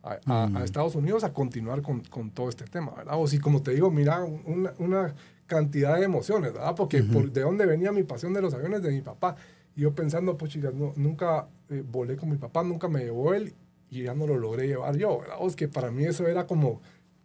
a, 0.06 0.20
a- 0.26 0.48
Mm. 0.48 0.58
a 0.58 0.64
Estados 0.64 0.96
Unidos 0.96 1.24
a 1.24 1.34
continuar 1.34 1.82
con, 1.82 2.02
con 2.02 2.30
todo 2.32 2.48
este 2.50 2.64
tema, 2.66 2.94
¿verdad? 2.96 3.16
O 3.18 3.28
si, 3.28 3.40
como 3.40 3.62
te 3.62 3.72
digo, 3.72 3.90
mira, 3.92 4.24
una, 4.24 4.74
una 4.78 5.16
cantidad 5.48 5.98
de 5.98 6.06
emociones, 6.06 6.54
¿verdad? 6.54 6.76
Porque 6.76 7.04
por, 7.04 7.32
de 7.32 7.42
dónde 7.42 7.66
venía 7.66 7.92
mi 7.92 8.04
pasión 8.04 8.34
de 8.34 8.42
los 8.42 8.54
aviones 8.54 8.82
de 8.84 8.92
mi 8.92 9.02
papá. 9.02 9.36
Y 9.76 9.82
yo 9.82 9.94
pensando, 9.94 10.38
pues 10.38 10.52
chicas, 10.52 10.74
no, 10.74 10.94
nunca 10.96 11.48
eh, 11.70 11.84
volé 11.92 12.16
con 12.16 12.30
mi 12.30 12.38
papá, 12.38 12.64
nunca 12.64 12.88
me 12.88 13.04
llevó 13.04 13.34
él 13.34 13.54
y 13.90 14.04
ya 14.04 14.14
no 14.16 14.26
lo 14.28 14.38
logré 14.38 14.68
llevar 14.68 14.96
yo, 14.98 15.20
¿verdad? 15.20 15.36
O 15.40 15.48
es 15.48 15.56
que 15.56 15.68
para 15.68 15.92
mí 15.92 16.06
eso 16.06 16.26
era 16.28 16.48
como 16.48 16.82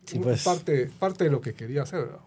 Sí, 0.07 0.19
pues. 0.19 0.43
parte, 0.43 0.91
parte 0.99 1.25
de 1.25 1.31
lo 1.31 1.41
que 1.41 1.55
quería 1.55 1.83
hacer, 1.83 2.01
¿verdad? 2.07 2.19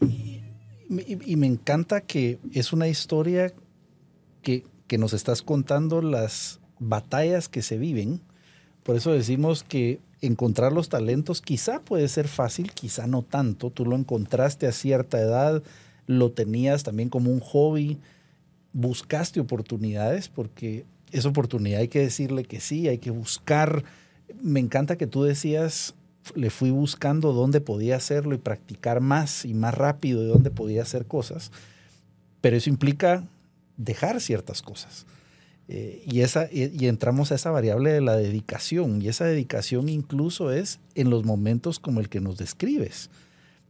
Sea, 0.00 0.08
Y, 0.08 1.18
y 1.32 1.36
me 1.36 1.46
encanta 1.46 2.00
que 2.00 2.38
es 2.52 2.72
una 2.72 2.88
historia 2.88 3.52
que, 4.42 4.64
que 4.86 4.98
nos 4.98 5.12
estás 5.12 5.42
contando 5.42 6.00
las 6.02 6.60
batallas 6.78 7.48
que 7.48 7.62
se 7.62 7.76
viven. 7.78 8.20
Por 8.88 8.96
eso 8.96 9.12
decimos 9.12 9.64
que 9.64 10.00
encontrar 10.22 10.72
los 10.72 10.88
talentos 10.88 11.42
quizá 11.42 11.80
puede 11.80 12.08
ser 12.08 12.26
fácil, 12.26 12.72
quizá 12.72 13.06
no 13.06 13.20
tanto. 13.20 13.68
Tú 13.68 13.84
lo 13.84 13.94
encontraste 13.94 14.66
a 14.66 14.72
cierta 14.72 15.20
edad, 15.20 15.62
lo 16.06 16.32
tenías 16.32 16.84
también 16.84 17.10
como 17.10 17.30
un 17.30 17.40
hobby, 17.40 17.98
buscaste 18.72 19.40
oportunidades 19.40 20.30
porque 20.30 20.86
esa 21.12 21.28
oportunidad 21.28 21.80
hay 21.80 21.88
que 21.88 21.98
decirle 21.98 22.44
que 22.44 22.60
sí, 22.60 22.88
hay 22.88 22.96
que 22.96 23.10
buscar. 23.10 23.84
Me 24.40 24.58
encanta 24.58 24.96
que 24.96 25.06
tú 25.06 25.22
decías, 25.22 25.92
le 26.34 26.48
fui 26.48 26.70
buscando 26.70 27.34
dónde 27.34 27.60
podía 27.60 27.96
hacerlo 27.96 28.34
y 28.34 28.38
practicar 28.38 29.02
más 29.02 29.44
y 29.44 29.52
más 29.52 29.74
rápido 29.74 30.22
de 30.22 30.28
dónde 30.28 30.50
podía 30.50 30.80
hacer 30.80 31.04
cosas, 31.04 31.52
pero 32.40 32.56
eso 32.56 32.70
implica 32.70 33.22
dejar 33.76 34.18
ciertas 34.22 34.62
cosas. 34.62 35.04
Eh, 35.68 36.02
y, 36.06 36.20
esa, 36.20 36.48
y, 36.50 36.86
entramos 36.86 37.30
a 37.30 37.34
esa 37.34 37.50
variable 37.50 37.92
de 37.92 38.00
la 38.00 38.16
dedicación, 38.16 39.02
y 39.02 39.08
esa 39.08 39.26
dedicación 39.26 39.90
incluso 39.90 40.50
es 40.50 40.80
en 40.94 41.10
los 41.10 41.24
momentos 41.24 41.78
como 41.78 42.00
el 42.00 42.08
que 42.08 42.22
nos 42.22 42.38
describes, 42.38 43.10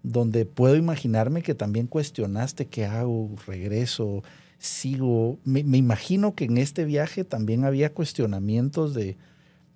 donde 0.04 0.44
puedo 0.44 0.76
imaginarme 0.76 1.42
que 1.42 1.54
también 1.54 1.88
cuestionaste 1.88 2.66
qué 2.66 2.86
hago, 2.86 3.30
regreso, 3.46 4.22
sigo. 4.58 5.38
Me, 5.44 5.64
me 5.64 5.76
imagino 5.76 6.34
que 6.36 6.44
en 6.44 6.58
este 6.58 6.84
viaje 6.84 7.24
también 7.24 7.64
había 7.64 7.92
cuestionamientos 7.92 8.94
de 8.94 9.16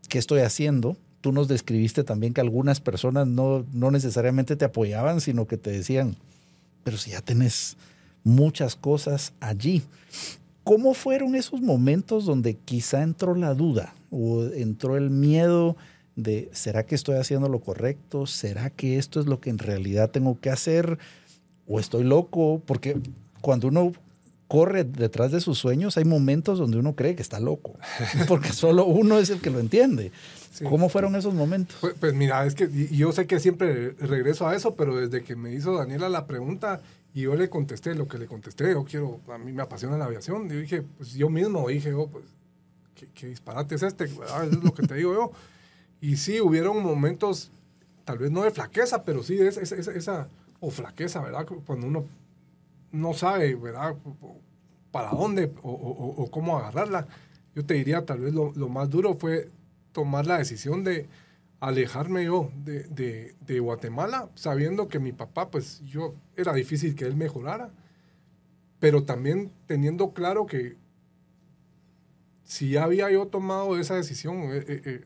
qué 0.09 0.19
estoy 0.19 0.43
haciendo, 0.43 0.97
tú 1.23 1.33
nos 1.33 1.49
describiste 1.49 2.05
también 2.05 2.35
que 2.35 2.43
algunas 2.43 2.81
personas 2.81 3.27
no, 3.27 3.65
no 3.73 3.91
necesariamente 3.91 4.57
te 4.57 4.67
apoyaban, 4.67 5.21
sino 5.21 5.47
que 5.47 5.57
te 5.57 5.71
decían, 5.71 6.17
pero 6.85 6.99
si 6.99 7.13
ya 7.13 7.23
tenés 7.23 7.79
muchas 8.25 8.77
cosas 8.77 9.33
allí. 9.41 9.83
¿Cómo 10.65 10.95
fueron 10.95 11.35
esos 11.35 11.61
momentos 11.61 12.25
donde 12.25 12.55
quizá 12.55 13.03
entró 13.03 13.35
la 13.35 13.55
duda 13.55 13.95
o 14.11 14.45
entró 14.45 14.97
el 14.97 15.11
miedo 15.11 15.77
de, 16.15 16.51
¿será 16.53 16.85
que 16.85 16.95
estoy 16.95 17.17
haciendo 17.17 17.49
lo 17.49 17.61
correcto? 17.61 18.27
¿Será 18.27 18.71
que 18.71 18.99
esto 18.99 19.19
es 19.19 19.27
lo 19.27 19.41
que 19.41 19.51
en 19.51 19.59
realidad 19.59 20.11
tengo 20.11 20.39
que 20.41 20.51
hacer? 20.51 20.99
¿O 21.67 21.81
estoy 21.81 22.05
loco? 22.05 22.63
Porque 22.65 23.01
cuando 23.41 23.69
uno 23.69 23.93
corre 24.47 24.85
detrás 24.85 25.33
de 25.33 25.41
sus 25.41 25.59
sueños, 25.59 25.97
hay 25.97 26.05
momentos 26.05 26.59
donde 26.59 26.77
uno 26.77 26.95
cree 26.95 27.17
que 27.17 27.23
está 27.23 27.41
loco, 27.41 27.79
porque 28.29 28.53
solo 28.53 28.85
uno 28.85 29.19
es 29.19 29.31
el 29.31 29.41
que 29.41 29.49
lo 29.49 29.59
entiende. 29.59 30.13
Sí. 30.53 30.65
¿Cómo 30.65 30.91
fueron 30.91 31.17
esos 31.17 31.33
momentos? 31.33 31.79
Pues, 31.81 31.95
pues 31.99 32.13
mira, 32.13 32.45
es 32.45 32.55
que 32.55 32.69
yo 32.91 33.13
sé 33.13 33.27
que 33.27 33.41
siempre 33.41 33.93
regreso 33.93 34.47
a 34.47 34.55
eso, 34.55 34.75
pero 34.75 34.95
desde 34.95 35.25
que 35.25 35.35
me 35.35 35.55
hizo 35.55 35.75
Daniela 35.75 36.11
la 36.11 36.27
pregunta 36.27 36.83
y 37.15 37.23
yo 37.23 37.35
le 37.35 37.49
contesté 37.51 37.95
lo 37.95 38.09
que 38.09 38.19
le 38.19 38.27
contesté, 38.27 38.73
yo 38.73 38.85
quiero, 38.85 39.21
a 39.29 39.39
mí 39.39 39.53
me 39.53 39.63
apasiona 39.63 39.99
la 39.99 40.07
aviación, 40.07 40.49
yo 40.49 40.59
dije, 40.61 40.83
pues 40.97 41.13
yo 41.15 41.29
mismo 41.29 41.69
dije, 41.69 41.93
oh, 41.93 42.09
pues, 42.09 42.25
¿qué, 42.95 43.09
qué 43.15 43.27
disparate 43.29 43.75
es 43.75 43.83
este? 43.83 44.07
¿verdad? 44.07 44.45
Eso 44.47 44.59
es 44.59 44.65
lo 44.65 44.73
que 44.73 44.87
te 44.87 44.95
digo 44.95 45.13
yo. 45.15 45.33
Y 46.01 46.17
sí, 46.17 46.41
hubieron 46.41 46.83
momentos, 46.83 47.51
tal 48.05 48.19
vez 48.19 48.31
no 48.31 48.43
de 48.43 48.51
flaqueza, 48.51 49.03
pero 49.05 49.23
sí 49.23 49.39
esa- 49.39 49.61
esa- 49.93 50.29
o 50.61 50.71
flaqueza, 50.71 51.21
¿verdad? 51.21 51.47
Cuando 51.67 51.87
uno 51.87 52.07
no 52.93 53.13
sabe, 53.15 53.55
¿verdad? 53.57 53.95
Para 54.91 55.11
dónde 55.11 55.53
o, 55.63 55.71
o- 55.71 56.23
o 56.23 56.31
cómo 56.31 56.59
agarrarla. 56.59 57.07
Yo 57.55 57.65
te 57.65 57.75
diría, 57.75 58.05
tal 58.07 58.21
vez 58.21 58.33
lo, 58.35 58.53
lo 58.55 58.69
más 58.69 58.89
duro 58.91 59.15
fue 59.15 59.51
tomar 59.93 60.27
la 60.27 60.39
decisión 60.39 60.85
de 60.85 61.07
alejarme 61.63 62.25
yo 62.25 62.51
de, 62.65 62.83
de- 62.85 63.35
de 63.47 63.61
Guatemala, 63.61 64.29
sabiendo 64.35 64.89
que 64.89 64.99
mi 64.99 65.13
papá, 65.13 65.49
pues 65.51 65.81
yo, 65.85 66.15
era 66.37 66.53
difícil 66.53 66.95
que 66.97 67.05
él 67.05 67.15
mejorara, 67.17 67.71
pero 68.81 69.05
también 69.05 69.53
teniendo 69.67 70.13
claro 70.13 70.45
que 70.47 70.77
si 72.45 72.71
ya 72.71 72.85
había 72.85 73.11
yo 73.11 73.27
tomado 73.29 73.79
esa 73.79 73.95
decisión, 73.95 74.39
eh, 74.53 74.65
eh, 74.67 74.83
eh, 74.85 75.05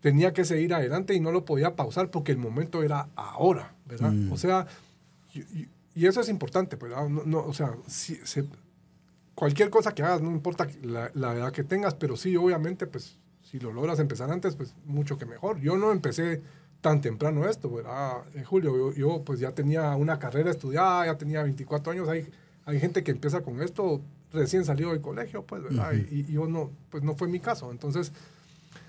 tenía 0.00 0.32
que 0.32 0.44
seguir 0.44 0.72
adelante 0.74 1.14
y 1.14 1.20
no 1.20 1.32
lo 1.32 1.44
podía 1.44 1.76
pausar 1.76 2.10
porque 2.10 2.32
el 2.32 2.38
momento 2.38 2.82
era 2.82 3.08
ahora, 3.14 3.74
¿verdad? 3.86 4.12
Mm. 4.12 4.32
O 4.32 4.36
sea, 4.38 4.66
y, 5.34 5.40
y- 5.40 5.68
y 5.94 6.06
eso 6.06 6.20
es 6.22 6.28
importante, 6.28 6.76
¿verdad? 6.76 7.08
No, 7.08 7.24
no, 7.24 7.38
o 7.44 7.52
sea, 7.52 7.76
si 7.86 8.16
se- 8.24 8.48
cualquier 9.34 9.68
cosa 9.70 9.94
que 9.94 10.02
hagas, 10.02 10.22
no 10.22 10.30
importa 10.30 10.66
la, 10.82 11.10
la 11.14 11.34
edad 11.34 11.52
que 11.52 11.62
tengas, 11.62 11.94
pero 11.94 12.16
sí, 12.16 12.34
obviamente, 12.36 12.86
pues, 12.86 13.18
si 13.54 13.60
lo 13.60 13.72
logras 13.72 14.00
empezar 14.00 14.32
antes, 14.32 14.56
pues, 14.56 14.74
mucho 14.84 15.16
que 15.16 15.26
mejor. 15.26 15.60
Yo 15.60 15.76
no 15.76 15.92
empecé 15.92 16.42
tan 16.80 17.00
temprano 17.00 17.48
esto, 17.48 17.70
¿verdad? 17.70 18.24
Eh, 18.34 18.42
Julio, 18.42 18.76
yo, 18.76 18.92
yo, 18.92 19.22
pues, 19.22 19.38
ya 19.38 19.52
tenía 19.52 19.94
una 19.94 20.18
carrera 20.18 20.50
estudiada, 20.50 21.06
ya 21.06 21.16
tenía 21.16 21.44
24 21.44 21.92
años, 21.92 22.08
hay, 22.08 22.28
hay 22.64 22.80
gente 22.80 23.04
que 23.04 23.12
empieza 23.12 23.42
con 23.42 23.62
esto 23.62 24.00
recién 24.32 24.64
salido 24.64 24.90
del 24.90 25.00
colegio, 25.00 25.44
pues, 25.44 25.62
¿verdad? 25.62 25.92
Y, 25.92 26.22
y 26.22 26.32
yo 26.32 26.48
no, 26.48 26.72
pues, 26.90 27.04
no 27.04 27.14
fue 27.14 27.28
mi 27.28 27.38
caso. 27.38 27.70
Entonces, 27.70 28.10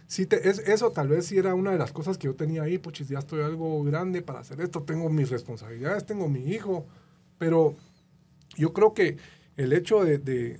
sí, 0.08 0.26
te, 0.26 0.50
es, 0.50 0.58
eso 0.58 0.90
tal 0.90 1.10
vez 1.10 1.28
sí 1.28 1.38
era 1.38 1.54
una 1.54 1.70
de 1.70 1.78
las 1.78 1.92
cosas 1.92 2.18
que 2.18 2.26
yo 2.26 2.34
tenía 2.34 2.64
ahí, 2.64 2.80
pues, 2.80 3.08
ya 3.08 3.20
estoy 3.20 3.44
algo 3.44 3.84
grande 3.84 4.24
para 4.24 4.40
hacer 4.40 4.62
esto, 4.62 4.82
tengo 4.82 5.12
mis 5.12 5.30
responsabilidades, 5.30 6.08
tengo 6.08 6.28
mi 6.28 6.44
hijo, 6.44 6.88
pero 7.38 7.76
yo 8.58 8.74
creo 8.74 8.96
que 8.96 9.18
el 9.58 9.74
hecho 9.74 10.04
de, 10.04 10.18
de, 10.18 10.60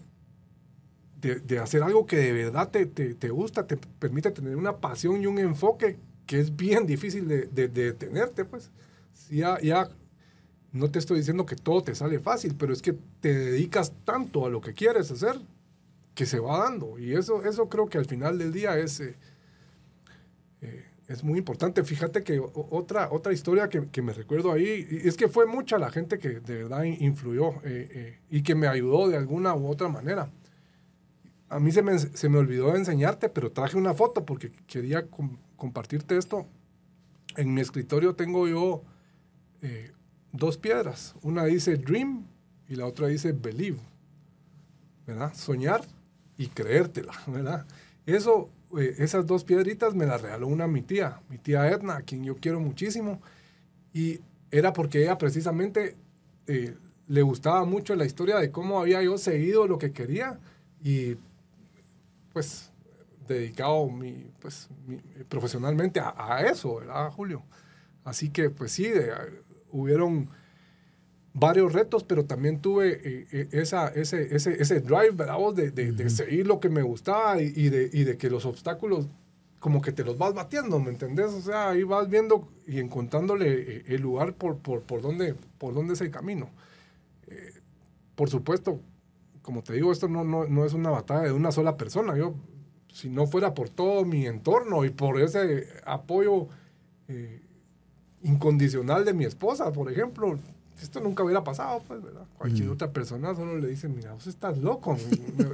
de- 1.28 1.40
de 1.40 1.60
hacer 1.60 1.84
algo 1.84 2.06
que 2.06 2.18
de 2.18 2.32
verdad 2.34 2.70
te, 2.70 2.86
te- 2.86 3.16
te 3.16 3.30
gusta, 3.30 3.68
te 3.68 3.78
permite 3.78 4.32
tener 4.32 4.56
una 4.56 4.78
pasión 4.78 5.22
y 5.22 5.28
un 5.28 5.40
enfoque 5.40 5.98
que 6.26 6.40
es 6.40 6.56
bien 6.56 6.86
difícil 6.88 7.28
de, 7.28 7.44
de, 7.48 7.68
de 7.68 7.86
detenerte, 7.86 8.46
pues. 8.46 8.72
Ya, 9.30 9.60
ya 9.62 9.90
no 10.74 10.92
te 10.92 11.00
estoy 11.00 11.20
diciendo 11.20 11.46
que 11.46 11.56
todo 11.56 11.84
te 11.84 11.96
sale 11.96 12.20
fácil, 12.20 12.56
pero 12.58 12.74
es 12.74 12.82
que 12.82 12.94
te 13.22 13.34
dedicas 13.34 13.94
tanto 14.06 14.46
a 14.46 14.50
lo 14.50 14.62
que 14.62 14.74
quieres 14.74 15.12
hacer 15.12 15.40
que 16.16 16.26
se 16.26 16.40
va 16.40 16.60
dando. 16.60 17.00
Y 17.00 17.14
eso, 17.16 17.44
eso 17.46 17.70
creo 17.70 17.88
que 17.88 17.98
al 18.00 18.06
final 18.06 18.38
del 18.40 18.54
día 18.54 18.78
es, 18.80 19.00
eh, 19.02 19.16
eh, 20.62 20.84
es 21.08 21.24
muy 21.24 21.40
importante. 21.40 21.84
Fíjate 21.84 22.24
que 22.24 22.40
otra, 22.54 23.10
otra 23.12 23.34
historia 23.34 23.70
que, 23.70 23.88
que 23.90 24.02
me 24.02 24.14
recuerdo 24.14 24.52
ahí, 24.52 24.88
es 25.04 25.18
que 25.18 25.28
fue 25.28 25.46
mucha 25.46 25.78
la 25.78 25.92
gente 25.92 26.18
que 26.20 26.40
de 26.40 26.56
verdad 26.64 26.84
in- 26.84 26.98
influyó 27.04 27.52
eh, 27.64 27.88
eh, 27.92 28.20
y 28.30 28.44
que 28.44 28.56
me 28.56 28.68
ayudó 28.68 29.08
de 29.08 29.18
alguna 29.18 29.56
u 29.56 29.68
otra 29.68 29.90
manera. 29.90 30.32
A 31.56 31.60
mí 31.60 31.72
se 31.72 31.82
me, 31.82 31.98
se 31.98 32.28
me 32.28 32.38
olvidó 32.38 32.76
enseñarte, 32.76 33.30
pero 33.30 33.50
traje 33.50 33.78
una 33.78 33.94
foto 33.94 34.26
porque 34.26 34.52
quería 34.68 35.08
com- 35.08 35.38
compartirte 35.56 36.18
esto. 36.18 36.46
En 37.38 37.54
mi 37.54 37.62
escritorio 37.62 38.14
tengo 38.14 38.46
yo 38.46 38.84
eh, 39.62 39.94
dos 40.34 40.58
piedras. 40.58 41.16
Una 41.22 41.46
dice 41.46 41.78
Dream 41.78 42.26
y 42.68 42.76
la 42.76 42.86
otra 42.86 43.08
dice 43.08 43.32
Believe. 43.32 43.80
¿Verdad? 45.08 45.34
Soñar 45.34 45.86
y 46.38 46.48
creértela, 46.48 47.14
¿verdad? 47.28 47.66
Eso, 48.06 48.50
eh, 48.78 48.96
esas 48.98 49.26
dos 49.26 49.46
piedritas 49.46 49.96
me 49.96 50.06
las 50.06 50.22
regaló 50.22 50.48
una 50.48 50.68
mi 50.68 50.82
tía, 50.82 51.22
mi 51.30 51.38
tía 51.38 51.70
Edna, 51.72 51.96
a 51.98 52.02
quien 52.02 52.26
yo 52.26 52.36
quiero 52.36 52.60
muchísimo. 52.60 53.22
Y 53.94 54.20
era 54.52 54.74
porque 54.74 55.04
ella 55.04 55.18
precisamente 55.18 55.96
eh, 56.48 56.76
le 57.08 57.22
gustaba 57.22 57.64
mucho 57.64 57.96
la 57.96 58.04
historia 58.06 58.40
de 58.40 58.52
cómo 58.52 58.82
había 58.82 59.02
yo 59.02 59.18
seguido 59.18 59.68
lo 59.68 59.78
que 59.78 59.94
quería 59.94 60.38
y 60.84 61.16
pues 62.36 62.74
dedicado 63.28 63.90
mi, 63.90 64.30
pues, 64.42 64.70
mi- 64.88 64.98
profesionalmente 65.30 66.02
a, 66.02 66.14
a 66.18 66.42
eso, 66.44 66.76
¿verdad, 66.78 67.10
Julio? 67.12 67.44
Así 68.04 68.30
que 68.32 68.50
pues 68.52 68.74
sí, 68.74 68.90
de- 68.90 69.14
hubieron 69.72 70.30
varios 71.34 71.74
retos, 71.74 72.04
pero 72.04 72.26
también 72.26 72.62
tuve 72.62 72.94
eh, 73.04 73.28
eh, 73.32 73.50
esa, 73.52 73.90
ese, 73.90 74.36
ese, 74.36 74.62
ese 74.62 74.80
drive, 74.80 75.12
¿verdad? 75.12 75.38
vos? 75.38 75.56
De, 75.56 75.72
de, 75.72 75.92
de 75.92 76.10
seguir 76.10 76.48
lo 76.48 76.60
que 76.60 76.70
me 76.70 76.82
gustaba 76.82 77.42
y, 77.42 77.52
y 77.56 77.70
de, 77.70 77.90
y 77.92 78.04
de 78.06 78.18
que 78.18 78.30
los 78.30 78.46
obstáculos 78.46 79.08
como 79.60 79.82
que 79.82 79.92
te 79.92 80.04
los 80.04 80.18
vas 80.18 80.34
batiendo, 80.34 80.80
¿me 80.80 80.92
entendés? 80.92 81.28
O 81.34 81.42
sea, 81.42 81.70
ahí 81.72 81.84
vas 81.84 82.08
viendo 82.10 82.48
y 82.68 82.80
encontrándole 82.80 83.78
eh, 83.80 83.84
el 83.88 84.02
lugar 84.02 84.36
por, 84.36 84.58
por, 84.60 84.82
por, 84.84 85.02
donde, 85.02 85.36
por 85.58 85.74
donde 85.74 85.94
es 85.96 86.02
el 86.02 86.12
camino. 86.12 86.50
Eh, 87.28 87.54
por 88.16 88.30
supuesto, 88.30 88.82
como 89.46 89.62
te 89.62 89.74
digo, 89.74 89.92
esto 89.92 90.08
no, 90.08 90.24
no, 90.24 90.48
no 90.48 90.66
es 90.66 90.74
una 90.74 90.90
batalla 90.90 91.22
de 91.22 91.32
una 91.32 91.52
sola 91.52 91.78
persona. 91.78 92.18
Yo, 92.18 92.34
si 92.92 93.12
no 93.12 93.28
fuera 93.28 93.54
por 93.54 93.70
todo 93.70 94.04
mi 94.04 94.26
entorno 94.26 94.84
y 94.86 94.90
por 94.90 95.22
ese 95.22 95.68
apoyo 95.86 96.48
eh, 97.08 97.44
incondicional 98.24 99.06
de 99.06 99.14
mi 99.14 99.24
esposa, 99.24 99.72
por 99.72 99.92
ejemplo, 99.92 100.40
esto 100.82 101.00
nunca 101.00 101.24
hubiera 101.24 101.44
pasado, 101.44 101.84
pues, 101.88 102.02
¿verdad? 102.02 102.26
Cualquier 102.40 102.70
otra 102.70 102.92
persona 102.92 103.36
solo 103.36 103.60
le 103.60 103.68
dice, 103.68 103.88
mira, 103.88 104.14
vos 104.14 104.26
estás 104.26 104.58
loco. 104.58 104.98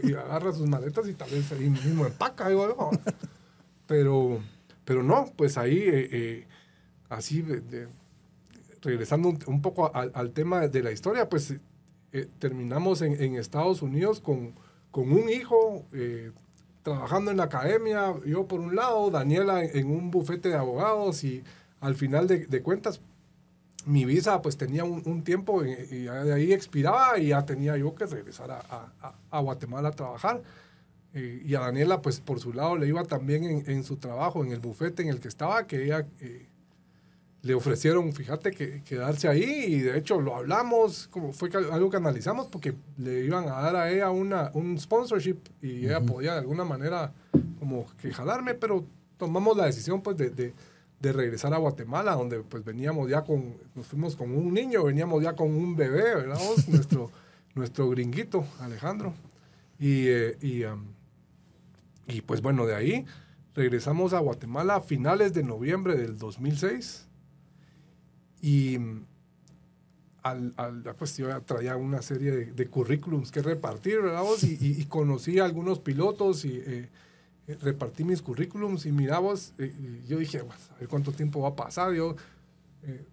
y 0.04 0.14
agarra 0.14 0.54
sus 0.54 0.70
maletas 0.70 1.10
y 1.10 1.14
tal 1.14 1.30
vez 1.30 1.52
ahí 1.52 1.70
mismo 1.70 2.06
empaca, 2.06 2.48
digo 2.48 2.70
yo. 2.70 2.92
Pero, 3.88 4.40
pero 4.86 5.04
no, 5.04 5.34
pues 5.36 5.58
ahí, 5.58 5.80
eh, 5.80 6.10
eh, 6.12 6.48
así, 7.10 7.42
de, 7.42 7.90
regresando 8.82 9.34
un, 9.48 9.62
poco 9.62 9.94
al, 9.94 10.32
tema 10.32 10.66
de 10.70 10.82
la 10.82 10.94
historia, 10.94 11.28
pues 11.28 11.56
eh, 12.14 12.28
terminamos 12.40 13.02
en, 13.02 13.22
en, 13.22 13.36
Estados 13.36 13.82
Unidos 13.82 14.20
con, 14.20 14.54
con 14.92 15.12
un 15.12 15.30
hijo 15.30 15.86
trabajando 16.84 17.32
en 17.32 17.38
la 17.38 17.44
academia, 17.44 18.14
yo 18.26 18.48
por 18.48 18.60
un 18.60 18.76
lado, 18.76 19.10
Daniela 19.12 19.64
en, 19.64 19.90
un 19.90 20.12
bufete 20.12 20.50
de 20.50 20.56
abogados 20.56 21.24
y 21.24 21.44
al 21.80 21.96
final 21.96 22.28
de, 22.28 22.48
de 22.48 22.62
cuentas, 22.62 23.02
mi 23.86 24.06
visa 24.06 24.42
pues 24.42 24.58
tenía 24.58 24.84
un, 24.84 25.24
tiempo 25.24 25.64
y, 25.64 26.04
de 26.04 26.34
ahí 26.34 26.54
expiraba 26.54 27.18
y 27.18 27.30
ya 27.30 27.46
tenía 27.46 27.78
yo 27.78 27.96
que 27.96 28.06
regresar 28.06 28.52
a, 28.52 29.16
a, 29.32 29.40
Guatemala 29.40 29.90
a 29.90 29.92
trabajar. 29.92 30.42
y 31.14 31.54
a 31.56 31.62
Daniela 31.62 32.02
pues 32.02 32.20
por 32.20 32.40
su 32.40 32.54
lado 32.54 32.78
le 32.78 32.88
iba 32.88 33.04
también 33.04 33.44
en, 33.44 33.70
en, 33.70 33.84
su 33.84 33.98
trabajo, 33.98 34.44
en 34.44 34.52
el 34.52 34.60
bufete 34.60 35.02
en 35.02 35.10
el 35.10 35.20
que 35.20 35.28
estaba, 35.28 35.66
que 35.66 35.86
ella 35.86 36.08
eh, 36.20 36.48
le 37.44 37.54
ofrecieron, 37.56 38.14
fíjate, 38.14 38.52
que 38.52 38.84
quedarse 38.84 39.28
ahí 39.28 39.44
y 39.44 39.80
de 39.80 39.98
hecho 39.98 40.22
lo 40.22 40.36
hablamos, 40.36 41.08
como 41.08 41.34
fue 41.34 41.50
algo 41.72 41.90
que 41.90 41.98
analizamos 41.98 42.48
porque 42.48 42.74
le 42.98 43.24
iban 43.24 43.46
a 43.46 43.62
dar 43.62 43.76
a 43.76 43.92
ella 43.92 44.12
una, 44.12 44.52
un 44.54 44.80
sponsorship 44.80 45.38
y 45.62 45.86
ella 45.86 46.02
podía 46.02 46.34
de 46.34 46.40
alguna 46.40 46.64
manera 46.64 47.14
como 47.60 47.88
que 48.02 48.14
jalarme, 48.14 48.54
pero 48.54 48.86
tomamos 49.18 49.58
la 49.58 49.66
decisión 49.66 50.02
pues 50.02 50.18
de, 50.18 50.30
de 50.30 50.54
de 51.02 51.12
regresar 51.12 51.54
a 51.54 51.58
Guatemala, 51.58 52.14
donde 52.14 52.42
pues 52.42 52.64
veníamos 52.64 53.10
ya 53.10 53.24
con, 53.24 53.56
nos 53.74 53.88
fuimos 53.88 54.16
con 54.16 54.32
un 54.32 54.54
niño, 54.54 54.84
veníamos 54.84 55.24
ya 55.24 55.36
con 55.36 55.50
un 55.50 55.76
bebé, 55.76 56.16
¿verdad? 56.16 56.40
nuestro, 56.68 57.12
nuestro 57.56 57.90
gringuito, 57.90 58.46
Alejandro. 58.60 59.14
Y, 59.80 60.08
eh, 60.08 60.38
y, 60.42 60.64
y, 62.08 62.22
pues 62.22 62.42
bueno, 62.42 62.68
de 62.68 62.76
ahí 62.76 63.06
regresamos 63.56 64.14
a 64.14 64.20
Guatemala 64.20 64.76
a 64.76 64.82
finales 64.82 65.34
de 65.34 65.42
noviembre 65.42 65.96
del 65.96 66.20
2006. 66.20 67.08
Y 68.42 68.78
al, 70.24 70.54
al, 70.58 70.84
pues 70.98 71.18
yo 71.18 71.42
traía 71.44 71.76
una 71.78 72.02
serie 72.02 72.32
de, 72.32 72.46
de 72.52 72.68
currículums 72.68 73.32
que 73.32 73.42
repartir, 73.42 74.02
¿verdad? 74.02 74.24
Y, 74.42 74.82
y, 74.82 74.86
conocí 74.86 75.40
a 75.40 75.46
algunos 75.46 75.80
pilotos 75.80 76.46
y... 76.46 76.62
Eh, 76.66 76.90
eh, 77.48 77.58
repartí 77.62 78.04
mis 78.04 78.22
currículums 78.22 78.86
y 78.86 78.92
miramos, 78.92 79.54
eh, 79.58 80.04
yo 80.08 80.20
dije, 80.20 80.40
a 80.40 80.80
ver 80.80 80.88
cuánto 80.88 81.12
tiempo 81.12 81.42
va 81.42 81.50
a 81.50 81.56
pasar. 81.56 81.94
Yo, 81.94 82.16
eh, 82.84 83.06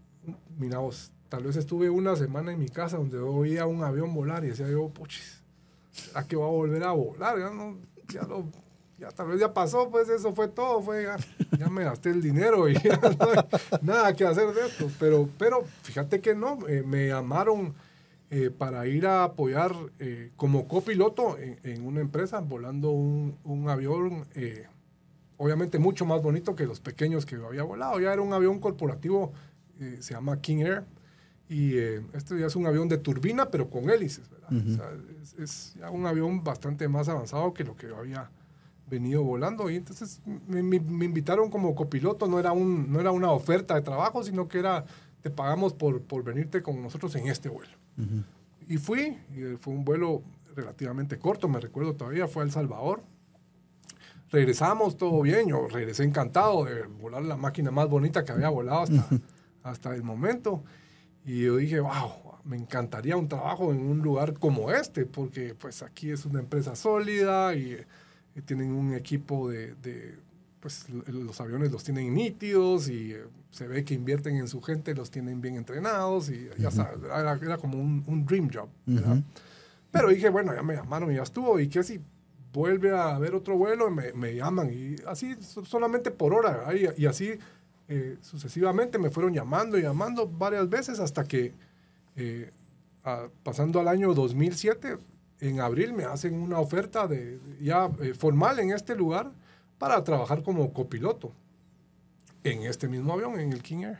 miramos, 0.58 1.12
tal 1.28 1.44
vez 1.44 1.56
estuve 1.56 1.88
una 1.90 2.14
semana 2.14 2.52
en 2.52 2.58
mi 2.58 2.68
casa 2.68 2.98
donde 2.98 3.18
oía 3.18 3.66
un 3.66 3.82
avión 3.82 4.12
volar 4.14 4.44
y 4.44 4.48
decía 4.48 4.68
yo, 4.68 4.88
puchis, 4.90 5.42
¿a 6.14 6.26
qué 6.26 6.36
va 6.36 6.44
a 6.44 6.50
volver 6.50 6.84
a 6.84 6.92
volar? 6.92 7.38
Ya, 7.38 7.50
no, 7.50 7.78
ya, 8.08 8.22
lo, 8.22 8.50
ya 8.98 9.10
tal 9.10 9.28
vez 9.28 9.40
ya 9.40 9.54
pasó, 9.54 9.90
pues 9.90 10.08
eso 10.08 10.34
fue 10.34 10.48
todo, 10.48 10.82
fue, 10.82 11.06
ya, 11.56 11.68
me 11.68 11.84
gasté 11.84 12.10
el 12.10 12.20
dinero 12.20 12.68
y 12.68 12.74
ya 12.82 12.98
no 12.98 13.30
hay 13.30 13.78
nada 13.82 14.12
que 14.14 14.26
hacer 14.26 14.52
de 14.52 14.66
esto. 14.66 14.90
Pero, 14.98 15.28
pero 15.38 15.64
fíjate 15.82 16.20
que 16.20 16.34
no, 16.34 16.58
me 16.84 17.08
llamaron 17.08 17.74
eh, 18.30 18.50
para 18.50 18.86
ir 18.86 19.06
a 19.06 19.24
apoyar 19.24 19.72
eh, 20.00 20.32
como 20.36 20.66
copiloto 20.66 21.38
en, 21.38 21.86
una 21.86 22.00
empresa, 22.00 22.40
volando 22.40 22.90
un, 22.90 23.38
un 23.44 23.68
avión, 23.70 24.26
eh, 24.34 24.66
obviamente 25.36 25.78
mucho 25.78 26.04
más 26.04 26.20
bonito 26.20 26.56
que 26.56 26.66
los 26.66 26.80
pequeños 26.80 27.24
que 27.24 27.36
había 27.36 27.62
volado. 27.62 28.00
Ya 28.00 28.12
era 28.12 28.20
un 28.20 28.32
avión 28.32 28.58
corporativo, 28.58 29.32
se 29.78 30.12
llama 30.12 30.40
King 30.40 30.58
Air, 30.58 30.84
y 31.48 31.78
este 31.78 32.38
ya 32.38 32.46
es 32.46 32.56
un 32.56 32.66
avión 32.66 32.88
de 32.88 32.98
turbina, 32.98 33.48
pero 33.48 33.70
con 33.70 33.88
hélices, 33.88 34.28
¿verdad? 34.28 34.50
es, 35.38 35.74
ya 35.78 35.88
un 35.88 36.04
avión 36.04 36.42
bastante 36.42 36.88
más 36.88 37.08
avanzado 37.08 37.54
que 37.54 37.62
lo 37.62 37.76
que 37.76 37.86
había 37.86 38.28
venido 38.88 39.22
volando. 39.22 39.70
Y 39.70 39.76
entonces 39.76 40.20
me, 40.46 40.62
me, 40.62 41.04
invitaron 41.04 41.50
como 41.50 41.74
copiloto, 41.74 42.26
no 42.26 42.38
era, 42.38 42.52
un, 42.52 42.90
no 42.92 43.00
era 43.00 43.10
una 43.10 43.30
oferta 43.30 43.74
de 43.74 43.82
trabajo, 43.82 44.22
sino 44.22 44.48
que 44.48 44.58
era, 44.58 44.84
te 45.22 45.30
pagamos 45.30 45.74
por, 45.74 46.02
por 46.02 46.22
venirte 46.24 46.62
con 46.62 46.82
nosotros 46.82 47.14
en 47.16 47.28
este 47.28 47.48
vuelo. 47.48 47.72
Y 48.68 48.76
fui, 48.76 49.18
y 49.34 49.56
fue 49.58 49.74
un 49.74 49.84
vuelo 49.84 50.22
relativamente 50.54 51.18
corto, 51.18 51.48
me 51.48 51.60
recuerdo 51.60 51.94
todavía, 51.94 52.28
fue 52.28 52.42
a 52.42 52.46
El 52.46 52.52
Salvador. 52.52 53.02
Regresamos, 54.30 54.96
todo 54.96 55.22
bien, 55.22 55.48
yo 55.48 55.66
regresé 55.68 56.04
encantado 56.04 56.64
de 56.64 56.82
volar 56.82 57.22
la 57.22 57.36
máquina 57.36 57.70
más 57.70 57.88
bonita 57.88 58.24
que 58.24 58.32
había 58.32 58.50
volado 58.50 58.82
hasta, 58.82 59.08
hasta 59.62 59.94
el 59.94 60.02
momento. 60.02 60.62
Y 61.24 61.44
yo 61.44 61.56
dije, 61.56 61.80
wow, 61.80 62.38
me 62.44 62.56
encantaría 62.56 63.16
un 63.16 63.28
trabajo 63.28 63.72
en 63.72 63.80
un 63.80 63.98
lugar 64.00 64.34
como 64.34 64.70
este, 64.70 65.06
porque 65.06 65.54
pues 65.54 65.82
aquí 65.82 66.10
es 66.10 66.24
una 66.24 66.40
empresa 66.40 66.76
sólida 66.76 67.54
y, 67.54 67.78
tienen 68.42 68.72
un 68.72 68.94
equipo 68.94 69.50
de 69.50 69.74
pues 70.60 70.86
los 71.06 71.40
aviones 71.40 71.70
los 71.70 71.84
tienen 71.84 72.12
nítidos 72.14 72.88
y 72.88 73.12
eh, 73.12 73.24
se 73.50 73.66
ve 73.66 73.84
que 73.84 73.94
invierten 73.94 74.36
en 74.36 74.48
su 74.48 74.60
gente, 74.60 74.94
los 74.94 75.10
tienen 75.10 75.40
bien 75.40 75.56
entrenados 75.56 76.30
y 76.30 76.48
ya 76.58 76.70
sabes, 76.70 76.98
era, 77.42 77.58
como 77.58 77.78
un, 77.78 78.04
un, 78.06 78.26
dream 78.26 78.50
job. 78.52 78.68
Pero 79.90 80.08
dije, 80.08 80.28
bueno, 80.28 80.54
ya 80.54 80.62
me 80.62 80.74
llamaron 80.74 81.10
y 81.12 81.16
ya 81.16 81.22
estuvo 81.22 81.58
y 81.60 81.68
que 81.68 81.82
si 81.82 82.00
vuelve 82.52 82.90
a 82.90 83.14
haber 83.14 83.34
otro 83.34 83.56
vuelo, 83.56 83.90
me, 83.90 84.12
me 84.12 84.34
llaman 84.34 84.70
y 84.72 84.96
así 85.06 85.36
solamente 85.40 86.10
por 86.10 86.34
hora 86.34 86.66
y, 86.74 87.02
y 87.02 87.06
así 87.06 87.38
eh, 87.88 88.18
sucesivamente 88.20 88.98
me 88.98 89.10
fueron 89.10 89.32
llamando 89.32 89.78
y 89.78 89.82
llamando 89.82 90.28
varias 90.28 90.68
veces 90.68 90.98
hasta 91.00 91.24
que 91.24 91.54
eh, 92.16 92.50
pasando 93.42 93.80
al 93.80 93.88
año 93.88 94.12
2007, 94.12 94.98
en 95.40 95.60
abril 95.60 95.92
me 95.92 96.04
hacen 96.04 96.34
una 96.34 96.58
oferta 96.58 97.06
de, 97.06 97.38
ya 97.60 97.88
formal 98.18 98.58
en 98.58 98.72
este 98.72 98.94
lugar 98.94 99.32
para 99.78 100.02
trabajar 100.02 100.42
como 100.42 100.72
copiloto 100.72 101.32
en 102.44 102.62
este 102.64 102.88
mismo 102.88 103.12
avión, 103.12 103.38
en 103.38 103.52
el 103.52 103.62
King 103.62 103.84
Air. 103.84 103.98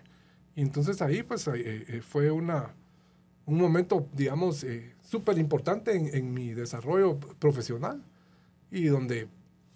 Y 0.54 0.62
entonces 0.62 1.00
ahí 1.02 1.22
pues 1.22 1.46
eh, 1.48 1.54
eh, 1.56 2.02
fue 2.02 2.30
una, 2.30 2.74
un 3.46 3.58
momento, 3.58 4.08
digamos, 4.12 4.64
eh, 4.64 4.94
súper 5.02 5.38
importante 5.38 5.94
en, 5.94 6.14
en, 6.14 6.32
mi 6.32 6.52
desarrollo 6.52 7.18
profesional 7.38 8.02
y 8.70 8.86
donde 8.86 9.28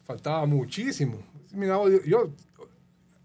faltaba 0.05 0.45
muchísimo. 0.47 1.19
Mira, 1.53 1.79
yo, 2.05 2.31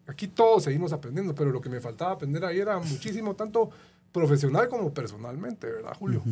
aquí 0.05 0.27
todos 0.27 0.63
seguimos 0.63 0.93
aprendiendo, 0.93 1.33
pero 1.33 1.51
lo 1.51 1.61
que 1.61 1.69
me 1.69 1.81
faltaba 1.81 2.11
aprender 2.11 2.45
ahí 2.45 2.59
era 2.59 2.77
muchísimo, 2.79 3.35
tanto 3.35 3.69
profesional 4.11 4.67
como 4.69 4.93
personalmente, 4.93 5.67
¿verdad, 5.67 5.95
Julio? 5.97 6.23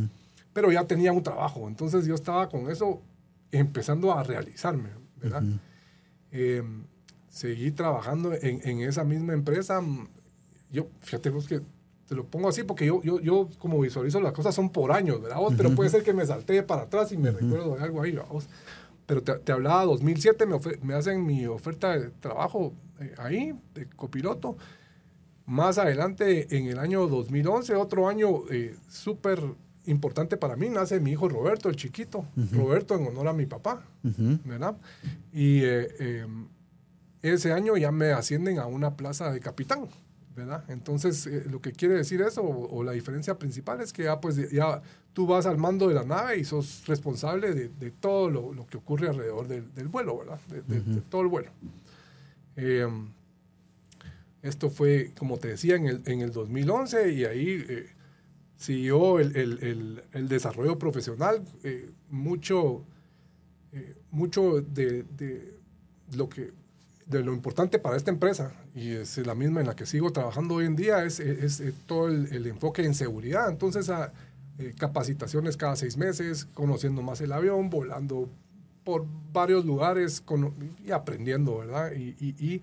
Pero 0.55 0.71
ya 0.71 0.87
tenía 0.87 1.11
un 1.11 1.21
trabajo, 1.21 1.67
entonces 1.67 2.05
yo 2.05 2.15
estaba 2.15 2.47
con 2.47 2.71
eso 2.71 3.01
empezando 3.51 4.13
a 4.13 4.23
realizarme, 4.23 4.89
¿verdad? 5.17 5.43
Eh, 6.31 6.63
seguí 7.27 7.71
trabajando 7.71 8.33
en, 8.33 8.61
en, 8.63 8.79
esa 8.79 9.03
misma 9.03 9.33
empresa. 9.33 9.83
Yo, 10.71 10.87
fíjate 11.01 11.29
vos 11.29 11.45
que 11.45 11.59
te 12.07 12.15
lo 12.15 12.25
pongo 12.25 12.47
así 12.47 12.63
porque 12.63 12.85
yo, 12.85 13.03
yo, 13.03 13.19
yo 13.19 13.49
como 13.59 13.81
visualizo 13.81 14.21
las 14.21 14.31
cosas 14.31 14.55
son 14.55 14.69
por 14.69 14.93
años, 14.93 15.21
¿verdad? 15.21 15.39
Pero 15.57 15.75
puede 15.75 15.89
ser 15.89 16.03
que 16.03 16.13
me 16.13 16.25
salté 16.25 16.63
para 16.63 16.83
atrás 16.83 17.11
y 17.11 17.17
me 17.17 17.31
recuerdo 17.31 17.75
de 17.75 17.83
algo 17.83 18.01
ahí, 18.01 18.17
vos 18.29 18.47
Pero 19.05 19.23
te, 19.23 19.33
te, 19.39 19.51
hablaba 19.51 19.83
2007, 19.83 20.45
me, 20.45 20.57
me, 20.83 20.93
hacen 20.93 21.25
mi 21.25 21.47
oferta 21.47 21.99
de 21.99 22.11
trabajo 22.11 22.71
eh, 23.01 23.13
ahí, 23.17 23.53
de 23.73 23.87
copiloto. 23.87 24.55
Más 25.45 25.77
adelante, 25.79 26.57
en 26.57 26.67
el 26.67 26.79
año 26.79 27.07
2011, 27.07 27.75
otro 27.75 28.07
año 28.07 28.49
eh, 28.49 28.73
súper 28.87 29.41
importante 29.87 30.37
para 30.37 30.55
mí, 30.55 30.69
nace 30.69 30.99
mi 30.99 31.11
hijo 31.11 31.29
Roberto, 31.29 31.69
el 31.69 31.75
chiquito. 31.75 32.25
Roberto 32.51 32.95
en 32.95 33.07
honor 33.07 33.27
a 33.27 33.33
mi 33.33 33.45
papá, 33.45 33.83
¿verdad? 34.43 34.77
Y 35.33 35.63
eh, 35.63 36.21
em, 36.21 36.47
ese 37.21 37.53
año 37.53 37.77
ya 37.77 37.91
me 37.91 38.11
ascienden 38.11 38.59
a 38.59 38.67
una 38.67 38.95
plaza 38.95 39.31
de 39.31 39.39
capitán, 39.39 39.87
¿verdad? 40.35 40.63
Entonces, 40.67 41.25
eh, 41.27 41.45
lo 41.49 41.61
que 41.61 41.71
quiere 41.71 41.95
decir 41.95 42.21
eso, 42.21 42.43
o, 42.43 42.83
la 42.83 42.91
diferencia 42.91 43.37
principal, 43.37 43.81
es 43.81 43.93
que 43.93 44.03
ya, 44.03 44.19
pues, 44.19 44.51
ya 44.51 44.81
tú 45.13 45.27
vas 45.27 45.45
al 45.45 45.57
mando 45.57 45.87
de 45.87 45.95
la 45.95 46.03
nave 46.03 46.37
y 46.37 46.45
sos 46.45 46.85
responsable 46.87 47.53
de, 47.53 47.91
todo 47.91 48.29
lo, 48.29 48.67
que 48.67 48.77
ocurre 48.77 49.09
alrededor 49.09 49.47
del, 49.47 49.87
vuelo, 49.87 50.17
¿verdad? 50.17 50.39
De, 50.67 51.01
todo 51.09 51.21
el 51.21 51.27
vuelo. 51.27 51.51
Esto 54.45 54.69
fue, 54.69 55.11
como 55.17 55.39
te 55.39 55.47
decía, 55.47 55.75
en 55.75 55.87
el, 55.87 56.01
en 56.05 56.21
el 56.21 56.31
2011 56.31 57.11
y 57.13 57.25
ahí 57.25 57.65
eh, 57.67 57.87
siguió 58.57 59.19
el, 59.19 59.35
el, 59.35 60.03
el, 60.13 60.27
desarrollo 60.27 60.79
profesional, 60.79 61.43
eh, 61.63 61.89
mucho, 62.09 62.83
eh, 63.73 63.95
mucho 64.11 64.61
de, 64.61 65.03
de, 65.03 65.57
lo 66.15 66.29
que 66.29 66.51
de 67.05 67.23
lo 67.23 67.33
importante 67.33 67.77
para 67.77 67.97
esta 67.97 68.09
empresa, 68.09 68.53
y 68.73 68.91
es 68.91 69.17
la 69.19 69.35
misma 69.35 69.61
en 69.61 69.67
la 69.67 69.75
que 69.75 69.85
sigo 69.85 70.11
trabajando 70.11 70.55
hoy 70.55 70.65
en 70.65 70.75
día, 70.75 71.03
es, 71.03 71.19
es, 71.19 71.61
todo 71.85 72.07
el, 72.07 72.47
enfoque 72.47 72.83
en 72.83 72.95
seguridad. 72.95 73.47
Entonces, 73.49 73.89
a, 73.89 74.11
eh, 74.57 74.73
capacitaciones 74.77 75.55
cada 75.55 75.75
seis 75.75 75.97
meses, 75.97 76.45
conociendo 76.45 77.03
más 77.03 77.21
el 77.21 77.31
avión, 77.31 77.69
volando 77.69 78.27
por 78.83 79.05
varios 79.31 79.65
lugares 79.65 80.23
y 80.83 80.91
aprendiendo, 80.91 81.59
¿verdad? 81.59 81.91
Y, 81.91 82.15
y, 82.19 82.61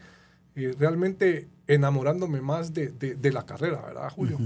y 0.55 0.67
realmente 0.73 1.49
enamorándome 1.67 2.41
más 2.41 2.73
de, 2.75 2.89
de, 2.91 3.33
la 3.33 3.47
carrera, 3.47 3.81
¿verdad, 3.83 4.11
Julio? 4.11 4.39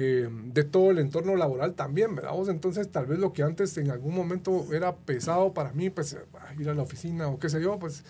Eh, 0.00 0.28
de 0.30 0.62
todo 0.62 0.92
el 0.92 1.00
entorno 1.00 1.34
laboral 1.34 1.74
también, 1.74 2.14
¿verdad? 2.14 2.32
Entonces, 2.48 2.88
tal 2.88 3.06
vez 3.06 3.18
lo 3.18 3.32
que 3.32 3.42
antes 3.42 3.76
en 3.78 3.90
algún 3.90 4.14
momento 4.14 4.72
era 4.72 4.94
pesado 4.94 5.52
para 5.52 5.72
mí, 5.72 5.90
pues 5.90 6.16
ir 6.56 6.68
a 6.68 6.74
la 6.74 6.82
oficina 6.82 7.26
o 7.26 7.40
qué 7.40 7.48
sé 7.48 7.60
yo, 7.60 7.80
pues 7.80 8.04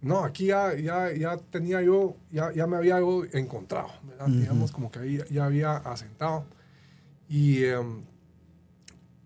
no, 0.00 0.24
aquí 0.24 0.46
ya, 0.46 0.74
ya, 0.74 1.12
ya 1.12 1.36
tenía 1.36 1.80
yo, 1.80 2.16
ya, 2.32 2.52
ya 2.52 2.66
me 2.66 2.76
había 2.76 2.98
encontrado, 3.34 3.90
¿verdad? 4.02 4.26
Digamos, 4.26 4.72
como 4.72 4.90
que 4.90 4.98
ahí 4.98 5.20
ya 5.30 5.44
había 5.44 5.76
asentado. 5.76 6.44
Y 7.28 7.62
em, 7.66 8.02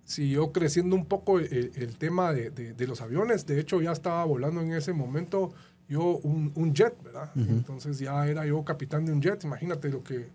siguió 0.04 0.52
creciendo 0.52 0.96
un 0.96 1.06
poco 1.06 1.38
el, 1.38 1.96
tema 1.96 2.34
de, 2.34 2.50
de, 2.50 2.86
los 2.86 3.00
aviones. 3.00 3.46
De 3.46 3.58
hecho, 3.58 3.80
ya 3.80 3.92
estaba 3.92 4.22
volando 4.26 4.60
en 4.60 4.74
ese 4.74 4.92
momento 4.92 5.54
yo 5.88 6.18
un, 6.18 6.52
un 6.56 6.74
jet, 6.74 7.02
¿verdad? 7.02 7.30
Entonces 7.36 7.98
ya 7.98 8.26
era 8.26 8.44
yo 8.44 8.62
capitán 8.66 9.06
de 9.06 9.12
un 9.12 9.22
jet. 9.22 9.42
Imagínate 9.44 9.88
lo 9.88 10.04
que 10.04 10.28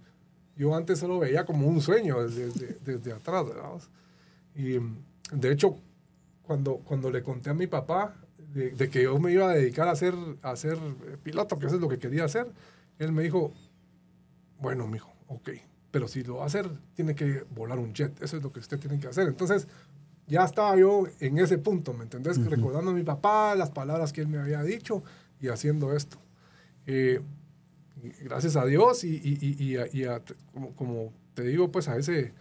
yo 0.55 0.75
antes 0.75 0.99
solo 0.99 1.19
veía 1.19 1.45
como 1.45 1.67
un 1.67 1.81
sueño 1.81 2.23
desde, 2.23 2.77
desde, 2.83 3.13
atrás, 3.13 3.47
¿verdad? 3.47 3.81
Y 4.55 4.77
de 5.35 5.51
hecho, 5.51 5.77
cuando, 6.41 6.77
cuando 6.77 7.09
le 7.09 7.23
conté 7.23 7.49
a 7.49 7.53
mi 7.53 7.67
papá 7.67 8.15
de, 8.53 8.89
que 8.89 9.03
yo 9.03 9.17
me 9.19 9.31
iba 9.31 9.49
a 9.49 9.53
dedicar 9.53 9.87
a 9.87 9.95
ser, 9.95 10.13
a 10.41 10.55
ser 10.55 10.77
piloto, 11.23 11.57
que 11.57 11.67
eso 11.67 11.75
es 11.75 11.81
lo 11.81 11.87
que 11.87 11.99
quería 11.99 12.25
hacer, 12.25 12.51
él 12.99 13.11
me 13.11 13.23
dijo, 13.23 13.53
bueno, 14.59 14.87
mijo, 14.87 15.11
ok, 15.27 15.49
pero 15.89 16.07
si 16.07 16.23
lo 16.23 16.37
va 16.37 16.43
a 16.43 16.47
hacer, 16.47 16.69
tiene 16.93 17.15
que 17.15 17.45
volar 17.55 17.79
un 17.79 17.93
jet, 17.93 18.21
eso 18.21 18.37
es 18.37 18.43
lo 18.43 18.51
que 18.51 18.59
usted 18.59 18.79
tiene 18.79 18.99
que 18.99 19.07
hacer. 19.07 19.27
Entonces, 19.27 19.67
ya 20.27 20.43
estaba 20.43 20.77
yo 20.77 21.05
en 21.19 21.37
ese 21.39 21.57
punto, 21.57 21.93
¿me 21.93 22.03
entendés? 22.03 22.43
Recordando 22.45 22.91
a 22.91 22.93
mi 22.93 23.03
papá, 23.03 23.55
las 23.55 23.71
palabras 23.71 24.13
que 24.13 24.21
él 24.21 24.27
me 24.27 24.37
había 24.37 24.63
dicho 24.63 25.03
y 25.39 25.49
haciendo 25.49 25.93
esto. 25.93 26.17
Eh, 26.85 27.21
gracias 28.21 28.55
a 28.55 28.65
Dios 28.65 29.03
y, 29.03 29.15
y, 29.23 29.77
y, 29.93 30.05
a, 30.05 30.21
como, 30.53 30.75
como, 30.75 31.13
te 31.33 31.43
digo, 31.43 31.71
pues 31.71 31.87
a 31.87 31.97
ese, 31.97 32.33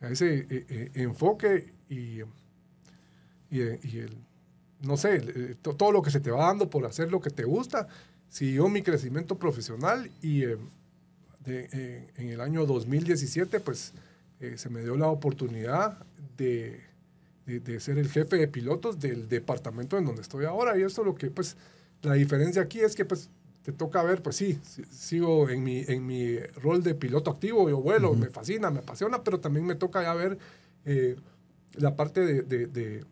a 0.00 0.08
ese 0.08 0.46
eh, 0.50 0.66
eh, 0.68 0.90
enfoque 0.94 1.72
y, 1.88 2.20
el, 3.50 4.16
no 4.80 4.96
sé, 4.96 5.56
todo 5.62 5.92
lo 5.92 6.02
que 6.02 6.10
se 6.10 6.20
te 6.20 6.30
va 6.30 6.46
dando 6.46 6.68
por 6.68 6.84
hacer 6.86 7.10
lo 7.10 7.20
que 7.20 7.30
te 7.30 7.44
gusta, 7.44 7.88
siguió 8.28 8.68
mi 8.68 8.82
crecimiento 8.82 9.38
profesional 9.38 10.10
y 10.20 10.40
de, 10.40 12.08
en 12.16 12.28
el 12.28 12.40
año 12.40 12.66
2017 12.66 13.60
pues 13.60 13.92
se 14.56 14.70
me 14.70 14.82
dio 14.82 14.96
la 14.96 15.06
oportunidad 15.08 16.04
de, 16.36 16.80
de, 17.46 17.60
de, 17.60 17.80
ser 17.80 17.98
el 17.98 18.10
jefe 18.10 18.36
de 18.36 18.48
pilotos 18.48 18.98
del 18.98 19.28
departamento 19.28 19.96
en 19.98 20.04
donde 20.04 20.22
estoy 20.22 20.46
ahora. 20.46 20.76
Y 20.76 20.82
esto 20.82 21.04
lo 21.04 21.14
que 21.14 21.30
pues 21.30 21.56
la 22.02 22.14
diferencia 22.14 22.62
aquí 22.62 22.80
es 22.80 22.94
que 22.94 23.04
pues 23.04 23.30
te 23.64 23.72
toca 23.72 24.02
ver, 24.02 24.22
pues 24.22 24.36
sí, 24.36 24.60
sigo 24.90 25.48
en 25.48 25.64
mi, 25.64 25.84
en 25.88 26.06
mi 26.06 26.38
rol 26.38 26.82
de 26.82 26.94
piloto 26.94 27.30
activo, 27.30 27.70
yo 27.70 27.80
vuelo, 27.80 28.12
me 28.12 28.28
fascina, 28.28 28.70
me 28.70 28.80
apasiona, 28.80 29.24
pero 29.24 29.40
también 29.40 29.64
me 29.64 29.74
toca 29.74 30.02
ya 30.02 30.12
ver 30.12 30.38
eh, 30.84 31.16
la 31.72 31.96
parte 31.96 32.20
de, 32.20 32.42
de, 32.42 33.04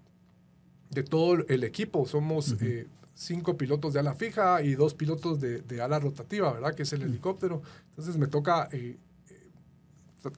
de, 0.91 1.03
todo 1.05 1.47
el 1.49 1.65
equipo. 1.65 2.07
Somos 2.07 2.55
eh, 2.61 2.87
cinco 3.15 3.57
pilotos 3.57 3.95
de 3.95 4.01
ala 4.01 4.15
fija 4.15 4.63
y 4.63 4.75
dos 4.75 4.93
pilotos 4.93 5.41
de, 5.41 5.81
ala 5.81 5.99
rotativa, 5.99 6.53
¿verdad? 6.53 6.75
Que 6.75 6.83
es 6.83 6.93
el 6.93 7.01
helicóptero. 7.01 7.63
Entonces 7.89 8.19
me 8.19 8.27
toca 8.27 8.69
eh, 8.73 8.99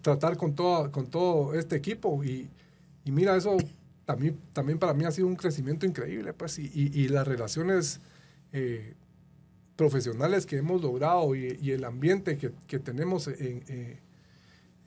tratar 0.00 0.36
con 0.36 0.54
todo, 0.54 0.92
con 0.92 1.08
todo 1.08 1.54
este 1.54 1.74
equipo 1.74 2.22
y, 2.22 2.48
y, 3.04 3.10
mira, 3.10 3.36
eso 3.36 3.56
también, 4.04 4.38
también 4.52 4.78
para 4.78 4.94
mí 4.94 5.04
ha 5.06 5.10
sido 5.10 5.26
un 5.26 5.34
crecimiento 5.34 5.86
increíble, 5.86 6.32
pues, 6.34 6.60
y, 6.60 6.70
y, 6.72 7.00
y 7.00 7.08
las 7.08 7.26
relaciones 7.26 8.00
eh, 8.52 8.94
profesionales 9.76 10.46
que 10.46 10.56
hemos 10.56 10.82
logrado 10.82 11.34
y, 11.34 11.70
el 11.70 11.84
ambiente 11.84 12.36
que, 12.38 12.52
que 12.66 12.78
tenemos 12.78 13.28
en, 13.28 13.64
eh, 13.68 13.98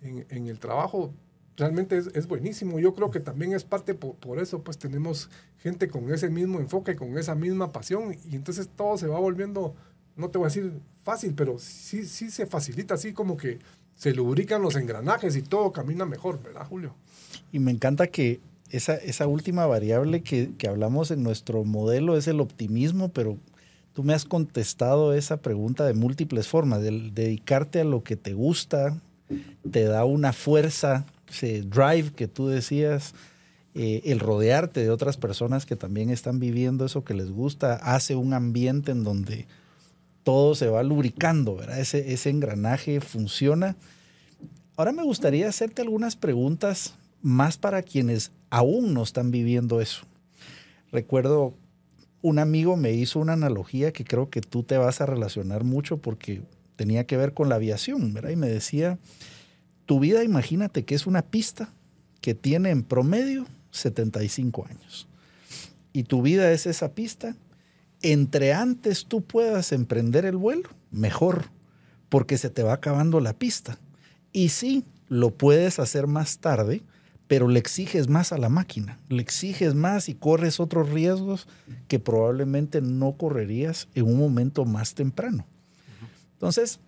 en, 0.01 0.25
en, 0.29 0.47
el 0.47 0.59
trabajo 0.59 1.13
realmente 1.57 1.97
es, 1.97 2.07
es, 2.13 2.27
buenísimo. 2.27 2.79
Yo 2.79 2.93
creo 2.93 3.11
que 3.11 3.19
también 3.19 3.53
es 3.53 3.63
parte 3.63 3.93
por, 3.93 4.15
por, 4.15 4.39
eso, 4.39 4.61
pues 4.63 4.77
tenemos 4.77 5.29
gente 5.59 5.89
con 5.89 6.11
ese 6.13 6.29
mismo 6.29 6.59
enfoque, 6.59 6.95
con 6.95 7.17
esa 7.17 7.35
misma 7.35 7.71
pasión 7.71 8.15
y 8.29 8.35
entonces 8.35 8.69
todo 8.75 8.97
se 8.97 9.07
va 9.07 9.19
volviendo, 9.19 9.75
no 10.15 10.29
te 10.29 10.37
voy 10.37 10.45
a 10.45 10.49
decir 10.49 10.71
fácil, 11.03 11.33
pero 11.35 11.59
sí, 11.59 12.05
sí 12.05 12.29
se 12.29 12.45
facilita, 12.45 12.93
así 12.93 13.11
como 13.11 13.35
que 13.35 13.59
se 13.95 14.13
lubrican 14.13 14.61
los 14.61 14.75
engranajes 14.75 15.35
y 15.35 15.41
todo 15.41 15.71
camina 15.71 16.05
mejor, 16.05 16.41
¿verdad, 16.41 16.65
Julio? 16.67 16.93
Y 17.51 17.59
me 17.59 17.71
encanta 17.71 18.07
que 18.07 18.39
esa, 18.69 18.95
esa 18.95 19.27
última 19.27 19.65
variable 19.65 20.21
que, 20.21 20.51
que 20.57 20.67
hablamos 20.67 21.09
en 21.11 21.23
nuestro 21.23 21.63
modelo 21.63 22.15
es 22.15 22.27
el 22.27 22.39
optimismo, 22.39 23.09
pero 23.09 23.37
Tú 23.97 24.03
me 24.03 24.13
has 24.13 24.25
contestado 24.25 25.15
esa 25.15 25.37
pregunta 25.37 25.83
de 25.83 25.95
múltiples 25.95 26.47
formas. 26.47 26.83
El 26.83 27.15
dedicarte 27.15 27.81
a 27.81 27.83
lo 27.83 28.03
que 28.03 28.15
te 28.15 28.33
gusta 28.33 28.95
te 29.71 29.85
da 29.85 30.05
una 30.05 30.33
fuerza, 30.33 31.07
ese 31.27 31.63
drive 31.63 32.11
que 32.15 32.27
tú 32.27 32.47
decías, 32.47 33.15
eh, 33.73 34.03
el 34.05 34.19
rodearte 34.19 34.81
de 34.81 34.91
otras 34.91 35.17
personas 35.17 35.65
que 35.65 35.75
también 35.75 36.11
están 36.11 36.39
viviendo 36.39 36.85
eso 36.85 37.03
que 37.03 37.15
les 37.15 37.31
gusta, 37.31 37.73
hace 37.73 38.15
un 38.15 38.35
ambiente 38.35 38.91
en 38.91 39.03
donde 39.03 39.47
todo 40.21 40.53
se 40.53 40.67
va 40.67 40.83
lubricando, 40.83 41.55
¿verdad? 41.55 41.79
Ese, 41.79 42.13
ese 42.13 42.29
engranaje 42.29 43.01
funciona. 43.01 43.77
Ahora 44.75 44.91
me 44.91 45.01
gustaría 45.01 45.49
hacerte 45.49 45.81
algunas 45.81 46.15
preguntas 46.15 46.93
más 47.23 47.57
para 47.57 47.81
quienes 47.81 48.31
aún 48.51 48.93
no 48.93 49.01
están 49.01 49.31
viviendo 49.31 49.81
eso. 49.81 50.03
Recuerdo 50.91 51.55
un 52.27 52.39
amigo 52.39 52.75
me 52.75 52.91
hizo 52.91 53.19
una 53.19 53.33
analogía 53.33 53.93
que 53.93 54.03
creo 54.03 54.29
que 54.29 54.41
tú 54.41 54.63
te 54.63 54.77
vas 54.77 54.99
a 54.99 55.05
relacionar 55.05 55.63
mucho 55.63 55.97
porque 55.97 56.41
tenía 56.75 57.05
que 57.07 57.15
ver 57.15 57.33
con 57.33 57.47
la 57.47 57.55
aviación, 57.55 58.13
¿verdad? 58.13 58.31
Y 58.31 58.35
me 58.35 58.49
decía, 58.49 58.99
tu 59.85 60.01
vida 60.01 60.25
imagínate 60.25 60.83
que 60.83 60.93
es 60.93 61.07
una 61.07 61.21
pista 61.21 61.71
que 62.19 62.35
tiene 62.35 62.71
en 62.71 62.83
promedio 62.83 63.45
75 63.71 64.67
años. 64.69 65.07
Y 65.93 66.03
tu 66.03 66.21
vida 66.21 66.51
es 66.51 66.65
esa 66.65 66.93
pista. 66.93 67.37
Entre 68.01 68.53
antes 68.53 69.05
tú 69.05 69.21
puedas 69.21 69.71
emprender 69.71 70.25
el 70.25 70.35
vuelo, 70.35 70.67
mejor, 70.91 71.45
porque 72.09 72.37
se 72.37 72.49
te 72.49 72.61
va 72.61 72.73
acabando 72.73 73.21
la 73.21 73.39
pista. 73.39 73.79
Y 74.33 74.49
sí, 74.49 74.83
lo 75.07 75.31
puedes 75.31 75.79
hacer 75.79 76.07
más 76.07 76.39
tarde, 76.39 76.83
pero 77.27 77.47
le 77.47 77.59
exiges 77.59 78.07
más 78.07 78.31
a 78.31 78.37
la 78.37 78.49
máquina, 78.49 78.99
le 79.09 79.21
exiges 79.21 79.75
más 79.75 80.07
y 80.09 80.15
corres 80.15 80.59
otros 80.59 80.89
riesgos 80.89 81.47
que 81.87 81.99
probablemente 81.99 82.81
no 82.81 83.13
correrías 83.13 83.87
en 83.95 84.05
un 84.05 84.17
momento 84.17 84.65
más 84.65 84.93
temprano. 84.93 85.45
Entonces, 86.33 86.79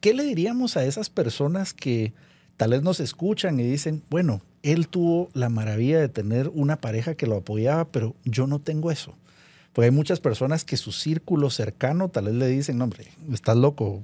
¿qué 0.00 0.14
le 0.14 0.24
diríamos 0.24 0.76
a 0.76 0.84
esas 0.84 1.10
personas 1.10 1.74
que 1.74 2.14
tal 2.56 2.70
vez 2.70 2.82
nos 2.82 3.00
escuchan 3.00 3.60
y 3.60 3.64
dicen, 3.64 4.02
bueno, 4.08 4.40
él 4.62 4.88
tuvo 4.88 5.28
la 5.34 5.48
maravilla 5.48 6.00
de 6.00 6.08
tener 6.08 6.48
una 6.54 6.80
pareja 6.80 7.14
que 7.14 7.26
lo 7.26 7.36
apoyaba, 7.36 7.88
pero 7.88 8.16
yo 8.24 8.46
no 8.46 8.58
tengo 8.58 8.90
eso? 8.90 9.14
Porque 9.72 9.86
hay 9.86 9.90
muchas 9.90 10.20
personas 10.20 10.64
que 10.64 10.76
su 10.76 10.92
círculo 10.92 11.50
cercano 11.50 12.08
tal 12.08 12.26
vez 12.26 12.34
le 12.34 12.46
dicen, 12.46 12.80
hombre, 12.80 13.08
estás 13.32 13.56
loco, 13.56 14.02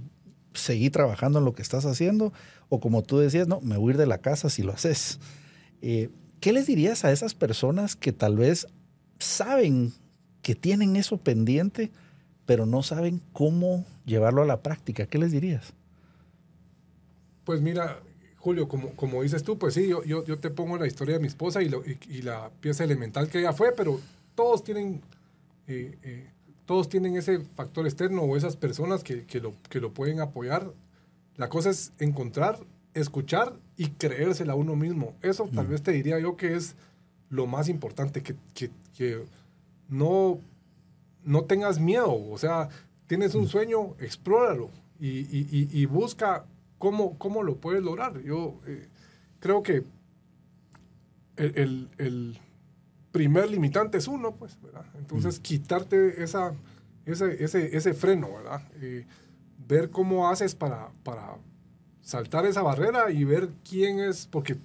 seguí 0.58 0.90
trabajando 0.90 1.38
en 1.38 1.44
lo 1.44 1.54
que 1.54 1.62
estás 1.62 1.86
haciendo, 1.86 2.32
o 2.68 2.80
como 2.80 3.02
tú 3.02 3.18
decías, 3.18 3.48
no, 3.48 3.60
me 3.60 3.76
voy 3.76 3.90
a 3.90 3.94
ir 3.94 3.96
de 3.98 4.06
la 4.06 4.18
casa 4.18 4.50
si 4.50 4.62
lo 4.62 4.72
haces. 4.72 5.18
Eh, 5.82 6.10
¿Qué 6.40 6.52
les 6.52 6.66
dirías 6.66 7.04
a 7.04 7.12
esas 7.12 7.34
personas 7.34 7.96
que 7.96 8.12
tal 8.12 8.36
vez 8.36 8.66
saben 9.18 9.92
que 10.42 10.54
tienen 10.54 10.96
eso 10.96 11.18
pendiente, 11.18 11.90
pero 12.46 12.66
no 12.66 12.82
saben 12.82 13.20
cómo 13.32 13.84
llevarlo 14.04 14.42
a 14.42 14.46
la 14.46 14.62
práctica? 14.62 15.06
¿Qué 15.06 15.18
les 15.18 15.32
dirías? 15.32 15.72
Pues 17.44 17.60
mira, 17.60 18.00
Julio, 18.36 18.68
como, 18.68 18.90
como 18.90 19.22
dices 19.22 19.42
tú, 19.42 19.58
pues 19.58 19.74
sí, 19.74 19.88
yo, 19.88 20.02
yo, 20.04 20.38
te 20.38 20.50
pongo 20.50 20.78
la 20.78 20.86
historia 20.86 21.14
de 21.14 21.20
mi 21.20 21.26
esposa 21.26 21.62
y, 21.62 21.70
y, 22.08 22.22
la 22.22 22.50
pieza 22.60 22.84
elemental 22.84 23.28
que 23.28 23.40
ella 23.40 23.52
fue, 23.52 23.72
pero 23.72 24.00
todos 24.34 24.62
tienen 24.62 25.02
eh, 25.66 25.98
eh, 26.02 26.30
todos 26.68 26.90
tienen 26.90 27.16
ese 27.16 27.40
factor 27.40 27.86
externo 27.86 28.20
o 28.24 28.36
esas 28.36 28.54
personas 28.54 29.02
que, 29.02 29.24
que, 29.24 29.40
lo, 29.40 29.54
que 29.70 29.80
lo 29.80 29.94
pueden 29.94 30.20
apoyar. 30.20 30.70
La 31.38 31.48
cosa 31.48 31.70
es 31.70 31.94
encontrar, 31.98 32.58
escuchar 32.92 33.54
y 33.78 33.86
creérsela 33.88 34.52
a 34.52 34.56
uno 34.56 34.76
mismo. 34.76 35.14
Eso 35.22 35.48
tal 35.54 35.66
vez 35.66 35.82
te 35.82 35.92
diría 35.92 36.18
yo 36.18 36.36
que 36.36 36.54
es 36.54 36.76
lo 37.30 37.46
más 37.46 37.70
importante, 37.70 38.22
que, 38.22 38.36
que, 38.52 38.70
que 38.94 39.24
no, 39.88 40.40
no 41.24 41.44
tengas 41.44 41.80
miedo. 41.80 42.12
O 42.30 42.36
sea, 42.36 42.68
tienes 43.06 43.34
un 43.34 43.48
sueño, 43.48 43.94
explóralo 43.98 44.68
y, 45.00 45.20
y, 45.20 45.70
y, 45.72 45.86
busca 45.86 46.44
cómo, 46.76 47.16
cómo 47.16 47.42
lo 47.42 47.56
puedes 47.56 47.82
lograr. 47.82 48.20
Yo 48.20 48.60
eh, 48.66 48.88
creo 49.40 49.62
que 49.62 49.84
el, 51.36 51.54
el, 51.56 51.88
el 51.96 52.38
primer 53.12 53.50
limitante 53.50 53.98
es 53.98 54.08
uno, 54.08 54.34
pues, 54.34 54.60
¿verdad? 54.62 54.84
Entonces, 54.98 55.40
quitarte 55.40 56.22
esa, 56.22 56.54
ese, 57.06 57.42
ese, 57.42 57.76
ese 57.76 57.94
freno, 57.94 58.32
¿verdad? 58.32 58.62
Eh, 58.80 59.06
ver 59.66 59.90
cómo 59.90 60.28
haces 60.28 60.54
para, 60.54 60.90
para 61.02 61.36
saltar 62.00 62.46
esa 62.46 62.62
barrera 62.62 63.10
y 63.10 63.24
ver 63.24 63.50
quién 63.68 63.98
es, 63.98 64.26
porque 64.26 64.56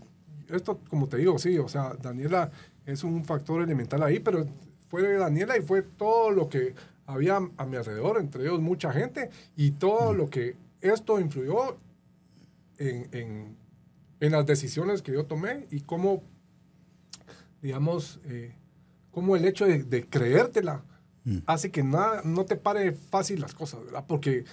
esto, 0.50 0.80
como 0.89 1.08
te 1.08 1.18
digo, 1.18 1.38
sí, 1.39 1.58
o 1.58 1.68
sea, 1.68 1.94
Daniela 2.02 2.52
es 2.86 3.04
un 3.04 3.26
factor 3.26 3.62
elemental 3.62 4.04
ahí, 4.04 4.20
pero 4.20 4.46
fue 4.89 5.18
Daniela 5.18 5.58
y 5.58 5.62
fue 5.62 5.82
todo 5.82 6.32
lo 6.32 6.50
que 6.50 6.76
había 7.06 7.38
a 7.58 7.66
mi 7.66 7.78
alrededor, 7.78 8.20
entre 8.20 8.44
ellos 8.44 8.62
mucha 8.62 8.91
gente, 8.91 9.30
y 9.56 9.72
todo 9.72 10.14
lo 10.14 10.30
que 10.30 10.56
esto 10.82 11.20
influyó 11.20 11.78
en, 12.78 13.58
las 14.20 14.46
decisiones 14.46 15.02
que 15.02 15.12
yo 15.12 15.26
tomé 15.26 15.68
y 15.70 15.82
cómo, 15.82 16.24
digamos, 17.64 18.20
eh, 18.26 18.53
cómo 19.11 19.38
el 19.38 19.45
hecho 19.45 19.66
de, 19.66 20.05
creértela 20.07 20.84
mm. 21.24 21.38
hace 21.47 21.72
que 21.72 21.82
nada, 21.82 22.22
no 22.26 22.43
te 22.43 22.57
pare 22.57 22.91
fácil 22.91 23.39
las 23.39 23.55
cosas, 23.55 23.86
¿verdad? 23.86 24.03
Porque 24.05 24.43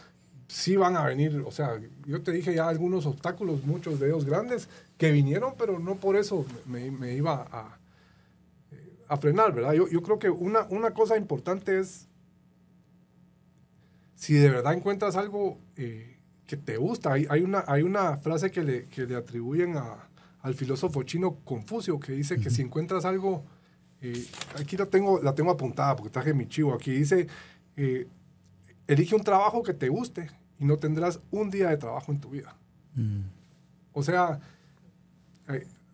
sí 0.47 0.77
van 0.77 0.97
a 0.97 1.05
venir, 1.05 1.43
o 1.45 1.51
sea, 1.51 1.81
yo 2.07 2.23
te 2.23 2.31
dije 2.31 2.55
ya 2.55 2.69
algunos 2.69 3.07
obstáculos, 3.07 3.65
muchos 3.65 3.99
de 3.99 4.07
ellos 4.07 4.25
grandes, 4.25 4.69
que 4.97 5.11
vinieron, 5.11 5.55
pero 5.59 5.81
no 5.81 5.97
por 5.97 6.17
eso 6.17 6.47
me, 6.67 7.15
iba 7.15 7.49
a, 7.51 7.79
a, 9.09 9.17
frenar, 9.17 9.53
¿verdad? 9.53 9.73
Yo, 9.73 9.89
yo 9.89 10.03
creo 10.03 10.21
que 10.21 10.31
una, 10.31 10.67
una 10.71 10.95
cosa 10.95 11.17
importante 11.17 11.81
es, 11.81 12.07
si 14.15 14.35
de 14.35 14.51
verdad 14.51 14.75
encuentras 14.75 15.17
algo 15.17 15.59
eh, 15.77 16.17
que 16.47 16.57
te 16.57 16.77
gusta, 16.77 17.13
hay, 17.15 17.27
hay, 17.29 17.43
una, 17.43 17.65
hay 17.67 17.83
una 17.83 18.17
frase 18.19 18.53
que 18.53 18.63
le, 18.63 18.87
que 18.87 19.07
le 19.07 19.17
atribuyen 19.17 19.77
a, 19.77 20.10
al 20.43 20.55
filósofo 20.55 21.03
chino 21.03 21.37
Confucio, 21.45 21.99
que 22.01 22.13
dice 22.13 22.41
que 22.41 22.51
si 22.51 22.63
encuentras 22.63 23.05
algo, 23.05 23.45
eh, 24.01 24.27
aquí 24.59 24.77
la 24.77 24.87
tengo, 24.87 25.21
la 25.21 25.35
tengo 25.35 25.51
apuntada 25.51 25.97
porque 25.97 26.11
traje 26.11 26.33
mi 26.33 26.49
chivo, 26.49 26.73
aquí 26.73 26.93
dice, 26.93 27.27
eh, 27.77 28.07
elige 28.87 29.15
un 29.15 29.23
trabajo 29.23 29.63
que 29.63 29.75
te 29.75 29.89
guste 29.89 30.31
y 30.59 30.65
no 30.65 30.79
tendrás 30.79 31.21
un 31.31 31.51
día 31.51 31.69
de 31.69 31.77
trabajo 31.77 32.13
en 32.13 32.21
tu 32.21 32.31
vida. 32.31 32.57
Mm. 32.95 33.21
O 33.93 34.03
sea, 34.03 34.41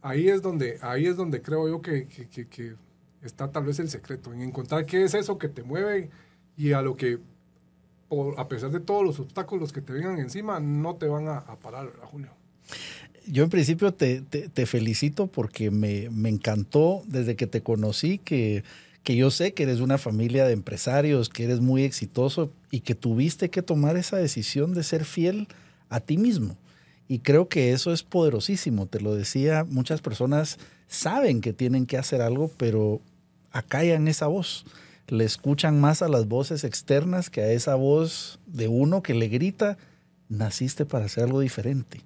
ahí 0.02 0.28
es 0.28 0.42
donde, 0.42 0.78
ahí 0.82 1.06
es 1.06 1.16
donde 1.16 1.42
creo 1.42 1.68
yo 1.68 1.80
que, 1.80 2.06
está 3.22 3.50
tal 3.50 3.64
vez 3.64 3.78
el 3.80 3.88
secreto, 3.88 4.32
en 4.32 4.42
encontrar 4.42 4.86
qué 4.86 5.02
es 5.04 5.14
eso 5.14 5.38
que 5.38 5.48
te 5.48 5.62
mueve 5.62 6.10
y 6.56 6.72
a 6.72 6.82
lo 6.82 6.96
que, 6.96 7.18
a 8.36 8.48
pesar 8.48 8.70
de 8.70 8.80
todos 8.80 9.04
los 9.04 9.18
obstáculos 9.18 9.72
que 9.72 9.80
te 9.80 9.92
vengan 9.92 10.18
encima, 10.18 10.60
no 10.60 10.96
te 10.96 11.06
van 11.08 11.28
a, 11.28 11.42
parar, 11.56 11.92
Julio. 12.04 12.30
Yo 13.26 13.44
en 13.44 13.50
principio 13.50 13.92
te, 13.92 14.66
felicito 14.66 15.26
porque 15.26 15.70
me, 15.70 16.06
encantó 16.28 17.02
desde 17.06 17.36
que 17.36 17.46
te 17.46 17.62
conocí 17.62 18.18
que 18.18 18.62
que 19.06 19.14
yo 19.14 19.30
sé 19.30 19.54
que 19.54 19.62
eres 19.62 19.78
una 19.78 19.98
familia 19.98 20.46
de 20.46 20.52
empresarios, 20.52 21.28
que 21.28 21.44
eres 21.44 21.60
muy 21.60 21.84
exitoso 21.84 22.50
y 22.72 22.80
que 22.80 22.96
tuviste 22.96 23.50
que 23.50 23.62
tomar 23.62 23.96
esa 23.96 24.16
decisión 24.16 24.74
de 24.74 24.82
ser 24.82 25.04
fiel 25.04 25.46
a 25.88 26.00
ti 26.00 26.18
mismo. 26.18 26.56
Y 27.06 27.20
creo 27.20 27.48
que 27.48 27.70
eso 27.70 27.92
es 27.92 28.02
poderosísimo. 28.02 28.86
Te 28.86 29.00
lo 29.00 29.14
decía, 29.14 29.62
muchas 29.62 30.00
personas 30.00 30.58
saben 30.88 31.40
que 31.40 31.52
tienen 31.52 31.86
que 31.86 31.98
hacer 31.98 32.20
algo, 32.20 32.50
pero 32.56 33.00
acallan 33.52 34.08
esa 34.08 34.26
voz. 34.26 34.66
Le 35.06 35.22
escuchan 35.22 35.80
más 35.80 36.02
a 36.02 36.08
las 36.08 36.26
voces 36.26 36.64
externas 36.64 37.30
que 37.30 37.42
a 37.42 37.52
esa 37.52 37.76
voz 37.76 38.40
de 38.46 38.66
uno 38.66 39.04
que 39.04 39.14
le 39.14 39.28
grita, 39.28 39.78
naciste 40.28 40.84
para 40.84 41.04
hacer 41.04 41.22
algo 41.22 41.38
diferente. 41.38 42.00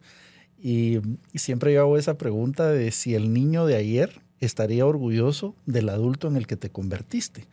Y, 0.62 0.98
y 1.32 1.38
siempre 1.38 1.72
yo 1.72 1.80
hago 1.80 1.96
esa 1.96 2.18
pregunta 2.18 2.70
de 2.70 2.90
si 2.90 3.14
el 3.14 3.32
niño 3.32 3.66
de 3.66 3.76
ayer 3.76 4.20
estaría 4.40 4.86
orgulloso 4.86 5.54
del 5.66 5.88
adulto 5.88 6.28
en 6.28 6.36
el 6.36 6.46
que 6.46 6.56
te 6.56 6.70
convertiste. 6.70 7.46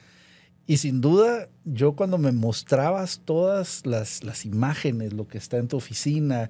Y 0.68 0.78
sin 0.78 1.00
duda, 1.00 1.48
yo 1.64 1.94
cuando 1.94 2.18
me 2.18 2.34
mostrabas 2.34 3.22
todas 3.24 3.86
las, 3.86 4.46
imágenes, 4.46 5.14
lo 5.14 5.26
que 5.28 5.38
está 5.38 5.58
en 5.58 5.70
tu 5.70 5.78
oficina 5.78 6.50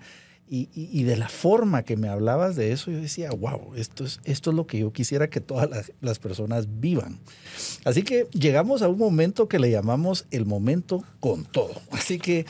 y, 0.50 1.04
de 1.04 1.18
la 1.18 1.28
forma 1.28 1.84
que 1.84 1.98
me 1.98 2.08
hablabas 2.08 2.56
de 2.56 2.72
eso, 2.72 2.90
yo 2.90 3.00
decía, 3.00 3.30
wow, 3.32 3.76
esto 3.76 4.06
es, 4.06 4.20
esto 4.24 4.50
es 4.50 4.56
lo 4.56 4.66
que 4.66 4.80
yo 4.80 4.94
quisiera 4.94 5.30
que 5.30 5.42
todas 5.42 5.70
las, 5.70 5.92
las 6.02 6.20
personas 6.20 6.80
vivan. 6.80 7.20
Así 7.84 8.02
que 8.02 8.28
llegamos 8.32 8.82
a 8.82 8.88
un 8.88 8.98
momento 8.98 9.48
que 9.48 9.60
le 9.60 9.70
llamamos 9.70 10.26
el 10.32 10.46
momento 10.46 11.04
con 11.20 11.44
todo. 11.44 11.74
Así 11.92 12.18
que 12.18 12.46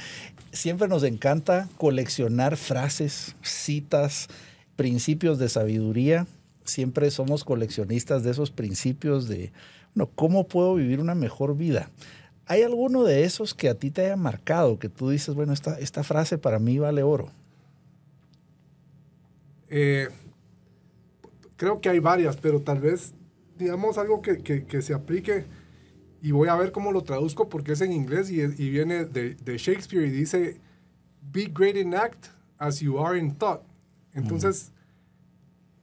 siempre 0.57 0.87
nos 0.87 1.03
encanta 1.03 1.69
coleccionar 1.77 2.57
frases, 2.57 3.35
citas, 3.41 4.27
principios 4.75 5.39
de 5.39 5.49
sabiduría 5.49 6.27
siempre 6.69 7.09
somos 7.11 7.43
coleccionistas 7.43 8.23
de 8.23 8.31
esos 8.31 8.51
principios 8.51 9.27
de, 9.27 9.51
bueno, 9.95 10.11
¿cómo 10.15 10.47
puedo 10.47 10.75
vivir 10.75 10.99
una 10.99 11.15
mejor 11.15 11.55
vida? 11.55 11.89
¿Hay 12.45 12.61
alguno 12.61 13.03
de 13.03 13.23
esos 13.23 13.53
que 13.53 13.69
a 13.69 13.75
ti 13.75 13.91
te 13.91 14.05
haya 14.05 14.15
marcado, 14.15 14.79
que 14.79 14.89
tú 14.89 15.09
dices, 15.09 15.35
bueno, 15.35 15.53
esta, 15.53 15.79
esta 15.79 16.03
frase 16.03 16.37
para 16.37 16.59
mí 16.59 16.79
vale 16.79 17.03
oro? 17.03 17.29
Eh, 19.69 20.07
creo 21.57 21.81
que 21.81 21.89
hay 21.89 21.99
varias, 21.99 22.37
pero 22.37 22.61
tal 22.61 22.79
vez, 22.79 23.13
digamos, 23.57 23.97
algo 23.97 24.21
que, 24.21 24.37
que, 24.37 24.81
se 24.81 24.93
aplique, 24.93 25.45
y 26.22 26.32
voy 26.32 26.47
a 26.47 26.55
ver 26.55 26.72
cómo 26.72 26.91
lo 26.91 27.03
traduzco 27.03 27.49
porque 27.49 27.74
es 27.74 27.82
en 27.82 27.91
inglés 27.91 28.30
y, 28.30 28.41
y 28.41 28.70
viene 28.70 29.05
de, 29.05 29.36
de, 29.36 29.57
Shakespeare 29.57 30.05
y 30.07 30.11
dice, 30.11 30.59
be 31.32 31.45
great 31.45 31.76
in 31.76 31.93
act 31.93 32.28
as 32.57 32.80
you 32.80 32.99
are 32.99 33.18
in 33.18 33.36
thought. 33.36 33.61
Entonces, 34.13 34.72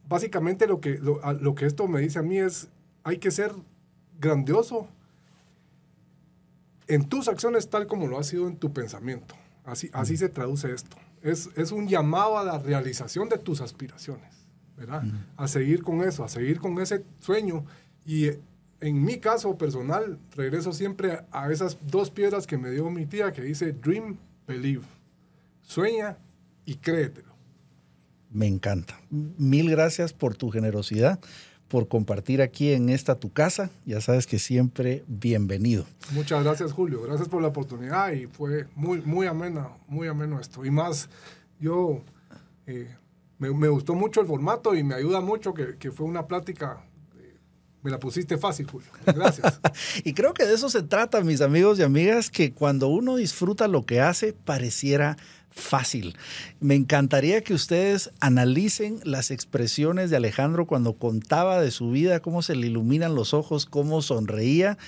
básicamente 0.08 0.66
lo 0.66 0.80
que, 0.80 0.98
lo, 0.98 1.54
que 1.54 1.66
esto 1.66 1.86
me 1.86 2.00
dice 2.00 2.18
a 2.18 2.22
mí 2.22 2.38
es, 2.38 2.68
hay 3.02 3.18
que 3.18 3.30
ser 3.30 3.52
grandioso 4.18 4.88
en 6.86 7.08
tus 7.08 7.28
acciones 7.28 7.70
tal 7.70 7.86
como 7.86 8.06
lo 8.06 8.18
ha 8.18 8.24
sido 8.24 8.48
en 8.48 8.56
tu 8.56 8.72
pensamiento. 8.72 9.34
Así, 9.64 9.88
así 9.92 10.16
se 10.16 10.28
traduce 10.28 10.72
esto. 10.72 10.96
Es, 11.22 11.48
es, 11.56 11.72
un 11.72 11.88
llamado 11.88 12.38
a 12.38 12.44
la 12.44 12.58
realización 12.58 13.30
de 13.30 13.38
tus 13.38 13.62
aspiraciones, 13.62 14.46
¿verdad? 14.76 15.04
A 15.36 15.48
seguir 15.48 15.82
con 15.82 16.02
eso, 16.02 16.22
a 16.22 16.28
seguir 16.28 16.60
con 16.60 16.78
ese 16.80 17.02
sueño. 17.20 17.64
Y 18.04 18.30
en 18.84 19.02
mi 19.02 19.16
caso 19.16 19.56
personal, 19.56 20.18
regreso 20.36 20.74
siempre 20.74 21.20
a 21.32 21.50
esas 21.50 21.78
dos 21.90 22.10
piedras 22.10 22.46
que 22.46 22.58
me 22.58 22.70
dio 22.70 22.90
mi 22.90 23.06
tía 23.06 23.32
que 23.32 23.40
dice 23.40 23.72
Dream, 23.72 24.18
Believe. 24.46 24.84
Sueña 25.62 26.18
y 26.66 26.74
créetelo. 26.74 27.32
Me 28.30 28.46
encanta. 28.46 29.00
Mil 29.08 29.70
gracias 29.70 30.12
por 30.12 30.36
tu 30.36 30.50
generosidad, 30.50 31.18
por 31.68 31.88
compartir 31.88 32.42
aquí 32.42 32.74
en 32.74 32.90
esta 32.90 33.14
tu 33.14 33.32
casa. 33.32 33.70
Ya 33.86 34.02
sabes 34.02 34.26
que 34.26 34.38
siempre 34.38 35.02
bienvenido. 35.06 35.86
Muchas 36.12 36.44
gracias, 36.44 36.72
Julio. 36.72 37.00
Gracias 37.00 37.30
por 37.30 37.40
la 37.40 37.48
oportunidad 37.48 38.12
y 38.12 38.26
fue 38.26 38.66
muy, 38.74 39.00
muy 39.00 39.26
amena, 39.26 39.70
muy 39.88 40.08
ameno 40.08 40.38
esto. 40.38 40.62
Y 40.62 40.70
más, 40.70 41.08
yo 41.58 42.02
eh, 42.66 42.94
me, 43.38 43.48
gustó 43.48 43.94
mucho 43.94 44.20
el 44.20 44.26
formato 44.26 44.74
y 44.74 44.84
me 44.84 44.94
ayuda 44.94 45.22
mucho 45.22 45.54
que, 45.54 45.78
que 45.78 45.90
fue 45.90 46.04
una 46.04 46.26
plática 46.26 46.84
me 47.84 47.90
la 47.90 48.00
pusiste 48.00 48.38
fácil, 48.38 48.66
Julio. 48.66 48.88
Gracias. 49.04 49.60
y 50.04 50.14
creo 50.14 50.32
que 50.32 50.46
de 50.46 50.54
eso 50.54 50.70
se 50.70 50.82
trata, 50.82 51.20
mis 51.20 51.42
amigos 51.42 51.78
y 51.78 51.82
amigas, 51.82 52.30
que 52.30 52.52
cuando 52.52 52.88
uno 52.88 53.16
disfruta 53.16 53.68
lo 53.68 53.84
que 53.84 54.00
hace, 54.00 54.32
pareciera 54.32 55.18
fácil. 55.50 56.16
Me 56.60 56.74
encantaría 56.74 57.44
que 57.44 57.52
ustedes 57.52 58.10
analicen 58.20 59.00
las 59.04 59.30
expresiones 59.30 60.08
de 60.08 60.16
Alejandro 60.16 60.66
cuando 60.66 60.94
contaba 60.94 61.60
de 61.60 61.70
su 61.70 61.90
vida, 61.90 62.20
cómo 62.20 62.40
se 62.40 62.56
le 62.56 62.68
iluminan 62.68 63.14
los 63.14 63.34
ojos, 63.34 63.66
cómo 63.66 64.00
sonreía, 64.00 64.78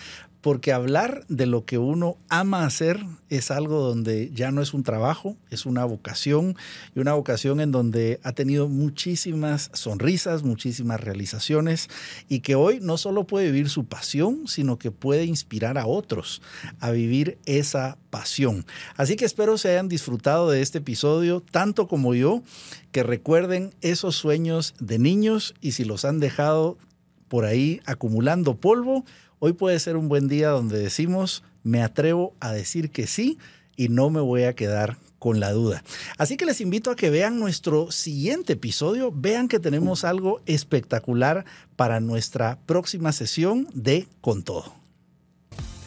porque 0.46 0.72
hablar 0.72 1.24
de 1.26 1.44
lo 1.44 1.64
que 1.64 1.76
uno 1.76 2.18
ama 2.28 2.64
hacer 2.64 3.04
es 3.28 3.50
algo 3.50 3.80
donde 3.80 4.30
ya 4.32 4.52
no 4.52 4.62
es 4.62 4.74
un 4.74 4.84
trabajo, 4.84 5.36
es 5.50 5.66
una 5.66 5.84
vocación 5.84 6.54
y 6.94 7.00
una 7.00 7.14
vocación 7.14 7.58
en 7.58 7.72
donde 7.72 8.20
ha 8.22 8.30
tenido 8.30 8.68
muchísimas 8.68 9.70
sonrisas, 9.72 10.44
muchísimas 10.44 11.00
realizaciones 11.00 11.90
y 12.28 12.42
que 12.42 12.54
hoy 12.54 12.78
no 12.80 12.96
solo 12.96 13.26
puede 13.26 13.46
vivir 13.46 13.68
su 13.68 13.86
pasión, 13.86 14.46
sino 14.46 14.78
que 14.78 14.92
puede 14.92 15.24
inspirar 15.24 15.78
a 15.78 15.86
otros 15.86 16.42
a 16.78 16.92
vivir 16.92 17.38
esa 17.44 17.98
pasión. 18.10 18.64
Así 18.96 19.16
que 19.16 19.24
espero 19.24 19.58
se 19.58 19.70
hayan 19.70 19.88
disfrutado 19.88 20.48
de 20.48 20.62
este 20.62 20.78
episodio 20.78 21.40
tanto 21.40 21.88
como 21.88 22.14
yo, 22.14 22.44
que 22.92 23.02
recuerden 23.02 23.74
esos 23.80 24.14
sueños 24.14 24.76
de 24.78 25.00
niños 25.00 25.56
y 25.60 25.72
si 25.72 25.84
los 25.84 26.04
han 26.04 26.20
dejado 26.20 26.78
por 27.26 27.44
ahí 27.44 27.80
acumulando 27.84 28.54
polvo, 28.56 29.04
Hoy 29.38 29.52
puede 29.52 29.78
ser 29.80 29.96
un 29.96 30.08
buen 30.08 30.28
día 30.28 30.48
donde 30.48 30.78
decimos, 30.78 31.42
me 31.62 31.82
atrevo 31.82 32.34
a 32.40 32.52
decir 32.52 32.90
que 32.90 33.06
sí 33.06 33.38
y 33.76 33.88
no 33.88 34.08
me 34.08 34.20
voy 34.20 34.44
a 34.44 34.54
quedar 34.54 34.96
con 35.18 35.40
la 35.40 35.52
duda. 35.52 35.82
Así 36.16 36.38
que 36.38 36.46
les 36.46 36.62
invito 36.62 36.90
a 36.90 36.96
que 36.96 37.10
vean 37.10 37.38
nuestro 37.38 37.90
siguiente 37.90 38.54
episodio, 38.54 39.12
vean 39.14 39.48
que 39.48 39.58
tenemos 39.58 40.04
algo 40.04 40.40
espectacular 40.46 41.44
para 41.76 42.00
nuestra 42.00 42.58
próxima 42.64 43.12
sesión 43.12 43.68
de 43.74 44.08
Con 44.22 44.42
Todo. 44.42 44.72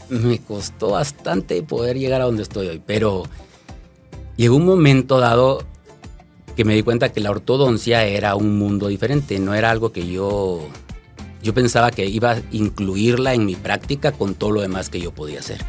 Me 0.09 0.39
costó 0.39 0.91
bastante 0.91 1.63
poder 1.63 1.97
llegar 1.97 2.21
a 2.21 2.25
donde 2.25 2.43
estoy 2.43 2.67
hoy, 2.67 2.81
pero 2.85 3.23
llegó 4.37 4.57
un 4.57 4.65
momento 4.65 5.19
dado 5.19 5.65
que 6.55 6.65
me 6.65 6.75
di 6.75 6.83
cuenta 6.83 7.11
que 7.11 7.19
la 7.19 7.31
ortodoncia 7.31 8.05
era 8.05 8.35
un 8.35 8.59
mundo 8.59 8.89
diferente, 8.89 9.39
no 9.39 9.55
era 9.55 9.71
algo 9.71 9.91
que 9.91 10.07
yo 10.07 10.67
yo 11.41 11.53
pensaba 11.53 11.91
que 11.91 12.05
iba 12.05 12.31
a 12.31 12.41
incluirla 12.51 13.33
en 13.33 13.45
mi 13.45 13.55
práctica 13.55 14.11
con 14.11 14.35
todo 14.35 14.51
lo 14.51 14.61
demás 14.61 14.89
que 14.89 14.99
yo 14.99 15.11
podía 15.11 15.39
hacer. 15.39 15.65